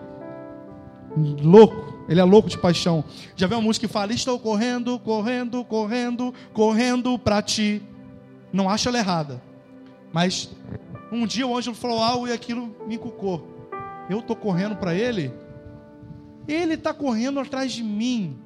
Louco. 1.44 1.98
Ele 2.08 2.22
é 2.22 2.24
louco 2.24 2.48
de 2.48 2.58
paixão. 2.58 3.04
Já 3.36 3.48
viu 3.48 3.58
uma 3.58 3.64
música 3.66 3.86
que 3.86 3.92
fala: 3.92 4.14
Estou 4.14 4.40
correndo, 4.40 4.98
correndo, 4.98 5.64
correndo, 5.66 6.34
correndo 6.54 7.20
para 7.20 7.42
ti. 7.42 7.82
Não 8.54 8.70
acho 8.70 8.88
ela 8.88 8.98
errada. 8.98 9.42
Mas 10.14 10.50
um 11.12 11.28
dia 11.28 11.46
o 11.46 11.56
anjo 11.56 11.74
falou 11.74 12.02
algo 12.02 12.28
e 12.28 12.32
aquilo 12.32 12.74
me 12.88 12.96
encucou. 12.96 13.46
Eu 14.10 14.20
estou 14.20 14.38
correndo 14.38 14.78
para 14.78 14.96
ele. 14.96 15.34
Ele 16.48 16.76
está 16.76 16.94
correndo 16.94 17.42
atrás 17.42 17.74
de 17.74 17.84
mim. 17.84 18.40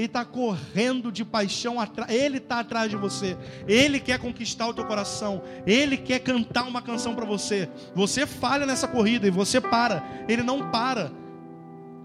Ele 0.00 0.06
está 0.06 0.24
correndo 0.24 1.12
de 1.12 1.26
paixão 1.26 1.78
atrás. 1.78 2.10
Ele 2.10 2.38
está 2.38 2.60
atrás 2.60 2.88
de 2.88 2.96
você. 2.96 3.36
Ele 3.68 4.00
quer 4.00 4.18
conquistar 4.18 4.66
o 4.66 4.72
teu 4.72 4.86
coração. 4.86 5.42
Ele 5.66 5.94
quer 5.94 6.20
cantar 6.20 6.66
uma 6.66 6.80
canção 6.80 7.14
para 7.14 7.26
você. 7.26 7.68
Você 7.94 8.26
falha 8.26 8.64
nessa 8.64 8.88
corrida 8.88 9.26
e 9.26 9.30
você 9.30 9.60
para. 9.60 10.02
Ele 10.26 10.42
não 10.42 10.70
para. 10.70 11.12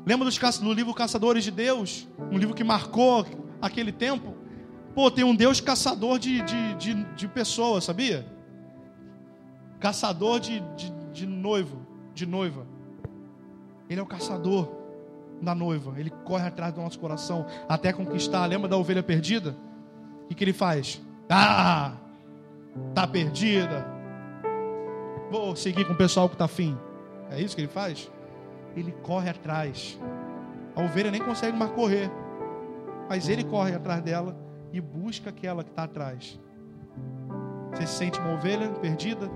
Lembra 0.06 0.26
dos, 0.26 0.60
do 0.60 0.74
livro 0.74 0.93
Caçadores 0.93 1.46
de 1.46 1.52
Deus? 1.52 2.06
Um 2.30 2.38
livro 2.38 2.54
que 2.54 2.66
marcou 2.66 3.26
aquele 3.62 3.93
tempo? 3.93 4.36
Pô, 4.93 5.10
tem 5.10 5.24
um 5.24 5.34
Deus 5.34 5.62
caçador 5.62 6.20
de, 6.20 6.41
de, 6.41 6.76
de, 6.76 7.04
de 7.16 7.28
pessoas, 7.30 7.86
sabia? 7.86 8.26
Caçador 9.80 10.41
de, 10.41 10.60
de, 10.76 10.91
de 11.14 11.26
noivo, 11.26 11.80
de 12.14 12.26
noiva. 12.26 12.68
Ele 13.89 14.02
é 14.02 14.04
o 14.04 14.06
caçador 14.06 14.85
da 15.42 15.54
noiva. 15.54 15.94
Ele 15.98 16.10
corre 16.10 16.48
atrás 16.48 16.74
do 16.74 16.82
nosso 16.82 17.00
coração 17.00 17.46
até 17.68 17.92
conquistar. 17.92 18.46
Lembra 18.46 18.68
da 18.68 18.78
ovelha 18.78 19.04
perdida? 19.04 19.56
O 20.24 20.28
que, 20.28 20.36
que 20.36 20.44
ele 20.44 20.54
faz? 20.54 21.02
Ah, 21.30 21.94
tá 22.94 23.08
perdida. 23.08 23.86
Vou 25.30 25.56
seguir 25.56 25.86
com 25.86 25.94
o 25.94 25.98
pessoal 25.98 26.28
que 26.28 26.36
está 26.36 26.46
afim. 26.46 26.78
É 27.30 27.42
isso 27.42 27.56
que 27.56 27.62
ele 27.62 27.68
faz? 27.68 28.12
Ele 28.76 28.92
corre 29.04 29.30
atrás. 29.30 30.00
A 30.76 30.82
ovelha 30.82 31.12
nem 31.12 31.22
consegue 31.22 31.58
mais 31.58 31.72
correr. 31.72 32.12
Mas 33.10 33.30
ele 33.30 33.44
corre 33.44 33.74
atrás 33.74 34.02
dela 34.02 34.36
e 34.72 34.82
busca 34.82 35.30
aquela 35.30 35.64
que 35.64 35.70
está 35.70 35.84
atrás. 35.84 36.40
Você 37.72 37.88
se 37.88 37.94
sente 37.94 38.20
uma 38.20 38.34
ovelha 38.34 38.70
perdida? 38.70 39.30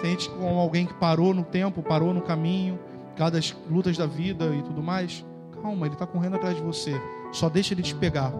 Sente 0.00 0.28
como 0.30 0.58
alguém 0.58 0.86
que 0.86 0.94
parou 0.94 1.34
no 1.34 1.44
tempo, 1.44 1.82
parou 1.82 2.14
no 2.14 2.22
caminho, 2.22 2.78
cada 3.16 3.38
lutas 3.70 3.96
da 3.98 4.06
vida 4.06 4.46
e 4.54 4.62
tudo 4.62 4.82
mais? 4.82 5.24
Calma, 5.62 5.86
ele 5.86 5.94
está 5.94 6.06
correndo 6.06 6.36
atrás 6.36 6.56
de 6.56 6.62
você. 6.62 6.92
Só 7.32 7.48
deixa 7.48 7.74
ele 7.74 7.82
te 7.82 7.94
pegar. 7.94 8.32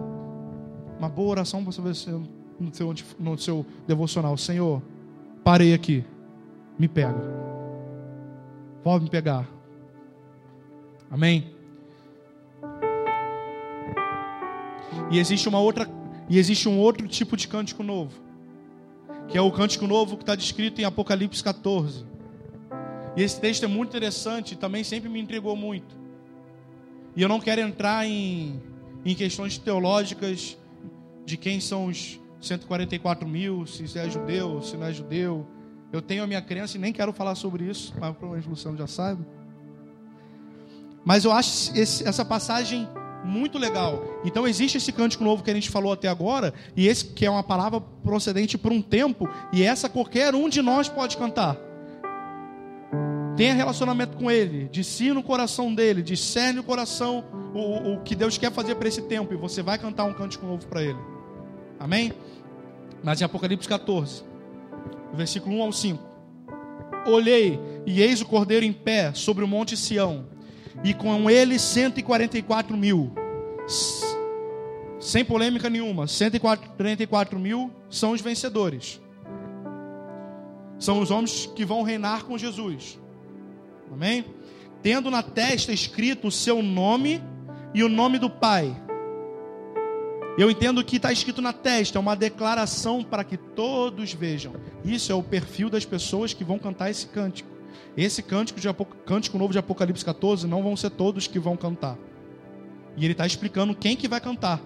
Uma 0.97 1.09
boa 1.09 1.29
oração 1.29 1.63
para 1.63 1.71
você 1.71 2.11
no 2.59 2.73
seu, 2.73 2.95
no 3.19 3.37
seu 3.37 3.65
devocional. 3.87 4.35
Senhor, 4.37 4.81
parei 5.43 5.73
aqui. 5.73 6.03
Me 6.77 6.87
pega. 6.87 7.21
Pode 8.83 9.03
me 9.03 9.09
pegar. 9.09 9.47
Amém? 11.09 11.53
E 15.11 15.19
existe 15.19 15.47
uma 15.49 15.59
outra, 15.59 15.89
e 16.29 16.39
existe 16.39 16.69
um 16.69 16.79
outro 16.79 17.07
tipo 17.07 17.35
de 17.35 17.47
cântico 17.47 17.83
novo, 17.83 18.17
que 19.27 19.37
é 19.37 19.41
o 19.41 19.51
cântico 19.51 19.85
novo 19.85 20.15
que 20.15 20.23
está 20.23 20.35
descrito 20.35 20.79
em 20.79 20.85
Apocalipse 20.85 21.43
14. 21.43 22.05
E 23.15 23.21
esse 23.21 23.39
texto 23.41 23.65
é 23.65 23.67
muito 23.67 23.89
interessante, 23.89 24.55
também 24.55 24.85
sempre 24.85 25.09
me 25.09 25.19
intrigou 25.19 25.55
muito. 25.55 26.00
E 27.15 27.21
eu 27.21 27.29
não 27.29 27.39
quero 27.39 27.61
entrar 27.61 28.05
em, 28.05 28.61
em 29.05 29.13
questões 29.15 29.57
teológicas 29.57 30.57
de 31.25 31.37
quem 31.37 31.59
são 31.59 31.87
os 31.87 32.19
144 32.39 33.27
mil, 33.27 33.65
se 33.65 33.97
é 33.97 34.09
judeu, 34.09 34.61
se 34.61 34.75
não 34.77 34.87
é 34.87 34.93
judeu. 34.93 35.45
Eu 35.91 36.01
tenho 36.01 36.23
a 36.23 36.27
minha 36.27 36.41
crença 36.41 36.77
e 36.77 36.79
nem 36.79 36.93
quero 36.93 37.11
falar 37.11 37.35
sobre 37.35 37.65
isso, 37.65 37.93
mas 37.99 38.11
provavelmente 38.11 38.47
o 38.47 38.51
Luciano 38.51 38.77
já 38.77 38.87
sabe. 38.87 39.25
Mas 41.03 41.25
eu 41.25 41.31
acho 41.31 41.77
esse, 41.77 42.07
essa 42.07 42.23
passagem 42.23 42.87
muito 43.23 43.57
legal. 43.57 44.01
Então 44.23 44.47
existe 44.47 44.77
esse 44.77 44.91
cântico 44.91 45.23
novo 45.23 45.43
que 45.43 45.51
a 45.51 45.53
gente 45.53 45.69
falou 45.69 45.93
até 45.93 46.07
agora, 46.07 46.53
e 46.75 46.87
esse 46.87 47.05
que 47.05 47.25
é 47.25 47.29
uma 47.29 47.43
palavra 47.43 47.81
procedente 47.81 48.57
por 48.57 48.71
um 48.71 48.81
tempo, 48.81 49.29
e 49.51 49.63
essa 49.63 49.89
qualquer 49.89 50.33
um 50.33 50.49
de 50.49 50.61
nós 50.61 50.87
pode 50.87 51.17
cantar. 51.17 51.57
Tenha 53.41 53.55
relacionamento 53.55 54.17
com 54.17 54.29
Ele, 54.29 54.69
discina 54.71 55.19
o 55.19 55.23
coração 55.23 55.73
dele, 55.73 56.03
discerne 56.03 56.59
o 56.59 56.63
coração, 56.63 57.25
o, 57.55 57.93
o 57.93 58.01
que 58.03 58.13
Deus 58.13 58.37
quer 58.37 58.51
fazer 58.51 58.75
para 58.75 58.87
esse 58.87 59.01
tempo, 59.01 59.33
e 59.33 59.35
você 59.35 59.63
vai 59.63 59.79
cantar 59.79 60.03
um 60.03 60.13
cântico 60.13 60.45
novo 60.45 60.67
para 60.67 60.83
Ele. 60.83 60.99
Amém? 61.79 62.13
Mas 63.03 63.19
em 63.19 63.23
Apocalipse 63.23 63.67
14, 63.67 64.23
versículo 65.15 65.55
1 65.55 65.61
ao 65.63 65.71
5. 65.71 66.03
Olhei, 67.07 67.59
e 67.83 68.03
eis 68.03 68.21
o 68.21 68.27
cordeiro 68.27 68.63
em 68.63 68.71
pé 68.71 69.11
sobre 69.15 69.43
o 69.43 69.47
monte 69.47 69.75
Sião, 69.75 70.27
e 70.83 70.93
com 70.93 71.27
ele 71.27 71.57
144 71.57 72.77
mil. 72.77 73.11
Sem 74.99 75.25
polêmica 75.25 75.67
nenhuma, 75.67 76.05
144 76.05 77.39
mil 77.39 77.71
são 77.89 78.11
os 78.11 78.21
vencedores. 78.21 79.01
São 80.77 81.01
os 81.01 81.09
homens 81.09 81.47
que 81.55 81.65
vão 81.65 81.81
reinar 81.81 82.23
com 82.25 82.37
Jesus. 82.37 83.00
Amém? 83.91 84.25
Tendo 84.81 85.11
na 85.11 85.21
testa 85.21 85.73
escrito 85.73 86.29
o 86.29 86.31
seu 86.31 86.63
nome 86.63 87.21
e 87.73 87.83
o 87.83 87.89
nome 87.89 88.17
do 88.17 88.29
Pai. 88.29 88.75
Eu 90.37 90.49
entendo 90.49 90.83
que 90.83 90.95
está 90.95 91.11
escrito 91.11 91.41
na 91.41 91.51
testa, 91.51 91.97
é 91.97 92.01
uma 92.01 92.15
declaração 92.15 93.03
para 93.03 93.23
que 93.23 93.35
todos 93.35 94.13
vejam. 94.13 94.53
Isso 94.83 95.11
é 95.11 95.15
o 95.15 95.21
perfil 95.21 95.69
das 95.69 95.83
pessoas 95.83 96.33
que 96.33 96.43
vão 96.43 96.57
cantar 96.57 96.89
esse 96.89 97.05
cântico. 97.07 97.49
Esse 97.97 98.23
cântico, 98.23 98.59
de 98.59 98.67
cântico 99.05 99.37
novo 99.37 99.51
de 99.51 99.59
Apocalipse 99.59 100.05
14 100.05 100.47
não 100.47 100.63
vão 100.63 100.77
ser 100.77 100.91
todos 100.91 101.27
que 101.27 101.37
vão 101.37 101.57
cantar. 101.57 101.97
E 102.95 103.03
ele 103.03 103.11
está 103.11 103.27
explicando 103.27 103.75
quem 103.75 103.97
que 103.97 104.07
vai 104.07 104.21
cantar. 104.21 104.61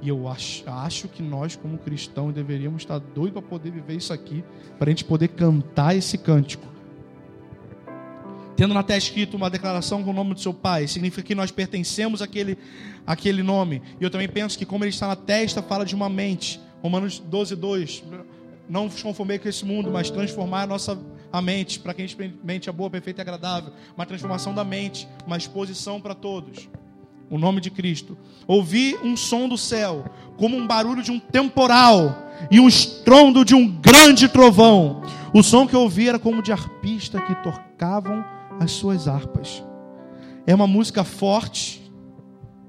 E 0.00 0.08
eu 0.08 0.28
acho, 0.28 0.62
acho 0.68 1.08
que 1.08 1.22
nós, 1.22 1.56
como 1.56 1.76
cristãos, 1.78 2.32
deveríamos 2.32 2.82
estar 2.82 2.98
doidos 2.98 3.32
para 3.32 3.42
poder 3.42 3.70
viver 3.70 3.96
isso 3.96 4.12
aqui, 4.12 4.44
para 4.78 4.88
a 4.88 4.90
gente 4.90 5.04
poder 5.04 5.28
cantar 5.28 5.96
esse 5.96 6.16
cântico 6.18 6.73
tendo 8.56 8.74
na 8.74 8.82
testa 8.82 9.10
escrito 9.10 9.36
uma 9.36 9.50
declaração 9.50 10.02
com 10.02 10.10
o 10.10 10.12
nome 10.12 10.34
do 10.34 10.40
seu 10.40 10.54
pai, 10.54 10.86
significa 10.86 11.22
que 11.22 11.34
nós 11.34 11.50
pertencemos 11.50 12.22
àquele, 12.22 12.56
àquele 13.06 13.42
nome. 13.42 13.82
E 14.00 14.04
eu 14.04 14.10
também 14.10 14.28
penso 14.28 14.56
que, 14.56 14.64
como 14.64 14.84
ele 14.84 14.90
está 14.90 15.08
na 15.08 15.16
testa, 15.16 15.62
fala 15.62 15.84
de 15.84 15.94
uma 15.94 16.08
mente. 16.08 16.60
Romanos 16.82 17.18
12, 17.18 17.56
2. 17.56 18.04
Não 18.68 18.88
vos 18.88 19.02
conformei 19.02 19.38
com 19.38 19.48
esse 19.48 19.64
mundo, 19.64 19.90
mas 19.90 20.10
transformar 20.10 20.62
a 20.62 20.66
nossa 20.66 20.98
a 21.32 21.42
mente, 21.42 21.80
para 21.80 21.92
que 21.92 22.02
a 22.02 22.06
gente 22.06 22.38
mente 22.44 22.70
a 22.70 22.72
boa, 22.72 22.88
perfeita 22.88 23.20
e 23.20 23.22
agradável. 23.22 23.72
Uma 23.96 24.06
transformação 24.06 24.54
da 24.54 24.62
mente, 24.62 25.08
uma 25.26 25.36
exposição 25.36 26.00
para 26.00 26.14
todos. 26.14 26.68
O 27.28 27.38
nome 27.38 27.60
de 27.60 27.70
Cristo. 27.70 28.16
Ouvi 28.46 28.96
um 29.02 29.16
som 29.16 29.48
do 29.48 29.58
céu, 29.58 30.04
como 30.36 30.56
um 30.56 30.64
barulho 30.64 31.02
de 31.02 31.10
um 31.10 31.18
temporal 31.18 32.30
e 32.50 32.60
um 32.60 32.68
estrondo 32.68 33.44
de 33.44 33.54
um 33.54 33.66
grande 33.66 34.28
trovão. 34.28 35.02
O 35.32 35.42
som 35.42 35.66
que 35.66 35.74
eu 35.74 35.80
ouvi 35.80 36.08
era 36.08 36.18
como 36.20 36.40
de 36.40 36.52
arpista 36.52 37.20
que 37.20 37.34
tocavam 37.42 38.24
as 38.60 38.72
suas 38.72 39.08
harpas. 39.08 39.62
É 40.46 40.54
uma 40.54 40.66
música 40.66 41.04
forte, 41.04 41.90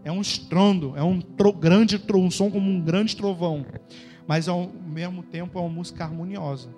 é 0.03 0.11
um 0.11 0.21
estrondo, 0.21 0.93
é 0.95 1.03
um 1.03 1.19
tro, 1.19 1.51
grande 1.51 2.01
um 2.13 2.31
som 2.31 2.49
como 2.49 2.69
um 2.69 2.79
grande 2.79 3.15
trovão, 3.15 3.65
mas 4.27 4.47
ao 4.47 4.67
mesmo 4.67 5.23
tempo 5.23 5.57
é 5.57 5.61
uma 5.61 5.69
música 5.69 6.03
harmoniosa, 6.03 6.69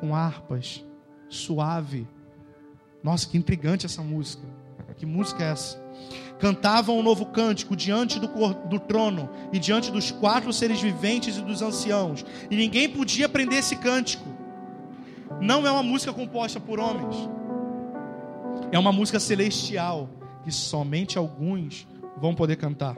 com 0.00 0.14
harpas, 0.14 0.84
suave. 1.28 2.06
Nossa, 3.02 3.28
que 3.28 3.36
intrigante 3.36 3.86
essa 3.86 4.02
música. 4.02 4.46
Que 4.96 5.04
música 5.04 5.42
é 5.42 5.50
essa? 5.50 5.82
Cantavam 6.38 6.98
um 6.98 7.02
novo 7.02 7.26
cântico 7.26 7.74
diante 7.74 8.20
do, 8.20 8.28
do 8.68 8.78
trono 8.78 9.28
e 9.52 9.58
diante 9.58 9.90
dos 9.90 10.10
quatro 10.10 10.52
seres 10.52 10.80
viventes 10.80 11.36
e 11.36 11.42
dos 11.42 11.62
anciãos. 11.62 12.24
E 12.50 12.56
ninguém 12.56 12.88
podia 12.88 13.26
aprender 13.26 13.56
esse 13.56 13.76
cântico. 13.76 14.24
Não 15.40 15.66
é 15.66 15.70
uma 15.70 15.82
música 15.82 16.12
composta 16.12 16.60
por 16.60 16.78
homens. 16.78 17.16
É 18.74 18.78
uma 18.78 18.90
música 18.90 19.20
celestial 19.20 20.10
que 20.42 20.50
somente 20.50 21.16
alguns 21.16 21.86
vão 22.20 22.34
poder 22.34 22.56
cantar. 22.56 22.96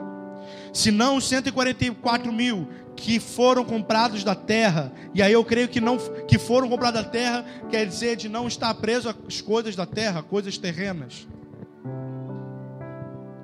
Se 0.73 0.89
não 0.89 1.17
os 1.17 1.27
144 1.29 2.33
mil 2.33 2.67
que 2.95 3.19
foram 3.19 3.63
comprados 3.63 4.23
da 4.23 4.33
terra, 4.33 4.91
e 5.13 5.21
aí 5.21 5.31
eu 5.31 5.45
creio 5.45 5.67
que 5.67 5.79
não 5.79 5.99
que 6.27 6.39
foram 6.39 6.67
comprados 6.67 7.03
da 7.03 7.07
terra 7.07 7.45
quer 7.69 7.85
dizer 7.85 8.15
de 8.15 8.27
não 8.27 8.47
estar 8.47 8.73
preso 8.73 9.07
às 9.07 9.39
coisas 9.39 9.75
da 9.75 9.85
terra, 9.85 10.23
coisas 10.23 10.57
terrenas. 10.57 11.27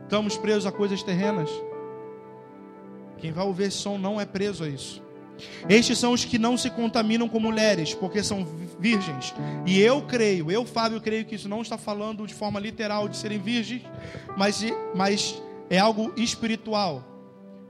Estamos 0.02 0.36
presos 0.36 0.66
a 0.66 0.72
coisas 0.72 1.04
terrenas. 1.04 1.52
Quem 3.20 3.32
vai 3.32 3.46
ouvir 3.46 3.66
esse 3.66 3.78
som 3.78 4.00
não 4.00 4.20
é 4.20 4.26
preso 4.26 4.64
a 4.64 4.68
isso. 4.68 5.04
Estes 5.68 5.98
são 5.98 6.14
os 6.14 6.24
que 6.26 6.38
não 6.38 6.58
se 6.58 6.70
contaminam 6.70 7.28
com 7.28 7.40
mulheres, 7.40 7.94
porque 7.94 8.24
são 8.24 8.46
virgens. 8.80 9.34
E 9.66 9.80
eu 9.80 10.02
creio, 10.04 10.52
eu, 10.52 10.66
Fábio, 10.66 11.02
creio 11.02 11.26
que 11.26 11.36
isso 11.36 11.50
não 11.50 11.62
está 11.62 11.78
falando 11.78 12.28
de 12.28 12.34
forma 12.34 12.60
literal 12.60 13.08
de 13.08 13.18
serem 13.18 13.40
virgens, 13.40 13.82
mas, 14.38 14.64
mas 14.96 15.42
é 15.70 15.80
algo 15.80 16.12
espiritual. 16.18 17.10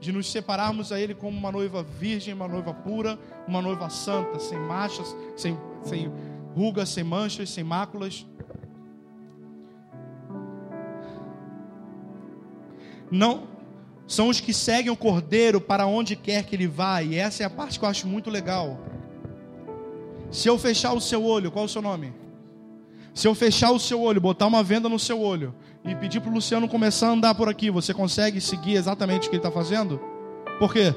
De 0.00 0.12
nos 0.12 0.30
separarmos 0.30 0.92
a 0.92 1.00
Ele 1.00 1.14
como 1.14 1.38
uma 1.38 1.50
noiva 1.50 1.82
virgem, 1.82 2.34
uma 2.34 2.46
noiva 2.46 2.74
pura, 2.74 3.18
uma 3.48 3.62
noiva 3.62 3.88
santa, 3.88 4.38
sem 4.38 4.58
manchas, 4.58 5.16
sem, 5.34 5.58
sem 5.82 6.12
rugas, 6.54 6.90
sem 6.90 7.02
manchas, 7.02 7.48
sem 7.48 7.64
máculas. 7.64 8.26
Não, 13.10 13.53
são 14.06 14.28
os 14.28 14.40
que 14.40 14.52
seguem 14.52 14.92
o 14.92 14.96
cordeiro 14.96 15.60
para 15.60 15.86
onde 15.86 16.14
quer 16.14 16.44
que 16.44 16.54
ele 16.54 16.66
vá, 16.66 17.02
e 17.02 17.16
essa 17.16 17.42
é 17.42 17.46
a 17.46 17.50
parte 17.50 17.78
que 17.78 17.84
eu 17.84 17.88
acho 17.88 18.06
muito 18.06 18.30
legal. 18.30 18.78
Se 20.30 20.48
eu 20.48 20.58
fechar 20.58 20.92
o 20.92 21.00
seu 21.00 21.24
olho, 21.24 21.50
qual 21.50 21.64
é 21.64 21.66
o 21.66 21.70
seu 21.70 21.80
nome? 21.80 22.12
Se 23.14 23.28
eu 23.28 23.34
fechar 23.34 23.70
o 23.70 23.78
seu 23.78 24.02
olho, 24.02 24.20
botar 24.20 24.46
uma 24.46 24.62
venda 24.62 24.88
no 24.88 24.98
seu 24.98 25.20
olho 25.20 25.54
e 25.84 25.94
pedir 25.94 26.20
para 26.20 26.30
o 26.30 26.34
Luciano 26.34 26.68
começar 26.68 27.08
a 27.08 27.12
andar 27.12 27.34
por 27.34 27.48
aqui, 27.48 27.70
você 27.70 27.94
consegue 27.94 28.40
seguir 28.40 28.74
exatamente 28.74 29.28
o 29.28 29.30
que 29.30 29.36
ele 29.36 29.40
está 29.40 29.50
fazendo? 29.50 30.00
Por 30.58 30.72
quê? 30.72 30.94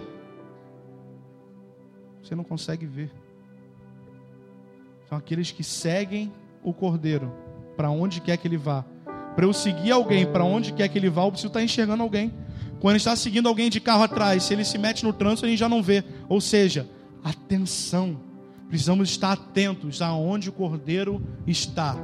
Você 2.21 2.35
não 2.35 2.43
consegue 2.43 2.85
ver. 2.85 3.11
São 5.07 5.17
aqueles 5.17 5.51
que 5.51 5.63
seguem 5.63 6.33
o 6.63 6.73
cordeiro 6.73 7.31
para 7.77 7.89
onde 7.89 8.19
quer 8.19 8.37
que 8.37 8.47
ele 8.47 8.57
vá. 8.57 8.83
Para 9.35 9.45
eu 9.45 9.53
seguir 9.53 9.91
alguém 9.91 10.25
para 10.25 10.43
onde 10.43 10.73
quer 10.73 10.87
que 10.89 10.97
ele 10.97 11.09
vá, 11.09 11.23
eu 11.23 11.31
preciso 11.31 11.47
estar 11.47 11.59
tá 11.59 11.63
enxergando 11.63 12.01
alguém. 12.01 12.33
Quando 12.79 12.97
está 12.97 13.15
seguindo 13.15 13.47
alguém 13.47 13.69
de 13.69 13.79
carro 13.79 14.03
atrás, 14.03 14.43
se 14.43 14.53
ele 14.53 14.63
se 14.63 14.77
mete 14.77 15.03
no 15.03 15.11
trânsito, 15.11 15.45
a 15.45 15.49
gente 15.49 15.59
já 15.59 15.69
não 15.69 15.81
vê. 15.81 16.03
Ou 16.29 16.39
seja, 16.39 16.87
atenção. 17.23 18.19
Precisamos 18.69 19.09
estar 19.09 19.31
atentos 19.31 20.01
aonde 20.01 20.49
o 20.49 20.51
cordeiro 20.51 21.21
está. 21.45 21.95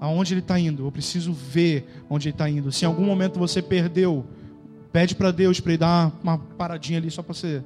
Aonde 0.00 0.34
ele 0.34 0.40
está 0.40 0.58
indo. 0.58 0.84
Eu 0.84 0.92
preciso 0.92 1.32
ver 1.32 1.86
onde 2.08 2.28
ele 2.28 2.34
está 2.34 2.48
indo. 2.48 2.72
Se 2.72 2.84
em 2.84 2.88
algum 2.88 3.04
momento 3.04 3.38
você 3.38 3.62
perdeu, 3.62 4.26
pede 4.92 5.14
para 5.14 5.30
Deus 5.30 5.60
para 5.60 5.72
ele 5.72 5.78
dar 5.78 6.12
uma, 6.22 6.38
paradinha 6.38 6.98
ali 6.98 7.10
só 7.10 7.22
para 7.22 7.34
você 7.34 7.62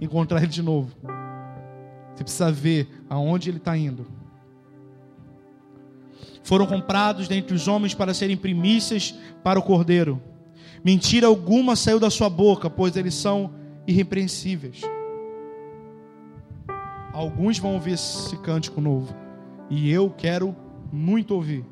encontrar 0.00 0.38
ele 0.42 0.48
de 0.48 0.62
novo. 0.62 0.90
Você 2.14 2.24
precisa 2.24 2.50
ver 2.50 2.88
aonde 3.08 3.50
ele 3.50 3.58
está 3.58 3.76
indo. 3.76 4.06
Foram 6.42 6.66
comprados 6.66 7.28
dentre 7.28 7.54
os 7.54 7.68
homens 7.68 7.94
para 7.94 8.12
serem 8.12 8.36
primícias 8.36 9.14
para 9.42 9.58
o 9.58 9.62
cordeiro. 9.62 10.20
Mentira 10.84 11.26
alguma 11.26 11.74
saiu 11.74 11.98
da 11.98 12.10
sua 12.10 12.28
boca, 12.28 12.68
pois 12.68 12.94
eles 12.94 13.14
são 13.14 13.50
irrepreensíveis. 13.86 14.82
Alguns 17.10 17.58
vão 17.58 17.74
ouvir 17.74 17.92
esse 17.92 18.36
cântico 18.38 18.82
novo. 18.82 19.14
E 19.70 19.90
eu 19.90 20.10
quero 20.10 20.54
muito 20.92 21.34
ouvir. 21.34 21.64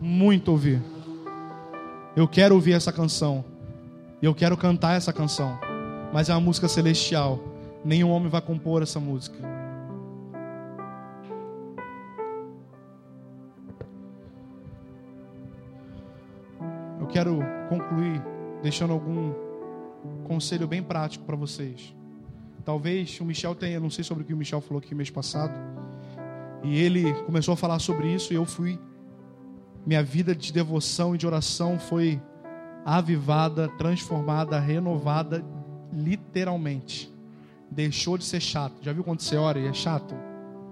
Muito 0.00 0.50
ouvir. 0.50 0.82
Eu 2.16 2.26
quero 2.26 2.56
ouvir 2.56 2.72
essa 2.72 2.90
canção. 2.92 3.44
Eu 4.20 4.34
quero 4.34 4.56
cantar 4.56 4.96
essa 4.96 5.12
canção. 5.12 5.56
Mas 6.12 6.28
é 6.28 6.32
uma 6.32 6.40
música 6.40 6.66
celestial. 6.66 7.38
Nenhum 7.84 8.10
homem 8.10 8.28
vai 8.28 8.40
compor 8.40 8.82
essa 8.82 8.98
música. 8.98 9.55
Eu 17.06 17.12
quero 17.12 17.38
concluir 17.68 18.20
deixando 18.60 18.92
algum 18.92 19.32
conselho 20.24 20.66
bem 20.66 20.82
prático 20.82 21.24
para 21.24 21.36
vocês. 21.36 21.94
Talvez 22.64 23.20
o 23.20 23.24
Michel 23.24 23.54
tenha, 23.54 23.78
não 23.78 23.88
sei 23.88 24.02
sobre 24.02 24.24
o 24.24 24.26
que 24.26 24.34
o 24.34 24.36
Michel 24.36 24.60
falou 24.60 24.82
aqui 24.82 24.92
mês 24.92 25.08
passado, 25.08 25.54
e 26.64 26.76
ele 26.76 27.14
começou 27.22 27.54
a 27.54 27.56
falar 27.56 27.78
sobre 27.78 28.12
isso 28.12 28.32
e 28.32 28.36
eu 28.36 28.44
fui 28.44 28.76
minha 29.86 30.02
vida 30.02 30.34
de 30.34 30.52
devoção 30.52 31.14
e 31.14 31.18
de 31.18 31.24
oração 31.24 31.78
foi 31.78 32.20
avivada, 32.84 33.68
transformada, 33.78 34.58
renovada 34.58 35.44
literalmente. 35.92 37.14
Deixou 37.70 38.18
de 38.18 38.24
ser 38.24 38.40
chato. 38.40 38.74
Já 38.82 38.92
viu 38.92 39.04
quando 39.04 39.20
você 39.20 39.36
ora 39.36 39.60
e 39.60 39.68
é 39.68 39.72
chato? 39.72 40.12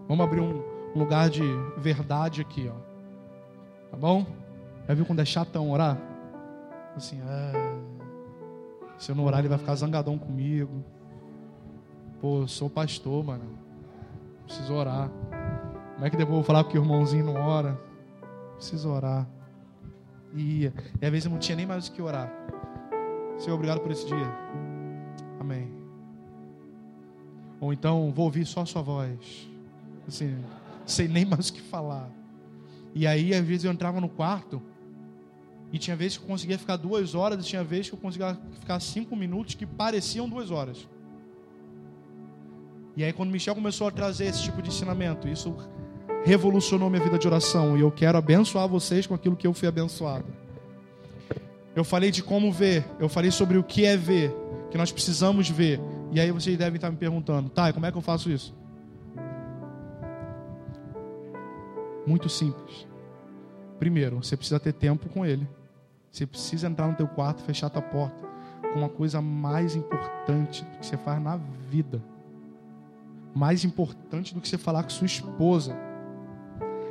Vamos 0.08 0.26
abrir 0.26 0.40
um 0.40 0.60
lugar 0.96 1.30
de 1.30 1.44
verdade 1.76 2.40
aqui, 2.40 2.68
ó. 2.68 3.90
Tá 3.92 3.96
bom? 3.96 4.26
Já 4.88 4.94
viu 4.94 5.06
quando 5.06 5.20
é 5.20 5.24
chatão 5.24 5.70
orar? 5.70 6.13
Assim, 6.96 7.20
ah, 7.22 7.80
se 8.98 9.10
eu 9.10 9.16
não 9.16 9.24
orar, 9.24 9.40
ele 9.40 9.48
vai 9.48 9.58
ficar 9.58 9.74
zangadão 9.74 10.18
comigo. 10.18 10.84
Pô, 12.20 12.40
eu 12.40 12.48
sou 12.48 12.70
pastor, 12.70 13.24
mano. 13.24 13.58
Preciso 14.46 14.74
orar. 14.74 15.10
Como 15.94 16.06
é 16.06 16.10
que 16.10 16.16
depois 16.16 16.36
eu 16.36 16.42
vou 16.42 16.44
falar 16.44 16.64
que 16.64 16.78
o 16.78 16.82
irmãozinho 16.82 17.24
não 17.24 17.34
ora? 17.34 17.78
Preciso 18.56 18.90
orar. 18.90 19.26
Ia. 20.34 20.72
E 21.00 21.06
às 21.06 21.10
vezes 21.10 21.26
eu 21.26 21.30
não 21.30 21.38
tinha 21.38 21.56
nem 21.56 21.66
mais 21.66 21.88
o 21.88 21.92
que 21.92 22.00
orar. 22.00 22.32
Senhor, 23.38 23.54
obrigado 23.54 23.80
por 23.80 23.90
esse 23.90 24.06
dia. 24.06 24.32
Amém. 25.40 25.70
Ou 27.60 27.72
então, 27.72 28.12
vou 28.14 28.26
ouvir 28.26 28.46
só 28.46 28.62
a 28.62 28.66
sua 28.66 28.82
voz. 28.82 29.48
Assim, 30.06 30.36
sem 30.86 31.08
nem 31.08 31.24
mais 31.24 31.48
o 31.48 31.52
que 31.52 31.60
falar. 31.60 32.08
E 32.94 33.06
aí, 33.06 33.34
às 33.34 33.44
vezes 33.44 33.64
eu 33.64 33.72
entrava 33.72 34.00
no 34.00 34.08
quarto 34.08 34.62
e 35.74 35.78
tinha 35.78 35.96
vezes 35.96 36.16
que 36.16 36.22
eu 36.22 36.28
conseguia 36.28 36.56
ficar 36.56 36.76
duas 36.76 37.16
horas, 37.16 37.44
e 37.44 37.48
tinha 37.48 37.64
vezes 37.64 37.88
que 37.88 37.96
eu 37.96 37.98
conseguia 37.98 38.38
ficar 38.60 38.78
cinco 38.78 39.16
minutos 39.16 39.56
que 39.56 39.66
pareciam 39.66 40.28
duas 40.28 40.52
horas. 40.52 40.88
E 42.96 43.02
aí, 43.02 43.12
quando 43.12 43.32
Michel 43.32 43.56
começou 43.56 43.88
a 43.88 43.90
trazer 43.90 44.26
esse 44.26 44.40
tipo 44.40 44.62
de 44.62 44.68
ensinamento, 44.68 45.26
isso 45.26 45.52
revolucionou 46.24 46.88
minha 46.88 47.02
vida 47.02 47.18
de 47.18 47.26
oração. 47.26 47.76
E 47.76 47.80
eu 47.80 47.90
quero 47.90 48.16
abençoar 48.16 48.68
vocês 48.68 49.04
com 49.04 49.14
aquilo 49.14 49.34
que 49.34 49.48
eu 49.48 49.52
fui 49.52 49.66
abençoado. 49.66 50.26
Eu 51.74 51.82
falei 51.82 52.12
de 52.12 52.22
como 52.22 52.52
ver, 52.52 52.84
eu 53.00 53.08
falei 53.08 53.32
sobre 53.32 53.58
o 53.58 53.64
que 53.64 53.84
é 53.84 53.96
ver, 53.96 54.32
que 54.70 54.78
nós 54.78 54.92
precisamos 54.92 55.50
ver. 55.50 55.80
E 56.12 56.20
aí 56.20 56.30
vocês 56.30 56.56
devem 56.56 56.76
estar 56.76 56.88
me 56.88 56.96
perguntando, 56.96 57.50
tá, 57.50 57.72
como 57.72 57.84
é 57.84 57.90
que 57.90 57.98
eu 57.98 58.02
faço 58.02 58.30
isso? 58.30 58.54
Muito 62.06 62.28
simples. 62.28 62.86
Primeiro, 63.76 64.22
você 64.22 64.36
precisa 64.36 64.60
ter 64.60 64.72
tempo 64.72 65.08
com 65.08 65.26
ele. 65.26 65.44
Você 66.14 66.28
precisa 66.28 66.68
entrar 66.68 66.86
no 66.86 66.94
teu 66.94 67.08
quarto, 67.08 67.42
fechar 67.42 67.66
a 67.66 67.70
tua 67.70 67.82
porta 67.82 68.24
com 68.72 68.78
uma 68.78 68.88
coisa 68.88 69.20
mais 69.20 69.74
importante 69.74 70.64
do 70.64 70.78
que 70.78 70.86
você 70.86 70.96
faz 70.96 71.20
na 71.20 71.36
vida. 71.68 72.00
Mais 73.34 73.64
importante 73.64 74.32
do 74.32 74.40
que 74.40 74.48
você 74.48 74.56
falar 74.56 74.84
com 74.84 74.90
sua 74.90 75.06
esposa. 75.06 75.74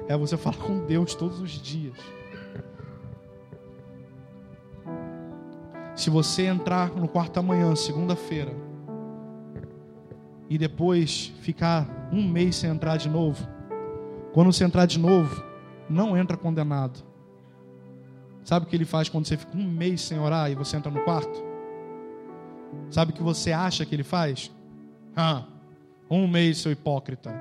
É 0.10 0.18
você 0.18 0.36
falar 0.36 0.58
com 0.58 0.86
Deus 0.86 1.16
todos 1.16 1.40
os 1.40 1.52
dias. 1.52 1.98
Se 5.96 6.10
você 6.10 6.48
entrar 6.48 6.90
no 6.90 7.08
quarto 7.08 7.40
amanhã, 7.40 7.74
segunda-feira, 7.78 8.52
e 10.50 10.58
depois 10.58 11.28
ficar 11.40 12.10
um 12.12 12.28
mês 12.28 12.58
sem 12.58 12.70
entrar 12.70 12.98
de 12.98 13.08
novo, 13.08 13.48
quando 14.34 14.52
você 14.52 14.66
entrar 14.66 14.86
de 14.86 15.00
novo, 15.00 15.42
não 15.90 16.18
entra 16.18 16.36
condenado 16.36 17.13
Sabe 18.44 18.66
o 18.66 18.70
que 18.70 18.76
ele 18.76 18.86
faz 18.86 19.08
quando 19.08 19.26
você 19.26 19.38
fica 19.38 19.58
um 19.58 19.64
mês 19.64 20.02
sem 20.02 20.20
orar 20.20 20.52
e 20.52 20.56
você 20.56 20.76
entra 20.76 20.92
no 20.92 21.02
quarto? 21.04 21.44
Sabe 22.90 23.12
o 23.12 23.16
que 23.16 23.24
você 23.24 23.52
acha 23.52 23.86
que 23.86 23.96
ele 23.96 24.04
faz? 24.04 24.52
Um 26.10 26.28
mês, 26.28 26.58
seu 26.58 26.72
hipócrita. 26.72 27.34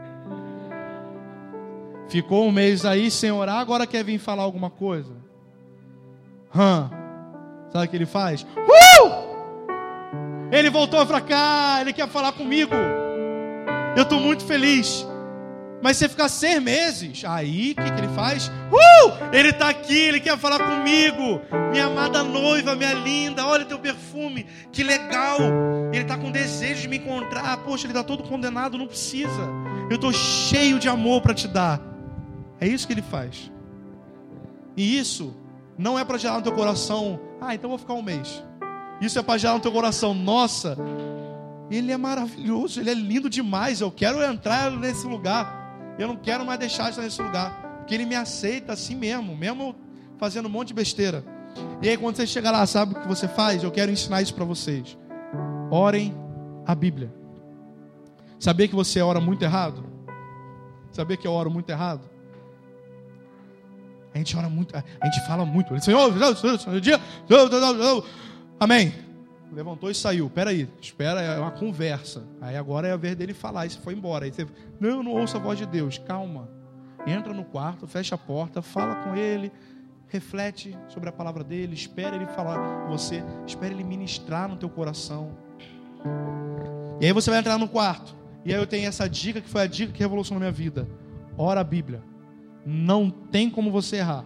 Ficou 2.08 2.46
um 2.46 2.52
mês 2.52 2.84
aí 2.84 3.10
sem 3.10 3.32
orar, 3.32 3.58
agora 3.58 3.86
quer 3.86 4.04
vir 4.04 4.18
falar 4.18 4.42
alguma 4.42 4.70
coisa. 4.70 5.12
Sabe 6.52 7.86
o 7.86 7.88
que 7.88 7.96
ele 7.96 8.06
faz? 8.06 8.42
Uh! 8.42 9.32
Ele 10.52 10.68
voltou 10.68 11.04
para 11.06 11.20
cá, 11.20 11.78
ele 11.80 11.92
quer 11.94 12.06
falar 12.08 12.32
comigo. 12.32 12.74
Eu 13.96 14.02
estou 14.02 14.20
muito 14.20 14.44
feliz. 14.44 15.06
Mas 15.82 15.96
você 15.96 16.08
ficar 16.08 16.28
seis 16.28 16.62
meses, 16.62 17.24
aí 17.24 17.72
o 17.72 17.82
que, 17.82 17.90
que 17.90 18.00
ele 18.00 18.14
faz? 18.14 18.48
Uh! 18.70 19.34
Ele 19.34 19.48
está 19.48 19.68
aqui, 19.68 19.98
ele 19.98 20.20
quer 20.20 20.38
falar 20.38 20.58
comigo. 20.58 21.40
Minha 21.72 21.86
amada 21.86 22.22
noiva, 22.22 22.76
minha 22.76 22.92
linda, 22.94 23.44
olha 23.44 23.64
teu 23.64 23.80
perfume, 23.80 24.46
que 24.70 24.84
legal. 24.84 25.38
Ele 25.92 26.02
está 26.02 26.16
com 26.16 26.30
desejo 26.30 26.82
de 26.82 26.88
me 26.88 26.98
encontrar. 26.98 27.56
Poxa, 27.58 27.86
ele 27.86 27.92
está 27.92 28.04
todo 28.04 28.22
condenado, 28.22 28.78
não 28.78 28.86
precisa. 28.86 29.42
Eu 29.90 29.96
estou 29.96 30.12
cheio 30.12 30.78
de 30.78 30.88
amor 30.88 31.20
para 31.20 31.34
te 31.34 31.48
dar. 31.48 31.80
É 32.60 32.68
isso 32.68 32.86
que 32.86 32.92
ele 32.92 33.02
faz. 33.02 33.50
E 34.76 34.96
isso 34.98 35.34
não 35.76 35.98
é 35.98 36.04
para 36.04 36.16
gerar 36.16 36.36
no 36.36 36.42
teu 36.42 36.52
coração, 36.52 37.18
ah, 37.40 37.54
então 37.54 37.68
vou 37.68 37.78
ficar 37.78 37.94
um 37.94 38.02
mês. 38.02 38.42
Isso 39.00 39.18
é 39.18 39.22
para 39.22 39.36
gerar 39.36 39.54
no 39.54 39.60
teu 39.60 39.72
coração, 39.72 40.14
nossa, 40.14 40.76
ele 41.68 41.90
é 41.90 41.96
maravilhoso, 41.96 42.80
ele 42.80 42.90
é 42.90 42.94
lindo 42.94 43.28
demais. 43.28 43.80
Eu 43.80 43.90
quero 43.90 44.22
entrar 44.22 44.70
nesse 44.70 45.06
lugar. 45.06 45.61
Eu 45.98 46.08
não 46.08 46.16
quero 46.16 46.44
mais 46.44 46.58
deixar 46.58 46.84
de 46.84 46.90
estar 46.90 47.02
nesse 47.02 47.20
lugar. 47.22 47.76
Porque 47.78 47.94
ele 47.94 48.06
me 48.06 48.14
aceita 48.14 48.72
assim 48.72 48.94
mesmo, 48.94 49.36
mesmo 49.36 49.74
fazendo 50.18 50.46
um 50.46 50.50
monte 50.50 50.68
de 50.68 50.74
besteira. 50.74 51.24
E 51.82 51.88
aí, 51.88 51.96
quando 51.96 52.16
você 52.16 52.26
chega 52.26 52.50
lá, 52.50 52.64
sabe 52.66 52.92
o 52.94 53.00
que 53.00 53.08
você 53.08 53.28
faz? 53.28 53.62
Eu 53.62 53.70
quero 53.70 53.90
ensinar 53.90 54.22
isso 54.22 54.34
para 54.34 54.44
vocês. 54.44 54.96
Orem 55.70 56.14
a 56.66 56.74
Bíblia. 56.74 57.12
Sabia 58.38 58.68
que 58.68 58.74
você 58.74 59.00
ora 59.00 59.20
muito 59.20 59.42
errado? 59.42 59.84
Sabia 60.90 61.16
que 61.16 61.26
eu 61.26 61.32
oro 61.32 61.50
muito 61.50 61.70
errado? 61.70 62.02
A 64.14 64.18
gente 64.18 64.36
ora 64.36 64.48
muito, 64.48 64.76
a 64.76 65.06
gente 65.06 65.26
fala 65.26 65.44
muito. 65.44 65.78
Senhor, 65.82 66.12
amém. 68.60 68.92
Levantou 69.52 69.90
e 69.90 69.94
saiu. 69.94 70.30
Peraí, 70.30 70.68
espera, 70.80 71.20
é 71.20 71.38
uma 71.38 71.50
conversa. 71.50 72.24
Aí 72.40 72.56
agora 72.56 72.88
é 72.88 72.92
a 72.92 72.96
vez 72.96 73.14
dele 73.14 73.34
falar. 73.34 73.66
E 73.66 73.70
você 73.70 73.78
foi 73.78 73.92
embora. 73.92 74.24
Aí 74.24 74.32
você, 74.32 74.46
não, 74.80 75.02
não 75.02 75.12
ouço 75.12 75.36
a 75.36 75.40
voz 75.40 75.58
de 75.58 75.66
Deus. 75.66 75.98
Calma. 75.98 76.48
Entra 77.06 77.34
no 77.34 77.44
quarto, 77.44 77.86
fecha 77.86 78.14
a 78.14 78.18
porta, 78.18 78.62
fala 78.62 78.94
com 78.96 79.16
ele, 79.16 79.50
reflete 80.08 80.78
sobre 80.88 81.08
a 81.08 81.12
palavra 81.12 81.42
dele, 81.42 81.74
espera 81.74 82.14
ele 82.14 82.26
falar 82.26 82.84
com 82.84 82.90
você, 82.90 83.24
espera 83.44 83.74
ele 83.74 83.82
ministrar 83.82 84.48
no 84.48 84.56
teu 84.56 84.70
coração. 84.70 85.36
E 87.00 87.06
aí 87.06 87.12
você 87.12 87.28
vai 87.28 87.40
entrar 87.40 87.58
no 87.58 87.68
quarto. 87.68 88.16
E 88.44 88.54
aí 88.54 88.60
eu 88.60 88.66
tenho 88.66 88.86
essa 88.86 89.08
dica 89.08 89.40
que 89.40 89.48
foi 89.48 89.62
a 89.62 89.66
dica 89.66 89.92
que 89.92 89.98
revolucionou 89.98 90.38
minha 90.38 90.52
vida. 90.52 90.88
Ora 91.36 91.60
a 91.60 91.64
Bíblia. 91.64 92.02
Não 92.64 93.10
tem 93.10 93.50
como 93.50 93.72
você 93.72 93.96
errar. 93.96 94.24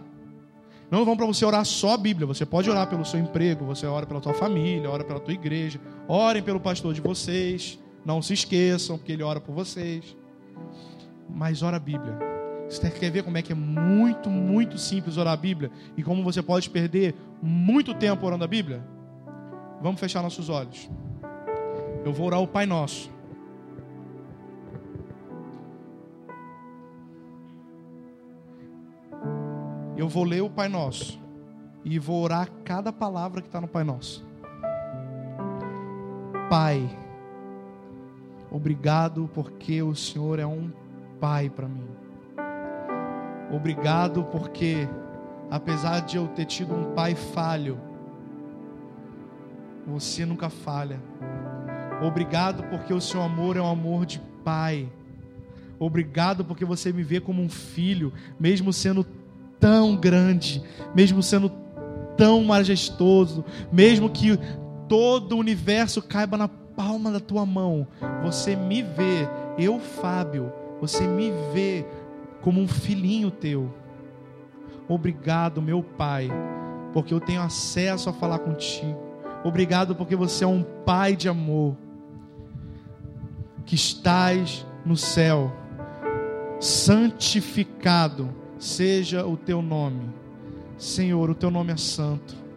Não 0.89 1.03
vão 1.03 1.17
para 1.17 1.25
você 1.25 1.45
orar 1.45 1.65
só 1.65 1.93
a 1.93 1.97
Bíblia. 1.97 2.25
Você 2.25 2.45
pode 2.45 2.69
orar 2.69 2.87
pelo 2.89 3.03
seu 3.03 3.19
emprego, 3.19 3.65
você 3.65 3.85
ora 3.85 4.05
pela 4.05 4.21
tua 4.21 4.33
família, 4.33 4.89
ora 4.89 5.03
pela 5.03 5.19
tua 5.19 5.33
igreja. 5.33 5.79
Orem 6.07 6.41
pelo 6.41 6.59
pastor 6.59 6.93
de 6.93 7.01
vocês. 7.01 7.77
Não 8.05 8.21
se 8.21 8.33
esqueçam, 8.33 8.97
porque 8.97 9.11
ele 9.11 9.23
ora 9.23 9.41
por 9.41 9.53
vocês. 9.53 10.15
Mas 11.29 11.61
ora 11.61 11.75
a 11.75 11.79
Bíblia. 11.79 12.17
Você 12.69 12.89
quer 12.89 13.11
ver 13.11 13.23
como 13.23 13.37
é 13.37 13.41
que 13.41 13.51
é 13.51 13.55
muito, 13.55 14.29
muito 14.29 14.77
simples 14.77 15.17
orar 15.17 15.33
a 15.33 15.37
Bíblia? 15.37 15.71
E 15.95 16.03
como 16.03 16.23
você 16.23 16.41
pode 16.41 16.69
perder 16.69 17.15
muito 17.41 17.93
tempo 17.93 18.25
orando 18.25 18.43
a 18.43 18.47
Bíblia? 18.47 18.81
Vamos 19.81 19.99
fechar 19.99 20.21
nossos 20.21 20.49
olhos. 20.49 20.89
Eu 22.03 22.13
vou 22.13 22.27
orar 22.27 22.41
o 22.41 22.47
Pai 22.47 22.65
Nosso. 22.65 23.09
Eu 29.97 30.07
vou 30.07 30.23
ler 30.23 30.43
o 30.43 30.49
Pai 30.49 30.69
Nosso 30.69 31.19
e 31.83 31.97
vou 31.97 32.23
orar 32.23 32.49
cada 32.63 32.93
palavra 32.93 33.41
que 33.41 33.47
está 33.47 33.59
no 33.59 33.67
Pai 33.67 33.83
Nosso. 33.83 34.25
Pai, 36.49 36.87
obrigado 38.51 39.29
porque 39.33 39.81
o 39.81 39.95
Senhor 39.95 40.39
é 40.39 40.45
um 40.45 40.71
Pai 41.19 41.49
para 41.49 41.67
mim. 41.67 41.87
Obrigado 43.49 44.23
porque, 44.25 44.87
apesar 45.49 46.01
de 46.01 46.17
eu 46.17 46.27
ter 46.27 46.45
tido 46.45 46.75
um 46.75 46.93
pai 46.93 47.15
falho, 47.15 47.79
você 49.85 50.25
nunca 50.25 50.49
falha. 50.49 51.01
Obrigado 52.05 52.63
porque 52.63 52.93
o 52.93 52.99
seu 52.99 53.21
amor 53.21 53.55
é 53.55 53.61
um 53.61 53.69
amor 53.69 54.05
de 54.05 54.19
pai. 54.43 54.89
Obrigado 55.79 56.43
porque 56.43 56.65
você 56.65 56.91
me 56.91 57.03
vê 57.03 57.21
como 57.21 57.41
um 57.41 57.49
filho, 57.49 58.11
mesmo 58.39 58.73
sendo 58.73 59.05
tão 59.59 59.95
grande, 59.95 60.63
mesmo 60.95 61.21
sendo 61.21 61.51
tão 62.17 62.43
majestoso, 62.43 63.45
mesmo 63.71 64.09
que 64.09 64.37
todo 64.87 65.33
o 65.33 65.39
universo 65.39 66.01
caiba 66.01 66.37
na 66.37 66.47
palma 66.47 67.11
da 67.11 67.19
tua 67.19 67.45
mão, 67.45 67.87
você 68.23 68.55
me 68.55 68.81
vê, 68.81 69.27
eu, 69.57 69.79
Fábio, 69.79 70.51
você 70.79 71.07
me 71.07 71.31
vê 71.53 71.85
como 72.41 72.61
um 72.61 72.67
filhinho 72.67 73.31
teu. 73.31 73.73
Obrigado, 74.87 75.61
meu 75.61 75.83
Pai, 75.83 76.29
porque 76.93 77.13
eu 77.13 77.19
tenho 77.19 77.41
acesso 77.41 78.09
a 78.09 78.13
falar 78.13 78.39
contigo. 78.39 78.97
Obrigado 79.43 79.95
porque 79.95 80.15
você 80.15 80.43
é 80.43 80.47
um 80.47 80.63
Pai 80.63 81.15
de 81.15 81.27
amor, 81.27 81.75
que 83.65 83.75
estás 83.75 84.65
no 84.85 84.95
céu, 84.95 85.51
santificado 86.59 88.46
seja 88.59 89.25
o 89.25 89.37
teu 89.37 89.61
nome. 89.61 90.09
Senhor, 90.77 91.29
o 91.29 91.35
teu 91.35 91.49
nome 91.49 91.73
é 91.73 91.77
santo. 91.77 92.47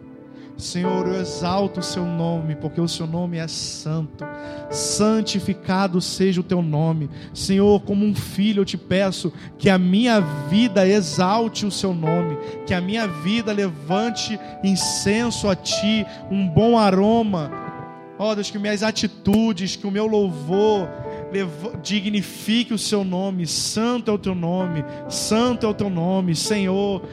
Senhor, 0.61 1.07
eu 1.07 1.19
exalto 1.19 1.79
o 1.79 1.83
seu 1.83 2.05
nome, 2.05 2.55
porque 2.55 2.79
o 2.79 2.87
seu 2.87 3.07
nome 3.07 3.37
é 3.37 3.47
santo. 3.47 4.23
Santificado 4.69 5.99
seja 5.99 6.39
o 6.39 6.43
teu 6.43 6.61
nome. 6.61 7.09
Senhor, 7.33 7.81
como 7.81 8.05
um 8.05 8.13
filho, 8.13 8.61
eu 8.61 8.65
te 8.65 8.77
peço 8.77 9.33
que 9.57 9.71
a 9.71 9.79
minha 9.79 10.19
vida 10.19 10.87
exalte 10.87 11.65
o 11.65 11.71
seu 11.71 11.95
nome, 11.95 12.37
que 12.67 12.75
a 12.75 12.79
minha 12.79 13.07
vida 13.07 13.51
levante 13.51 14.39
incenso 14.63 15.49
a 15.49 15.55
ti, 15.55 16.05
um 16.29 16.47
bom 16.47 16.77
aroma. 16.77 17.51
Ó 18.19 18.29
oh, 18.29 18.35
Deus, 18.35 18.51
que 18.51 18.59
minhas 18.59 18.83
atitudes, 18.83 19.75
que 19.75 19.87
o 19.87 19.91
meu 19.91 20.05
louvor 20.05 20.87
dignifique 21.81 22.73
o 22.73 22.77
seu 22.77 23.03
nome, 23.03 23.47
santo 23.47 24.11
é 24.11 24.13
o 24.13 24.17
teu 24.17 24.35
nome, 24.35 24.83
santo 25.09 25.65
é 25.65 25.69
o 25.69 25.73
teu 25.73 25.89
nome, 25.89 26.35
Senhor. 26.35 27.03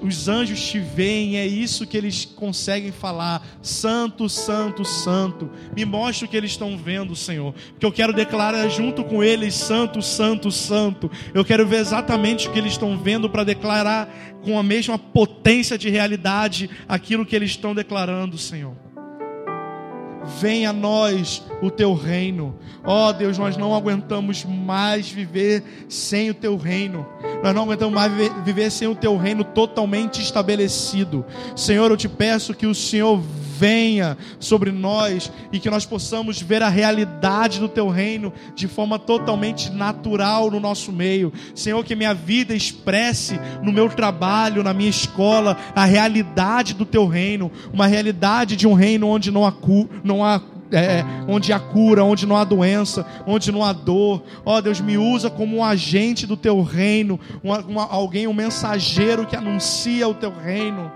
Os 0.00 0.28
anjos 0.28 0.60
te 0.60 0.78
veem, 0.78 1.36
é 1.36 1.46
isso 1.46 1.86
que 1.86 1.96
eles 1.96 2.24
conseguem 2.24 2.92
falar: 2.92 3.46
santo, 3.62 4.28
santo, 4.28 4.84
santo. 4.84 5.50
Me 5.74 5.84
mostre 5.84 6.26
o 6.26 6.28
que 6.28 6.36
eles 6.36 6.52
estão 6.52 6.76
vendo, 6.76 7.14
Senhor, 7.14 7.52
porque 7.70 7.86
eu 7.86 7.92
quero 7.92 8.12
declarar 8.12 8.68
junto 8.68 9.04
com 9.04 9.22
eles: 9.22 9.54
santo, 9.54 10.00
santo, 10.00 10.50
santo. 10.50 11.10
Eu 11.34 11.44
quero 11.44 11.66
ver 11.66 11.80
exatamente 11.80 12.48
o 12.48 12.52
que 12.52 12.58
eles 12.58 12.72
estão 12.72 12.96
vendo 12.96 13.28
para 13.28 13.44
declarar 13.44 14.08
com 14.42 14.58
a 14.58 14.62
mesma 14.62 14.98
potência 14.98 15.76
de 15.76 15.90
realidade 15.90 16.70
aquilo 16.88 17.26
que 17.26 17.34
eles 17.34 17.50
estão 17.50 17.74
declarando, 17.74 18.38
Senhor 18.38 18.85
venha 20.40 20.70
a 20.70 20.72
nós 20.72 21.42
o 21.62 21.70
teu 21.70 21.94
reino. 21.94 22.54
Ó 22.84 23.08
oh, 23.08 23.12
Deus, 23.12 23.36
nós 23.38 23.56
não 23.56 23.74
aguentamos 23.74 24.44
mais 24.44 25.08
viver 25.08 25.62
sem 25.88 26.30
o 26.30 26.34
teu 26.34 26.56
reino. 26.56 27.06
Nós 27.42 27.54
não 27.54 27.62
aguentamos 27.62 27.94
mais 27.94 28.12
viver 28.44 28.70
sem 28.70 28.88
o 28.88 28.94
teu 28.94 29.16
reino 29.16 29.42
totalmente 29.42 30.20
estabelecido. 30.20 31.24
Senhor, 31.54 31.90
eu 31.90 31.96
te 31.96 32.08
peço 32.08 32.54
que 32.54 32.66
o 32.66 32.74
Senhor 32.74 33.20
venha 33.58 34.16
sobre 34.38 34.70
nós 34.70 35.32
e 35.52 35.58
que 35.58 35.70
nós 35.70 35.86
possamos 35.86 36.40
ver 36.40 36.62
a 36.62 36.68
realidade 36.68 37.58
do 37.58 37.68
teu 37.68 37.88
reino 37.88 38.32
de 38.54 38.68
forma 38.68 38.98
totalmente 38.98 39.70
natural 39.70 40.50
no 40.50 40.60
nosso 40.60 40.92
meio. 40.92 41.32
Senhor, 41.54 41.82
que 41.84 41.94
minha 41.94 42.14
vida 42.14 42.54
expresse 42.54 43.38
no 43.62 43.72
meu 43.72 43.88
trabalho, 43.88 44.62
na 44.62 44.74
minha 44.74 44.90
escola, 44.90 45.56
a 45.74 45.84
realidade 45.84 46.74
do 46.74 46.84
teu 46.84 47.06
reino, 47.06 47.50
uma 47.72 47.86
realidade 47.86 48.56
de 48.56 48.66
um 48.66 48.74
reino 48.74 49.08
onde 49.08 49.30
não 49.30 49.46
há, 49.46 49.52
não 50.04 50.24
há 50.24 50.40
é, 50.72 51.04
onde 51.28 51.52
há 51.52 51.60
cura, 51.60 52.04
onde 52.04 52.26
não 52.26 52.36
há 52.36 52.44
doença, 52.44 53.06
onde 53.26 53.52
não 53.52 53.62
há 53.62 53.72
dor. 53.72 54.22
Ó 54.44 54.56
oh, 54.56 54.62
Deus, 54.62 54.80
me 54.80 54.98
usa 54.98 55.30
como 55.30 55.58
um 55.58 55.64
agente 55.64 56.26
do 56.26 56.36
teu 56.36 56.62
reino, 56.62 57.20
uma, 57.42 57.58
uma, 57.60 57.84
alguém, 57.86 58.26
um 58.26 58.32
mensageiro 58.32 59.26
que 59.26 59.36
anuncia 59.36 60.08
o 60.08 60.14
teu 60.14 60.32
reino. 60.32 60.90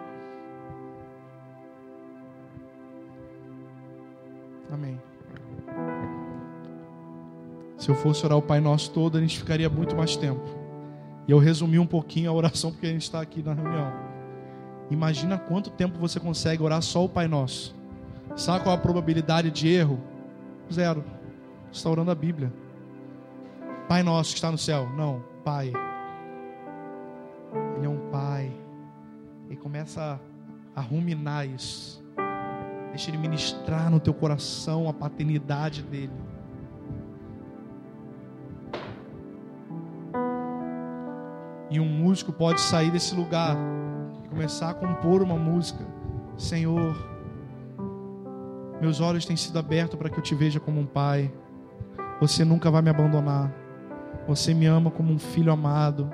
Se 7.80 7.88
eu 7.88 7.94
fosse 7.94 8.26
orar 8.26 8.36
o 8.36 8.42
Pai 8.42 8.60
Nosso 8.60 8.90
todo, 8.90 9.16
a 9.16 9.20
gente 9.22 9.38
ficaria 9.38 9.70
muito 9.70 9.96
mais 9.96 10.14
tempo. 10.14 10.44
E 11.26 11.32
eu 11.32 11.38
resumi 11.38 11.78
um 11.78 11.86
pouquinho 11.86 12.30
a 12.30 12.34
oração 12.34 12.70
porque 12.70 12.86
a 12.86 12.90
gente 12.90 13.04
está 13.04 13.22
aqui 13.22 13.42
na 13.42 13.54
reunião. 13.54 13.90
Imagina 14.90 15.38
quanto 15.38 15.70
tempo 15.70 15.98
você 15.98 16.20
consegue 16.20 16.62
orar 16.62 16.82
só 16.82 17.02
o 17.02 17.08
Pai 17.08 17.26
Nosso. 17.26 17.74
Sabe 18.36 18.64
qual 18.64 18.74
a 18.74 18.78
probabilidade 18.78 19.50
de 19.50 19.66
erro? 19.66 19.98
Zero. 20.70 21.02
Você 21.72 21.78
está 21.78 21.88
orando 21.88 22.10
a 22.10 22.14
Bíblia. 22.14 22.52
Pai 23.88 24.02
Nosso 24.02 24.32
que 24.32 24.36
está 24.36 24.52
no 24.52 24.58
céu. 24.58 24.86
Não, 24.94 25.24
Pai. 25.42 25.72
Ele 27.78 27.86
é 27.86 27.88
um 27.88 28.10
Pai. 28.10 28.52
E 29.48 29.56
começa 29.56 30.20
a 30.76 30.80
ruminar 30.82 31.48
isso. 31.48 32.04
Deixa 32.90 33.10
Ele 33.10 33.16
ministrar 33.16 33.90
no 33.90 33.98
teu 33.98 34.12
coração 34.12 34.86
a 34.86 34.92
paternidade 34.92 35.82
dEle. 35.82 36.29
E 41.70 41.78
um 41.78 41.86
músico 41.86 42.32
pode 42.32 42.60
sair 42.60 42.90
desse 42.90 43.14
lugar 43.14 43.56
e 44.24 44.28
começar 44.28 44.70
a 44.70 44.74
compor 44.74 45.22
uma 45.22 45.36
música. 45.36 45.86
Senhor, 46.36 46.96
meus 48.80 49.00
olhos 49.00 49.24
têm 49.24 49.36
sido 49.36 49.58
abertos 49.58 49.96
para 49.96 50.10
que 50.10 50.18
eu 50.18 50.22
te 50.22 50.34
veja 50.34 50.58
como 50.58 50.80
um 50.80 50.86
pai. 50.86 51.32
Você 52.20 52.44
nunca 52.44 52.70
vai 52.70 52.82
me 52.82 52.90
abandonar. 52.90 53.54
Você 54.26 54.52
me 54.52 54.66
ama 54.66 54.90
como 54.90 55.12
um 55.12 55.18
filho 55.18 55.52
amado. 55.52 56.10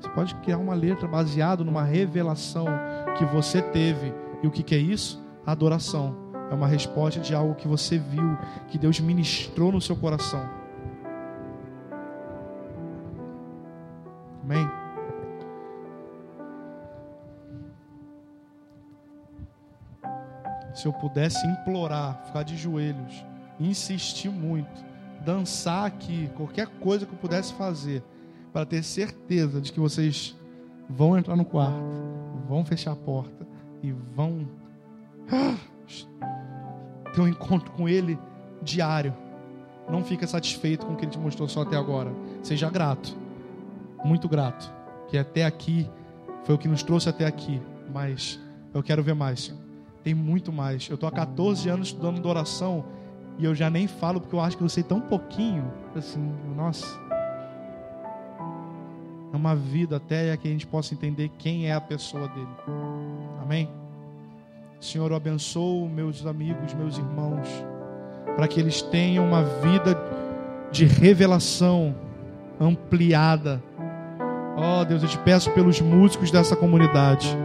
Você 0.00 0.08
pode 0.08 0.34
criar 0.36 0.58
uma 0.58 0.74
letra 0.74 1.06
baseada 1.06 1.62
numa 1.62 1.82
revelação 1.82 2.66
que 3.18 3.26
você 3.26 3.60
teve. 3.60 4.14
E 4.42 4.46
o 4.46 4.50
que, 4.50 4.62
que 4.62 4.74
é 4.74 4.78
isso? 4.78 5.22
Adoração. 5.44 6.16
É 6.50 6.54
uma 6.54 6.66
resposta 6.66 7.20
de 7.20 7.34
algo 7.34 7.54
que 7.54 7.68
você 7.68 7.98
viu, 7.98 8.36
que 8.68 8.78
Deus 8.78 8.98
ministrou 9.00 9.70
no 9.70 9.80
seu 9.80 9.96
coração. 9.96 10.61
Amém? 14.52 14.70
Se 20.74 20.86
eu 20.86 20.92
pudesse 20.92 21.46
implorar, 21.46 22.22
ficar 22.26 22.42
de 22.42 22.56
joelhos, 22.56 23.24
insistir 23.58 24.30
muito, 24.30 24.84
dançar 25.24 25.86
aqui, 25.86 26.30
qualquer 26.34 26.66
coisa 26.66 27.06
que 27.06 27.12
eu 27.12 27.18
pudesse 27.18 27.54
fazer, 27.54 28.02
para 28.52 28.66
ter 28.66 28.82
certeza 28.82 29.60
de 29.60 29.72
que 29.72 29.80
vocês 29.80 30.36
vão 30.88 31.16
entrar 31.16 31.36
no 31.36 31.44
quarto, 31.44 31.80
vão 32.46 32.64
fechar 32.64 32.92
a 32.92 32.96
porta 32.96 33.46
e 33.82 33.92
vão 33.92 34.46
ter 37.14 37.20
um 37.20 37.28
encontro 37.28 37.70
com 37.72 37.88
Ele 37.88 38.18
diário. 38.62 39.14
Não 39.88 40.04
fica 40.04 40.26
satisfeito 40.26 40.84
com 40.86 40.92
o 40.92 40.96
que 40.96 41.04
Ele 41.04 41.12
te 41.12 41.18
mostrou 41.18 41.48
só 41.48 41.62
até 41.62 41.76
agora. 41.76 42.12
Seja 42.42 42.68
grato 42.70 43.21
muito 44.04 44.28
grato, 44.28 44.72
que 45.08 45.16
até 45.16 45.44
aqui 45.44 45.88
foi 46.44 46.54
o 46.54 46.58
que 46.58 46.68
nos 46.68 46.82
trouxe 46.82 47.08
até 47.08 47.26
aqui, 47.26 47.60
mas 47.92 48.40
eu 48.74 48.82
quero 48.82 49.02
ver 49.02 49.14
mais, 49.14 49.44
Senhor. 49.44 49.60
Tem 50.02 50.14
muito 50.14 50.52
mais. 50.52 50.88
Eu 50.88 50.94
estou 50.94 51.08
há 51.08 51.12
14 51.12 51.68
anos 51.68 51.88
estudando 51.88 52.18
adoração 52.18 52.84
e 53.38 53.44
eu 53.44 53.54
já 53.54 53.70
nem 53.70 53.86
falo 53.86 54.20
porque 54.20 54.34
eu 54.34 54.40
acho 54.40 54.56
que 54.56 54.64
eu 54.64 54.68
sei 54.68 54.82
tão 54.82 55.00
pouquinho. 55.00 55.70
Assim, 55.94 56.20
nossa. 56.56 56.86
É 59.32 59.36
uma 59.36 59.54
vida 59.54 59.96
até 59.96 60.36
que 60.36 60.48
a 60.48 60.50
gente 60.50 60.66
possa 60.66 60.92
entender 60.92 61.30
quem 61.38 61.68
é 61.68 61.72
a 61.72 61.80
pessoa 61.80 62.28
dele. 62.28 62.48
Amém? 63.40 63.68
Senhor, 64.80 65.10
eu 65.10 65.16
abençoo 65.16 65.88
meus 65.88 66.26
amigos, 66.26 66.74
meus 66.74 66.98
irmãos, 66.98 67.48
para 68.34 68.48
que 68.48 68.58
eles 68.58 68.82
tenham 68.82 69.24
uma 69.24 69.44
vida 69.44 69.96
de 70.72 70.84
revelação 70.84 71.94
ampliada 72.60 73.62
Ó 74.56 74.80
oh, 74.80 74.84
Deus, 74.84 75.02
eu 75.02 75.08
te 75.08 75.18
peço 75.18 75.50
pelos 75.50 75.80
músicos 75.80 76.30
dessa 76.30 76.54
comunidade. 76.54 77.36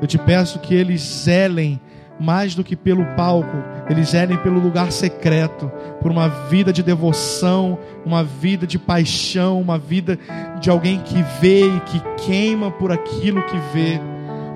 Eu 0.00 0.06
te 0.06 0.18
peço 0.18 0.58
que 0.58 0.74
eles 0.74 1.00
zelem 1.02 1.80
mais 2.18 2.54
do 2.54 2.64
que 2.64 2.74
pelo 2.74 3.04
palco, 3.14 3.56
eles 3.90 4.10
zelem 4.10 4.38
pelo 4.38 4.58
lugar 4.58 4.90
secreto, 4.90 5.70
por 6.00 6.10
uma 6.10 6.28
vida 6.28 6.72
de 6.72 6.82
devoção, 6.82 7.78
uma 8.06 8.24
vida 8.24 8.66
de 8.66 8.78
paixão, 8.78 9.60
uma 9.60 9.78
vida 9.78 10.18
de 10.58 10.70
alguém 10.70 10.98
que 11.00 11.22
vê 11.40 11.66
e 11.66 11.80
que 11.80 12.00
queima 12.24 12.70
por 12.70 12.90
aquilo 12.90 13.42
que 13.42 13.58
vê. 13.74 14.00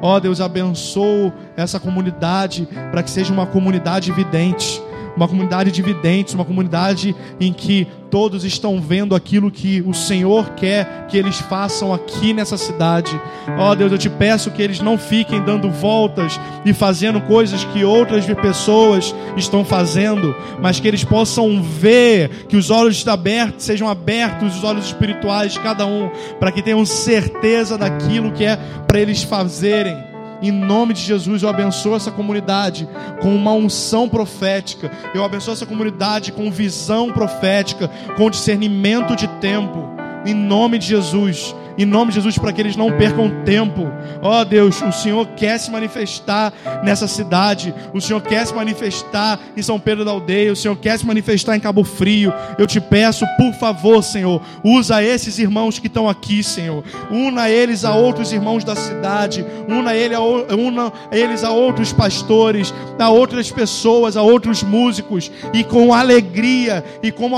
Ó 0.00 0.16
oh, 0.16 0.20
Deus, 0.20 0.40
abençoe 0.40 1.30
essa 1.54 1.78
comunidade 1.78 2.66
para 2.90 3.02
que 3.02 3.10
seja 3.10 3.32
uma 3.32 3.44
comunidade 3.44 4.10
vidente 4.12 4.82
uma 5.16 5.28
comunidade 5.28 5.70
de 5.70 5.82
videntes, 5.82 6.34
uma 6.34 6.44
comunidade 6.44 7.14
em 7.38 7.52
que 7.52 7.86
todos 8.10 8.44
estão 8.44 8.80
vendo 8.80 9.14
aquilo 9.14 9.50
que 9.50 9.82
o 9.86 9.94
Senhor 9.94 10.50
quer 10.50 11.06
que 11.06 11.16
eles 11.16 11.38
façam 11.38 11.94
aqui 11.94 12.32
nessa 12.32 12.56
cidade. 12.56 13.18
Ó 13.56 13.70
oh, 13.70 13.74
Deus, 13.74 13.92
eu 13.92 13.98
te 13.98 14.10
peço 14.10 14.50
que 14.50 14.60
eles 14.60 14.80
não 14.80 14.98
fiquem 14.98 15.40
dando 15.40 15.70
voltas 15.70 16.38
e 16.64 16.72
fazendo 16.72 17.20
coisas 17.20 17.64
que 17.64 17.84
outras 17.84 18.26
pessoas 18.26 19.14
estão 19.36 19.64
fazendo, 19.64 20.34
mas 20.60 20.80
que 20.80 20.88
eles 20.88 21.04
possam 21.04 21.62
ver, 21.62 22.46
que 22.48 22.56
os 22.56 22.70
olhos 22.70 23.06
abertos, 23.06 23.64
sejam 23.64 23.88
abertos 23.88 24.56
os 24.56 24.64
olhos 24.64 24.86
espirituais 24.86 25.52
de 25.52 25.60
cada 25.60 25.86
um, 25.86 26.10
para 26.38 26.50
que 26.50 26.62
tenham 26.62 26.84
certeza 26.84 27.78
daquilo 27.78 28.32
que 28.32 28.44
é 28.44 28.56
para 28.86 28.98
eles 28.98 29.22
fazerem. 29.22 30.09
Em 30.42 30.50
nome 30.50 30.94
de 30.94 31.02
Jesus, 31.02 31.42
eu 31.42 31.48
abençoo 31.48 31.94
essa 31.94 32.10
comunidade 32.10 32.88
com 33.20 33.34
uma 33.34 33.52
unção 33.52 34.08
profética. 34.08 34.90
Eu 35.14 35.24
abençoo 35.24 35.52
essa 35.52 35.66
comunidade 35.66 36.32
com 36.32 36.50
visão 36.50 37.12
profética, 37.12 37.88
com 38.16 38.30
discernimento 38.30 39.14
de 39.14 39.28
tempo. 39.40 39.88
Em 40.24 40.34
nome 40.34 40.78
de 40.78 40.86
Jesus 40.86 41.54
em 41.82 41.86
nome 41.86 42.10
de 42.10 42.16
Jesus, 42.16 42.36
para 42.36 42.52
que 42.52 42.60
eles 42.60 42.76
não 42.76 42.92
percam 42.92 43.42
tempo. 43.42 43.90
Ó 44.20 44.40
oh, 44.40 44.44
Deus, 44.44 44.82
o 44.82 44.92
Senhor 44.92 45.26
quer 45.28 45.58
se 45.58 45.70
manifestar 45.70 46.52
nessa 46.82 47.08
cidade, 47.08 47.74
o 47.94 48.00
Senhor 48.00 48.20
quer 48.20 48.46
se 48.46 48.54
manifestar 48.54 49.40
em 49.56 49.62
São 49.62 49.80
Pedro 49.80 50.04
da 50.04 50.10
Aldeia, 50.10 50.52
o 50.52 50.56
Senhor 50.56 50.76
quer 50.76 50.98
se 50.98 51.06
manifestar 51.06 51.56
em 51.56 51.60
Cabo 51.60 51.82
Frio. 51.82 52.32
Eu 52.58 52.66
te 52.66 52.80
peço, 52.80 53.24
por 53.38 53.54
favor, 53.54 54.02
Senhor, 54.02 54.42
usa 54.62 55.02
esses 55.02 55.38
irmãos 55.38 55.78
que 55.78 55.86
estão 55.86 56.06
aqui, 56.06 56.42
Senhor, 56.42 56.84
una 57.10 57.48
eles 57.48 57.84
a 57.84 57.94
outros 57.94 58.30
irmãos 58.30 58.62
da 58.62 58.76
cidade, 58.76 59.44
una, 59.66 59.94
ele 59.94 60.14
a, 60.14 60.20
una 60.20 60.92
eles 61.10 61.42
a 61.42 61.50
outros 61.50 61.94
pastores, 61.94 62.74
a 62.98 63.08
outras 63.08 63.50
pessoas, 63.50 64.18
a 64.18 64.22
outros 64.22 64.62
músicos, 64.62 65.30
e 65.54 65.64
com 65.64 65.94
alegria 65.94 66.84
e 67.02 67.10
com 67.10 67.30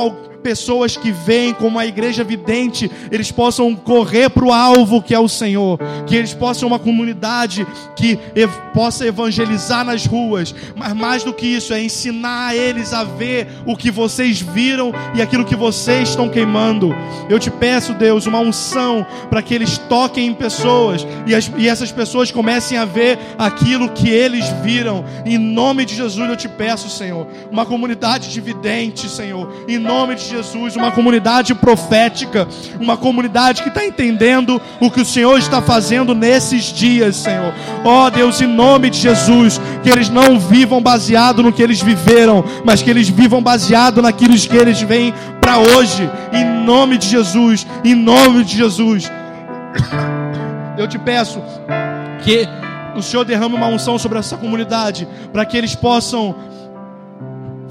pessoas 0.42 0.96
que 0.96 1.10
vêm 1.10 1.54
como 1.54 1.78
a 1.78 1.86
igreja 1.86 2.24
vidente, 2.24 2.90
eles 3.10 3.30
possam 3.30 3.74
correr 3.74 4.28
para 4.32 4.44
o 4.44 4.52
alvo 4.52 5.02
que 5.02 5.14
é 5.14 5.18
o 5.18 5.28
Senhor, 5.28 5.78
que 6.06 6.16
eles 6.16 6.34
possam 6.34 6.68
uma 6.68 6.78
comunidade 6.78 7.66
que 7.94 8.18
ev 8.34 8.50
possa 8.72 9.06
evangelizar 9.06 9.84
nas 9.84 10.06
ruas, 10.06 10.54
mas 10.74 10.94
mais 10.94 11.22
do 11.22 11.32
que 11.34 11.46
isso 11.46 11.74
é 11.74 11.82
ensinar 11.82 12.48
a 12.48 12.56
eles 12.56 12.94
a 12.94 13.04
ver 13.04 13.46
o 13.66 13.76
que 13.76 13.90
vocês 13.90 14.40
viram 14.40 14.92
e 15.14 15.20
aquilo 15.20 15.44
que 15.44 15.54
vocês 15.54 16.08
estão 16.08 16.28
queimando. 16.28 16.94
Eu 17.28 17.38
te 17.38 17.50
peço, 17.50 17.92
Deus, 17.92 18.26
uma 18.26 18.38
unção 18.38 19.06
para 19.28 19.42
que 19.42 19.54
eles 19.54 19.76
toquem 19.76 20.28
em 20.28 20.34
pessoas 20.34 21.06
e, 21.26 21.34
as, 21.34 21.50
e 21.58 21.68
essas 21.68 21.92
pessoas 21.92 22.30
comecem 22.30 22.78
a 22.78 22.86
ver 22.86 23.18
aquilo 23.38 23.90
que 23.90 24.08
eles 24.08 24.48
viram. 24.62 25.04
Em 25.26 25.36
nome 25.36 25.84
de 25.84 25.94
Jesus 25.94 26.28
eu 26.28 26.36
te 26.36 26.48
peço, 26.48 26.88
Senhor, 26.88 27.26
uma 27.50 27.66
comunidade 27.66 28.32
de 28.32 28.40
videntes, 28.40 29.10
Senhor, 29.12 29.52
em 29.68 29.78
nome 29.78 30.14
de 30.14 30.24
Jesus, 30.24 30.76
uma 30.76 30.90
comunidade 30.90 31.54
profética, 31.54 32.48
uma 32.80 32.96
comunidade 32.96 33.62
que 33.62 33.68
está 33.68 33.84
entendendo 33.84 34.21
o 34.80 34.90
que 34.90 35.00
o 35.00 35.04
Senhor 35.04 35.38
está 35.38 35.60
fazendo 35.60 36.14
nesses 36.14 36.64
dias, 36.64 37.16
Senhor. 37.16 37.52
Ó 37.84 38.06
oh, 38.06 38.10
Deus, 38.10 38.40
em 38.40 38.46
nome 38.46 38.90
de 38.90 38.98
Jesus, 38.98 39.60
que 39.82 39.90
eles 39.90 40.08
não 40.08 40.38
vivam 40.38 40.82
baseado 40.82 41.42
no 41.42 41.52
que 41.52 41.62
eles 41.62 41.80
viveram, 41.80 42.44
mas 42.64 42.82
que 42.82 42.90
eles 42.90 43.08
vivam 43.08 43.42
baseado 43.42 44.00
naquilo 44.00 44.32
que 44.36 44.56
eles 44.56 44.80
vêm 44.80 45.12
para 45.40 45.58
hoje, 45.58 46.08
em 46.32 46.44
nome 46.64 46.98
de 46.98 47.08
Jesus, 47.08 47.66
em 47.84 47.94
nome 47.94 48.44
de 48.44 48.56
Jesus. 48.56 49.10
Eu 50.78 50.88
te 50.88 50.98
peço 50.98 51.42
que 52.24 52.48
o 52.96 53.02
Senhor 53.02 53.24
derrame 53.24 53.54
uma 53.54 53.66
unção 53.66 53.98
sobre 53.98 54.18
essa 54.18 54.36
comunidade, 54.36 55.08
para 55.32 55.44
que 55.44 55.56
eles 55.56 55.74
possam 55.74 56.34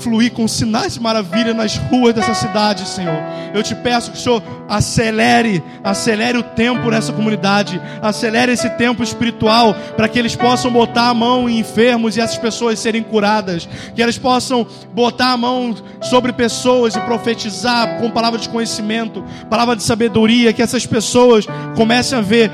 fluir 0.01 0.31
com 0.31 0.47
sinais 0.47 0.95
de 0.95 0.99
maravilha 0.99 1.53
nas 1.53 1.77
ruas 1.77 2.13
dessa 2.13 2.33
cidade, 2.33 2.87
Senhor. 2.87 3.17
Eu 3.53 3.61
te 3.61 3.75
peço 3.75 4.11
que 4.11 4.17
o 4.17 4.19
Senhor 4.19 4.41
acelere, 4.67 5.63
acelere 5.83 6.37
o 6.37 6.43
tempo 6.43 6.89
nessa 6.89 7.13
comunidade, 7.13 7.81
acelere 8.01 8.51
esse 8.51 8.69
tempo 8.71 9.03
espiritual 9.03 9.75
para 9.95 10.07
que 10.07 10.17
eles 10.17 10.35
possam 10.35 10.71
botar 10.71 11.09
a 11.09 11.13
mão 11.13 11.49
em 11.49 11.59
enfermos 11.59 12.17
e 12.17 12.21
essas 12.21 12.37
pessoas 12.37 12.79
serem 12.79 13.03
curadas, 13.03 13.67
que 13.93 14.01
eles 14.01 14.17
possam 14.17 14.65
botar 14.93 15.31
a 15.33 15.37
mão 15.37 15.75
sobre 16.01 16.33
pessoas 16.33 16.95
e 16.95 16.99
profetizar 17.01 17.99
com 17.99 18.09
palavra 18.09 18.39
de 18.39 18.49
conhecimento, 18.49 19.23
palavra 19.49 19.75
de 19.75 19.83
sabedoria, 19.83 20.53
que 20.53 20.61
essas 20.61 20.85
pessoas 20.85 21.45
comecem 21.75 22.17
a 22.17 22.21
ver 22.21 22.51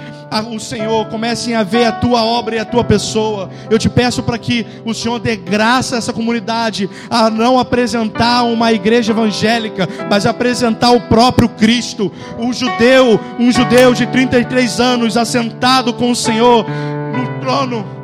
o 0.52 0.60
Senhor, 0.60 1.06
comecem 1.08 1.56
a 1.56 1.64
ver 1.64 1.86
a 1.86 1.92
tua 1.92 2.24
obra 2.24 2.56
e 2.56 2.60
a 2.60 2.66
tua 2.66 2.84
pessoa. 2.84 3.50
Eu 3.70 3.80
te 3.80 3.90
peço 3.90 4.22
para 4.22 4.38
que 4.38 4.66
o 4.86 4.94
Senhor 4.94 5.20
dê 5.20 5.36
graça 5.36 5.96
a 5.96 5.98
essa 5.98 6.14
comunidade 6.14 6.90
a 7.10 7.30
não 7.38 7.60
apresentar 7.60 8.44
uma 8.44 8.74
igreja 8.74 9.12
evangélica, 9.14 9.88
mas 10.10 10.26
apresentar 10.26 10.92
o 10.92 11.02
próprio 11.02 11.48
Cristo, 11.48 12.12
um 12.38 12.52
judeu, 12.52 13.20
um 13.40 13.52
judeu 13.52 13.94
de 13.94 14.06
33 14.08 14.80
anos 14.80 15.16
assentado 15.16 15.94
com 15.94 16.12
o 16.12 16.16
Senhor 16.16 16.66
no 17.16 17.40
trono 17.40 17.98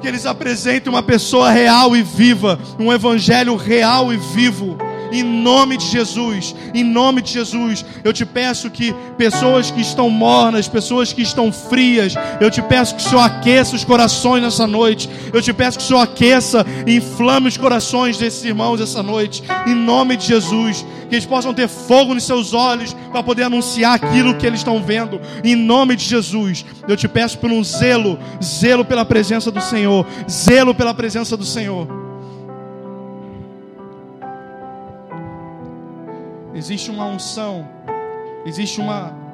que 0.00 0.08
eles 0.08 0.26
apresentem 0.26 0.92
uma 0.92 1.02
pessoa 1.02 1.50
real 1.50 1.96
e 1.96 2.02
viva, 2.02 2.58
um 2.78 2.92
evangelho 2.92 3.56
real 3.56 4.12
e 4.12 4.18
vivo 4.18 4.76
Em 5.14 5.22
nome 5.22 5.76
de 5.76 5.86
Jesus, 5.86 6.56
em 6.74 6.82
nome 6.82 7.22
de 7.22 7.30
Jesus, 7.30 7.84
eu 8.02 8.12
te 8.12 8.26
peço 8.26 8.68
que 8.68 8.92
pessoas 9.16 9.70
que 9.70 9.80
estão 9.80 10.10
mornas, 10.10 10.66
pessoas 10.66 11.12
que 11.12 11.22
estão 11.22 11.52
frias, 11.52 12.14
eu 12.40 12.50
te 12.50 12.60
peço 12.60 12.96
que 12.96 13.00
o 13.00 13.08
Senhor 13.08 13.20
aqueça 13.20 13.76
os 13.76 13.84
corações 13.84 14.42
nessa 14.42 14.66
noite. 14.66 15.08
Eu 15.32 15.40
te 15.40 15.52
peço 15.52 15.78
que 15.78 15.84
o 15.84 15.86
Senhor 15.86 16.00
aqueça 16.00 16.66
e 16.84 16.96
inflame 16.96 17.46
os 17.46 17.56
corações 17.56 18.18
desses 18.18 18.44
irmãos 18.44 18.80
essa 18.80 19.04
noite. 19.04 19.44
Em 19.68 19.74
nome 19.74 20.16
de 20.16 20.26
Jesus, 20.26 20.84
que 21.08 21.14
eles 21.14 21.26
possam 21.26 21.54
ter 21.54 21.68
fogo 21.68 22.12
nos 22.12 22.24
seus 22.24 22.52
olhos 22.52 22.92
para 23.12 23.22
poder 23.22 23.44
anunciar 23.44 23.94
aquilo 23.94 24.34
que 24.34 24.44
eles 24.44 24.60
estão 24.60 24.82
vendo. 24.82 25.20
Em 25.44 25.54
nome 25.54 25.94
de 25.94 26.04
Jesus, 26.04 26.64
eu 26.88 26.96
te 26.96 27.06
peço 27.06 27.38
por 27.38 27.52
um 27.52 27.62
zelo, 27.62 28.18
zelo 28.42 28.84
pela 28.84 29.04
presença 29.04 29.48
do 29.48 29.60
Senhor, 29.60 30.04
zelo 30.28 30.74
pela 30.74 30.92
presença 30.92 31.36
do 31.36 31.44
Senhor. 31.44 32.03
Existe 36.54 36.90
uma 36.90 37.06
unção, 37.06 37.68
existe 38.46 38.80
uma 38.80 39.24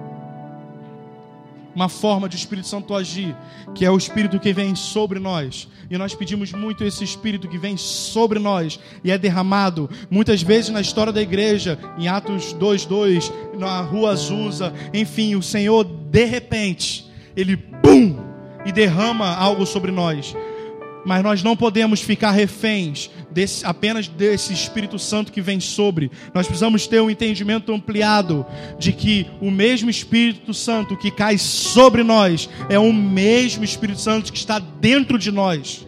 uma 1.74 1.88
forma 1.88 2.28
de 2.28 2.36
o 2.36 2.38
Espírito 2.38 2.66
Santo 2.66 2.94
agir, 2.94 3.34
que 3.74 3.84
é 3.84 3.90
o 3.90 3.96
Espírito 3.96 4.40
que 4.40 4.52
vem 4.52 4.74
sobre 4.74 5.18
nós. 5.18 5.68
E 5.88 5.96
nós 5.96 6.14
pedimos 6.14 6.52
muito 6.52 6.84
esse 6.84 7.04
Espírito 7.04 7.48
que 7.48 7.58
vem 7.58 7.76
sobre 7.76 8.38
nós 8.38 8.78
e 9.04 9.10
é 9.10 9.16
derramado 9.16 9.88
muitas 10.10 10.42
vezes 10.42 10.70
na 10.70 10.80
história 10.80 11.12
da 11.12 11.22
igreja, 11.22 11.78
em 11.98 12.08
Atos 12.08 12.52
2:2, 12.54 13.32
na 13.58 13.80
Rua 13.80 14.10
Azusa, 14.10 14.72
enfim, 14.92 15.36
o 15.36 15.42
Senhor 15.42 15.84
de 15.84 16.24
repente, 16.24 17.08
ele 17.36 17.56
pum 17.56 18.18
e 18.66 18.72
derrama 18.72 19.34
algo 19.34 19.64
sobre 19.64 19.90
nós. 19.90 20.34
Mas 21.04 21.22
nós 21.22 21.42
não 21.42 21.56
podemos 21.56 22.00
ficar 22.00 22.30
reféns 22.30 23.10
desse, 23.30 23.64
apenas 23.64 24.08
desse 24.08 24.52
Espírito 24.52 24.98
Santo 24.98 25.32
que 25.32 25.40
vem 25.40 25.60
sobre. 25.60 26.10
Nós 26.34 26.46
precisamos 26.46 26.86
ter 26.86 27.00
um 27.00 27.10
entendimento 27.10 27.72
ampliado 27.72 28.44
de 28.78 28.92
que 28.92 29.26
o 29.40 29.50
mesmo 29.50 29.90
Espírito 29.90 30.52
Santo 30.52 30.96
que 30.96 31.10
cai 31.10 31.38
sobre 31.38 32.02
nós 32.02 32.48
é 32.68 32.78
o 32.78 32.92
mesmo 32.92 33.64
Espírito 33.64 34.00
Santo 34.00 34.32
que 34.32 34.38
está 34.38 34.58
dentro 34.58 35.18
de 35.18 35.30
nós 35.30 35.86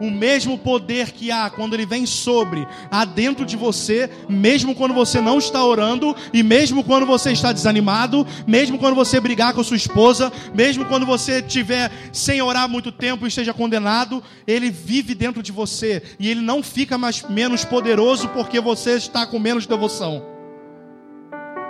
o 0.00 0.10
mesmo 0.10 0.58
poder 0.58 1.12
que 1.12 1.30
há 1.30 1.48
quando 1.50 1.74
ele 1.74 1.86
vem 1.86 2.06
sobre, 2.06 2.66
há 2.90 3.04
dentro 3.04 3.44
de 3.44 3.56
você, 3.56 4.10
mesmo 4.28 4.74
quando 4.74 4.94
você 4.94 5.20
não 5.20 5.38
está 5.38 5.64
orando, 5.64 6.14
e 6.32 6.42
mesmo 6.42 6.84
quando 6.84 7.06
você 7.06 7.32
está 7.32 7.52
desanimado, 7.52 8.26
mesmo 8.46 8.78
quando 8.78 8.94
você 8.94 9.20
brigar 9.20 9.54
com 9.54 9.62
sua 9.62 9.76
esposa, 9.76 10.32
mesmo 10.54 10.84
quando 10.84 11.06
você 11.06 11.40
estiver 11.40 11.90
sem 12.12 12.40
orar 12.42 12.68
muito 12.68 12.92
tempo 12.92 13.24
e 13.24 13.28
esteja 13.28 13.54
condenado, 13.54 14.22
ele 14.46 14.70
vive 14.70 15.14
dentro 15.14 15.42
de 15.42 15.52
você 15.52 16.02
e 16.18 16.28
ele 16.28 16.40
não 16.40 16.62
fica 16.62 16.98
mais 16.98 17.22
menos 17.28 17.64
poderoso 17.64 18.28
porque 18.28 18.60
você 18.60 18.92
está 18.92 19.26
com 19.26 19.38
menos 19.38 19.66
devoção. 19.66 20.22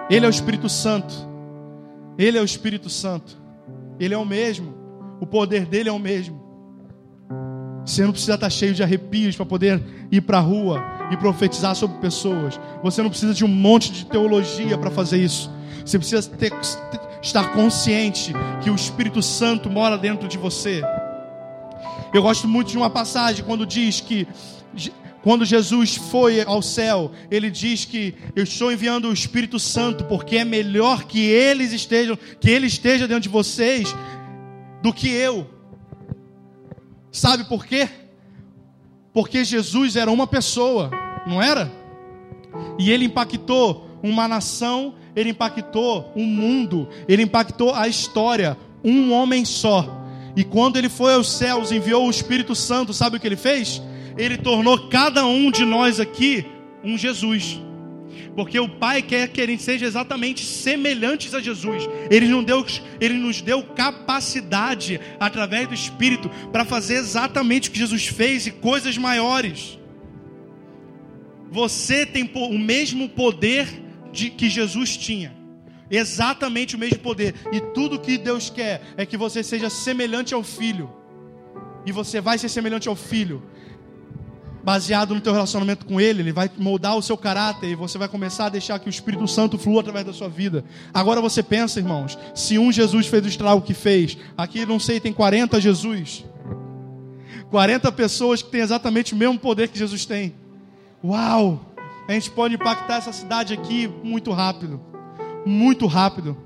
Ele 0.08 0.24
é 0.24 0.28
o 0.28 0.30
Espírito 0.30 0.68
Santo. 0.68 1.14
Ele 2.16 2.38
é 2.38 2.40
o 2.40 2.44
Espírito 2.44 2.88
Santo. 2.88 3.36
Ele 3.98 4.14
é 4.14 4.18
o 4.18 4.24
mesmo. 4.24 4.74
O 5.20 5.26
poder 5.26 5.66
dele 5.66 5.88
é 5.88 5.92
o 5.92 5.98
mesmo. 5.98 6.45
Você 7.86 8.02
não 8.02 8.10
precisa 8.10 8.34
estar 8.34 8.50
cheio 8.50 8.74
de 8.74 8.82
arrepios 8.82 9.36
para 9.36 9.46
poder 9.46 9.80
ir 10.10 10.20
para 10.20 10.38
a 10.38 10.40
rua 10.40 10.84
e 11.12 11.16
profetizar 11.16 11.76
sobre 11.76 11.98
pessoas. 11.98 12.58
Você 12.82 13.00
não 13.00 13.08
precisa 13.08 13.32
de 13.32 13.44
um 13.44 13.48
monte 13.48 13.92
de 13.92 14.06
teologia 14.06 14.76
para 14.76 14.90
fazer 14.90 15.18
isso. 15.18 15.48
Você 15.84 15.96
precisa 15.96 16.28
ter, 16.28 16.52
estar 17.22 17.52
consciente 17.52 18.34
que 18.60 18.70
o 18.70 18.74
Espírito 18.74 19.22
Santo 19.22 19.70
mora 19.70 19.96
dentro 19.96 20.26
de 20.26 20.36
você. 20.36 20.82
Eu 22.12 22.22
gosto 22.22 22.48
muito 22.48 22.72
de 22.72 22.76
uma 22.76 22.90
passagem 22.90 23.44
quando 23.44 23.64
diz 23.64 24.00
que 24.00 24.26
quando 25.22 25.44
Jesus 25.44 25.96
foi 25.96 26.42
ao 26.42 26.62
céu, 26.62 27.12
ele 27.30 27.50
diz 27.50 27.84
que 27.84 28.14
eu 28.34 28.42
estou 28.42 28.72
enviando 28.72 29.08
o 29.08 29.12
Espírito 29.12 29.60
Santo 29.60 30.04
porque 30.04 30.38
é 30.38 30.44
melhor 30.44 31.04
que 31.04 31.20
eles 31.20 31.72
estejam, 31.72 32.18
que 32.40 32.50
ele 32.50 32.66
esteja 32.66 33.06
dentro 33.06 33.22
de 33.22 33.28
vocês 33.28 33.94
do 34.82 34.92
que 34.92 35.08
eu. 35.08 35.55
Sabe 37.16 37.44
por 37.44 37.64
quê? 37.64 37.88
Porque 39.10 39.42
Jesus 39.42 39.96
era 39.96 40.10
uma 40.10 40.26
pessoa, 40.26 40.90
não 41.26 41.40
era? 41.40 41.72
E 42.78 42.90
ele 42.90 43.06
impactou 43.06 43.88
uma 44.02 44.28
nação, 44.28 44.94
ele 45.16 45.30
impactou 45.30 46.12
um 46.14 46.26
mundo, 46.26 46.86
ele 47.08 47.22
impactou 47.22 47.74
a 47.74 47.88
história, 47.88 48.54
um 48.84 49.14
homem 49.14 49.46
só. 49.46 49.88
E 50.36 50.44
quando 50.44 50.76
ele 50.76 50.90
foi 50.90 51.14
aos 51.14 51.32
céus, 51.32 51.72
enviou 51.72 52.06
o 52.06 52.10
Espírito 52.10 52.54
Santo, 52.54 52.92
sabe 52.92 53.16
o 53.16 53.20
que 53.20 53.26
ele 53.26 53.34
fez? 53.34 53.80
Ele 54.18 54.36
tornou 54.36 54.90
cada 54.90 55.24
um 55.24 55.50
de 55.50 55.64
nós 55.64 55.98
aqui 55.98 56.44
um 56.84 56.98
Jesus. 56.98 57.58
Porque 58.36 58.60
o 58.60 58.68
Pai 58.68 59.00
quer 59.00 59.28
que 59.28 59.40
ele 59.40 59.58
seja 59.58 59.86
exatamente 59.86 60.44
semelhantes 60.44 61.32
a 61.32 61.40
Jesus. 61.40 61.88
Ele 62.10 62.28
nos 62.28 62.44
deu, 62.44 62.66
ele 63.00 63.14
nos 63.14 63.40
deu 63.40 63.62
capacidade, 63.62 65.00
através 65.18 65.66
do 65.66 65.72
Espírito, 65.72 66.28
para 66.52 66.66
fazer 66.66 66.96
exatamente 66.96 67.70
o 67.70 67.72
que 67.72 67.78
Jesus 67.78 68.06
fez 68.06 68.46
e 68.46 68.50
coisas 68.50 68.98
maiores. 68.98 69.78
Você 71.50 72.04
tem 72.04 72.30
o 72.34 72.58
mesmo 72.58 73.08
poder 73.08 73.66
de, 74.12 74.28
que 74.28 74.50
Jesus 74.50 74.98
tinha. 74.98 75.34
Exatamente 75.90 76.76
o 76.76 76.78
mesmo 76.78 76.98
poder. 76.98 77.34
E 77.50 77.60
tudo 77.72 77.98
que 77.98 78.18
Deus 78.18 78.50
quer 78.50 78.82
é 78.98 79.06
que 79.06 79.16
você 79.16 79.42
seja 79.42 79.70
semelhante 79.70 80.34
ao 80.34 80.42
Filho. 80.42 80.92
E 81.86 81.92
você 81.92 82.20
vai 82.20 82.36
ser 82.36 82.50
semelhante 82.50 82.86
ao 82.86 82.96
Filho 82.96 83.42
baseado 84.66 85.14
no 85.14 85.20
teu 85.20 85.32
relacionamento 85.32 85.86
com 85.86 86.00
Ele, 86.00 86.22
Ele 86.22 86.32
vai 86.32 86.50
moldar 86.58 86.96
o 86.96 87.02
seu 87.02 87.16
caráter 87.16 87.68
e 87.70 87.76
você 87.76 87.96
vai 87.96 88.08
começar 88.08 88.46
a 88.46 88.48
deixar 88.48 88.80
que 88.80 88.88
o 88.88 88.90
Espírito 88.90 89.28
Santo 89.28 89.56
flua 89.56 89.80
através 89.80 90.04
da 90.04 90.12
sua 90.12 90.28
vida. 90.28 90.64
Agora 90.92 91.20
você 91.20 91.40
pensa, 91.40 91.78
irmãos, 91.78 92.18
se 92.34 92.58
um 92.58 92.72
Jesus 92.72 93.06
fez 93.06 93.24
o 93.24 93.28
estrago 93.28 93.62
que 93.62 93.72
fez, 93.72 94.18
aqui 94.36 94.66
não 94.66 94.80
sei, 94.80 94.98
tem 94.98 95.12
40 95.12 95.60
Jesus. 95.60 96.24
40 97.48 97.92
pessoas 97.92 98.42
que 98.42 98.50
têm 98.50 98.60
exatamente 98.60 99.14
o 99.14 99.16
mesmo 99.16 99.38
poder 99.38 99.68
que 99.68 99.78
Jesus 99.78 100.04
tem. 100.04 100.34
Uau! 101.04 101.72
A 102.08 102.12
gente 102.12 102.32
pode 102.32 102.56
impactar 102.56 102.96
essa 102.96 103.12
cidade 103.12 103.54
aqui 103.54 103.86
muito 104.02 104.32
rápido. 104.32 104.80
Muito 105.46 105.86
rápido. 105.86 106.36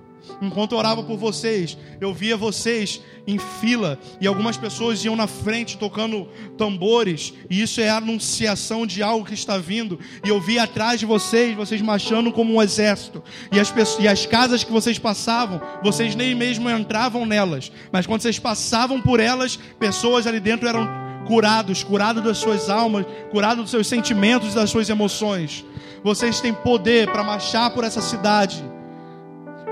Enquanto 0.40 0.72
eu 0.72 0.78
orava 0.78 1.02
por 1.02 1.16
vocês, 1.16 1.76
eu 2.00 2.12
via 2.14 2.36
vocês 2.36 3.00
em 3.26 3.38
fila 3.38 3.98
e 4.20 4.26
algumas 4.26 4.56
pessoas 4.56 5.04
iam 5.04 5.14
na 5.14 5.26
frente 5.26 5.78
tocando 5.78 6.28
tambores, 6.56 7.32
e 7.48 7.60
isso 7.60 7.80
é 7.80 7.88
a 7.88 7.98
anunciação 7.98 8.86
de 8.86 9.02
algo 9.02 9.24
que 9.24 9.34
está 9.34 9.58
vindo. 9.58 9.98
E 10.24 10.28
eu 10.28 10.40
via 10.40 10.64
atrás 10.64 11.00
de 11.00 11.06
vocês, 11.06 11.54
vocês 11.54 11.80
marchando 11.80 12.32
como 12.32 12.54
um 12.54 12.62
exército, 12.62 13.22
e 13.52 13.60
as, 13.60 13.70
pessoas, 13.70 14.04
e 14.04 14.08
as 14.08 14.26
casas 14.26 14.64
que 14.64 14.72
vocês 14.72 14.98
passavam, 14.98 15.60
vocês 15.82 16.14
nem 16.14 16.34
mesmo 16.34 16.70
entravam 16.70 17.26
nelas, 17.26 17.70
mas 17.92 18.06
quando 18.06 18.22
vocês 18.22 18.38
passavam 18.38 19.00
por 19.00 19.20
elas, 19.20 19.56
pessoas 19.78 20.26
ali 20.26 20.40
dentro 20.40 20.68
eram 20.68 20.88
curados, 21.26 21.84
curados 21.84 22.24
das 22.24 22.38
suas 22.38 22.68
almas, 22.68 23.06
curados 23.30 23.62
dos 23.62 23.70
seus 23.70 23.86
sentimentos 23.86 24.54
das 24.54 24.70
suas 24.70 24.88
emoções. 24.88 25.64
Vocês 26.02 26.40
têm 26.40 26.52
poder 26.52 27.10
para 27.12 27.22
marchar 27.22 27.70
por 27.70 27.84
essa 27.84 28.00
cidade 28.00 28.69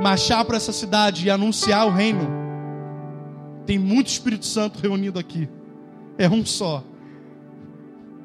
marchar 0.01 0.45
para 0.45 0.57
essa 0.57 0.73
cidade 0.73 1.27
e 1.27 1.31
anunciar 1.31 1.87
o 1.87 1.91
reino. 1.91 2.29
Tem 3.67 3.79
muito 3.79 4.09
Espírito 4.09 4.47
Santo 4.47 4.79
reunido 4.79 5.19
aqui. 5.19 5.49
É 6.17 6.29
um 6.29 6.45
só. 6.45 6.83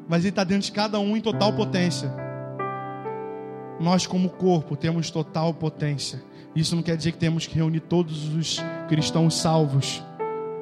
Mas 0.07 0.21
ele 0.21 0.29
está 0.29 0.43
dentro 0.43 0.65
de 0.65 0.71
cada 0.71 0.99
um 0.99 1.17
em 1.17 1.21
total 1.21 1.53
potência. 1.53 2.13
Nós, 3.79 4.05
como 4.05 4.29
corpo, 4.29 4.75
temos 4.75 5.09
total 5.09 5.53
potência. 5.53 6.23
Isso 6.55 6.75
não 6.75 6.83
quer 6.83 6.95
dizer 6.95 7.11
que 7.11 7.17
temos 7.17 7.47
que 7.47 7.55
reunir 7.55 7.81
todos 7.81 8.33
os 8.33 8.59
cristãos 8.87 9.35
salvos 9.35 10.03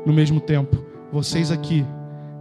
no 0.05 0.13
mesmo 0.13 0.39
tempo. 0.39 0.83
Vocês 1.11 1.51
aqui 1.51 1.85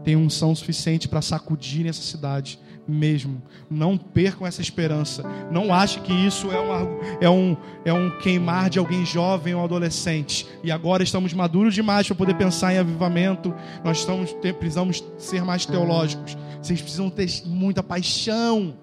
têm 0.04 0.16
unção 0.16 0.54
suficiente 0.54 1.08
para 1.08 1.20
sacudir 1.20 1.86
essa 1.86 2.02
cidade 2.02 2.58
mesmo. 2.90 3.42
Não 3.70 3.96
percam 3.96 4.46
essa 4.46 4.60
esperança. 4.60 5.22
Não 5.50 5.72
ache 5.72 6.00
que 6.00 6.12
isso 6.12 6.50
é 6.50 6.60
um, 6.60 6.98
é 7.20 7.30
um, 7.30 7.56
é 7.84 7.92
um 7.92 8.10
queimar 8.18 8.68
de 8.68 8.78
alguém 8.78 9.04
jovem 9.04 9.54
ou 9.54 9.64
adolescente. 9.64 10.46
E 10.62 10.70
agora 10.70 11.02
estamos 11.02 11.32
maduros 11.32 11.74
demais 11.74 12.06
para 12.06 12.16
poder 12.16 12.34
pensar 12.34 12.74
em 12.74 12.78
avivamento. 12.78 13.54
Nós 13.84 13.98
estamos, 13.98 14.32
precisamos 14.32 15.04
ser 15.18 15.44
mais 15.44 15.64
teológicos. 15.64 16.36
Vocês 16.60 16.80
precisam 16.80 17.08
ter 17.08 17.28
muita 17.46 17.82
paixão. 17.82 18.74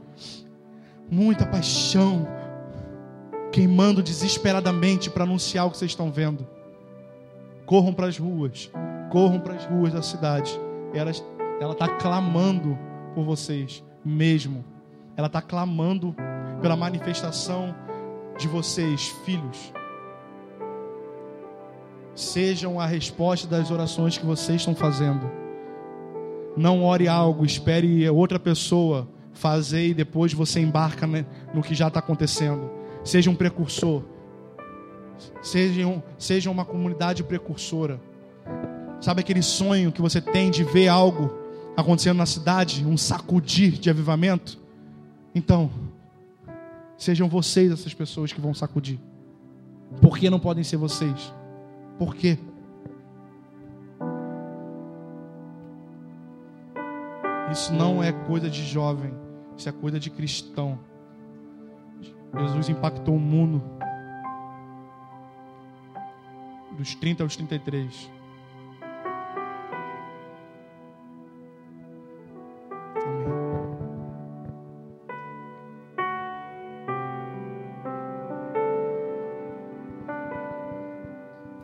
Muita 1.10 1.46
paixão. 1.46 2.28
Queimando 3.52 4.04
desesperadamente 4.04 5.10
para 5.10 5.24
anunciar 5.24 5.68
o 5.68 5.72
que 5.72 5.78
vocês 5.78 5.92
estão 5.92 6.12
vendo. 6.12 6.48
Corram 7.66 7.94
para 7.94 8.08
as 8.08 8.18
ruas. 8.18 8.70
Corram 9.12 9.40
para 9.40 9.56
as 9.56 9.66
ruas 9.66 9.94
da 9.94 10.02
cidade. 10.02 10.60
Ela 10.94 11.12
está 11.72 11.88
clamando 11.88 12.78
por 13.14 13.24
vocês 13.24 13.84
mesmo. 14.08 14.64
Ela 15.16 15.28
está 15.28 15.42
clamando 15.42 16.16
pela 16.62 16.76
manifestação 16.76 17.76
de 18.38 18.48
vocês, 18.48 19.08
filhos. 19.26 19.74
Sejam 22.16 22.80
a 22.80 22.86
resposta 22.86 23.48
das 23.48 23.70
orações 23.70 24.18
que 24.18 24.26
vocês 24.26 24.62
estão 24.62 24.76
fazendo. 24.76 25.30
Não 26.56 26.84
ore 26.84 27.08
algo, 27.08 27.46
espere 27.46 28.10
outra 28.10 28.40
pessoa 28.40 29.08
fazer 29.34 29.90
e 29.90 29.94
depois 29.94 30.34
você 30.34 30.60
embarca 30.60 31.06
né, 31.06 31.26
no 31.54 31.62
que 31.62 31.76
já 31.76 31.88
está 31.88 32.00
acontecendo. 32.00 32.72
Seja 33.04 33.30
um 33.30 33.36
precursor. 33.36 34.04
Seja, 35.42 36.04
seja 36.18 36.50
uma 36.50 36.66
comunidade 36.66 37.24
precursora. 37.24 38.02
Sabe 39.00 39.22
aquele 39.22 39.44
sonho 39.44 39.92
que 39.92 40.02
você 40.02 40.20
tem 40.20 40.50
de 40.50 40.64
ver 40.64 40.88
algo 40.88 41.32
acontecendo 41.78 42.18
na 42.18 42.26
cidade, 42.26 42.84
um 42.84 42.98
sacudir 42.98 43.74
de 43.74 43.88
avivamento? 43.88 44.60
Então, 45.36 45.70
sejam 46.98 47.30
vocês 47.30 47.72
essas 47.72 47.94
pessoas 47.94 48.34
que 48.34 48.41
vão 48.41 48.52
sacudir. 48.54 48.99
Por 50.02 50.18
que 50.18 50.28
não 50.28 50.40
podem 50.40 50.64
ser 50.64 50.78
vocês? 50.78 51.32
Por 51.99 52.16
quê? 52.16 52.40
Isso 57.52 57.72
não 57.72 58.04
é 58.04 58.12
coisa 58.12 58.49
de 58.49 58.66
jovem, 58.66 59.14
isso 59.56 59.70
é 59.70 59.72
coisa 59.72 59.99
de 59.99 60.10
cristão. 60.10 60.80
Jesus 62.38 62.70
impactou 62.70 63.16
o 63.16 63.20
mundo 63.20 63.64
dos 66.78 66.95
30 66.95 67.24
aos 67.24 67.36
33. 67.36 68.16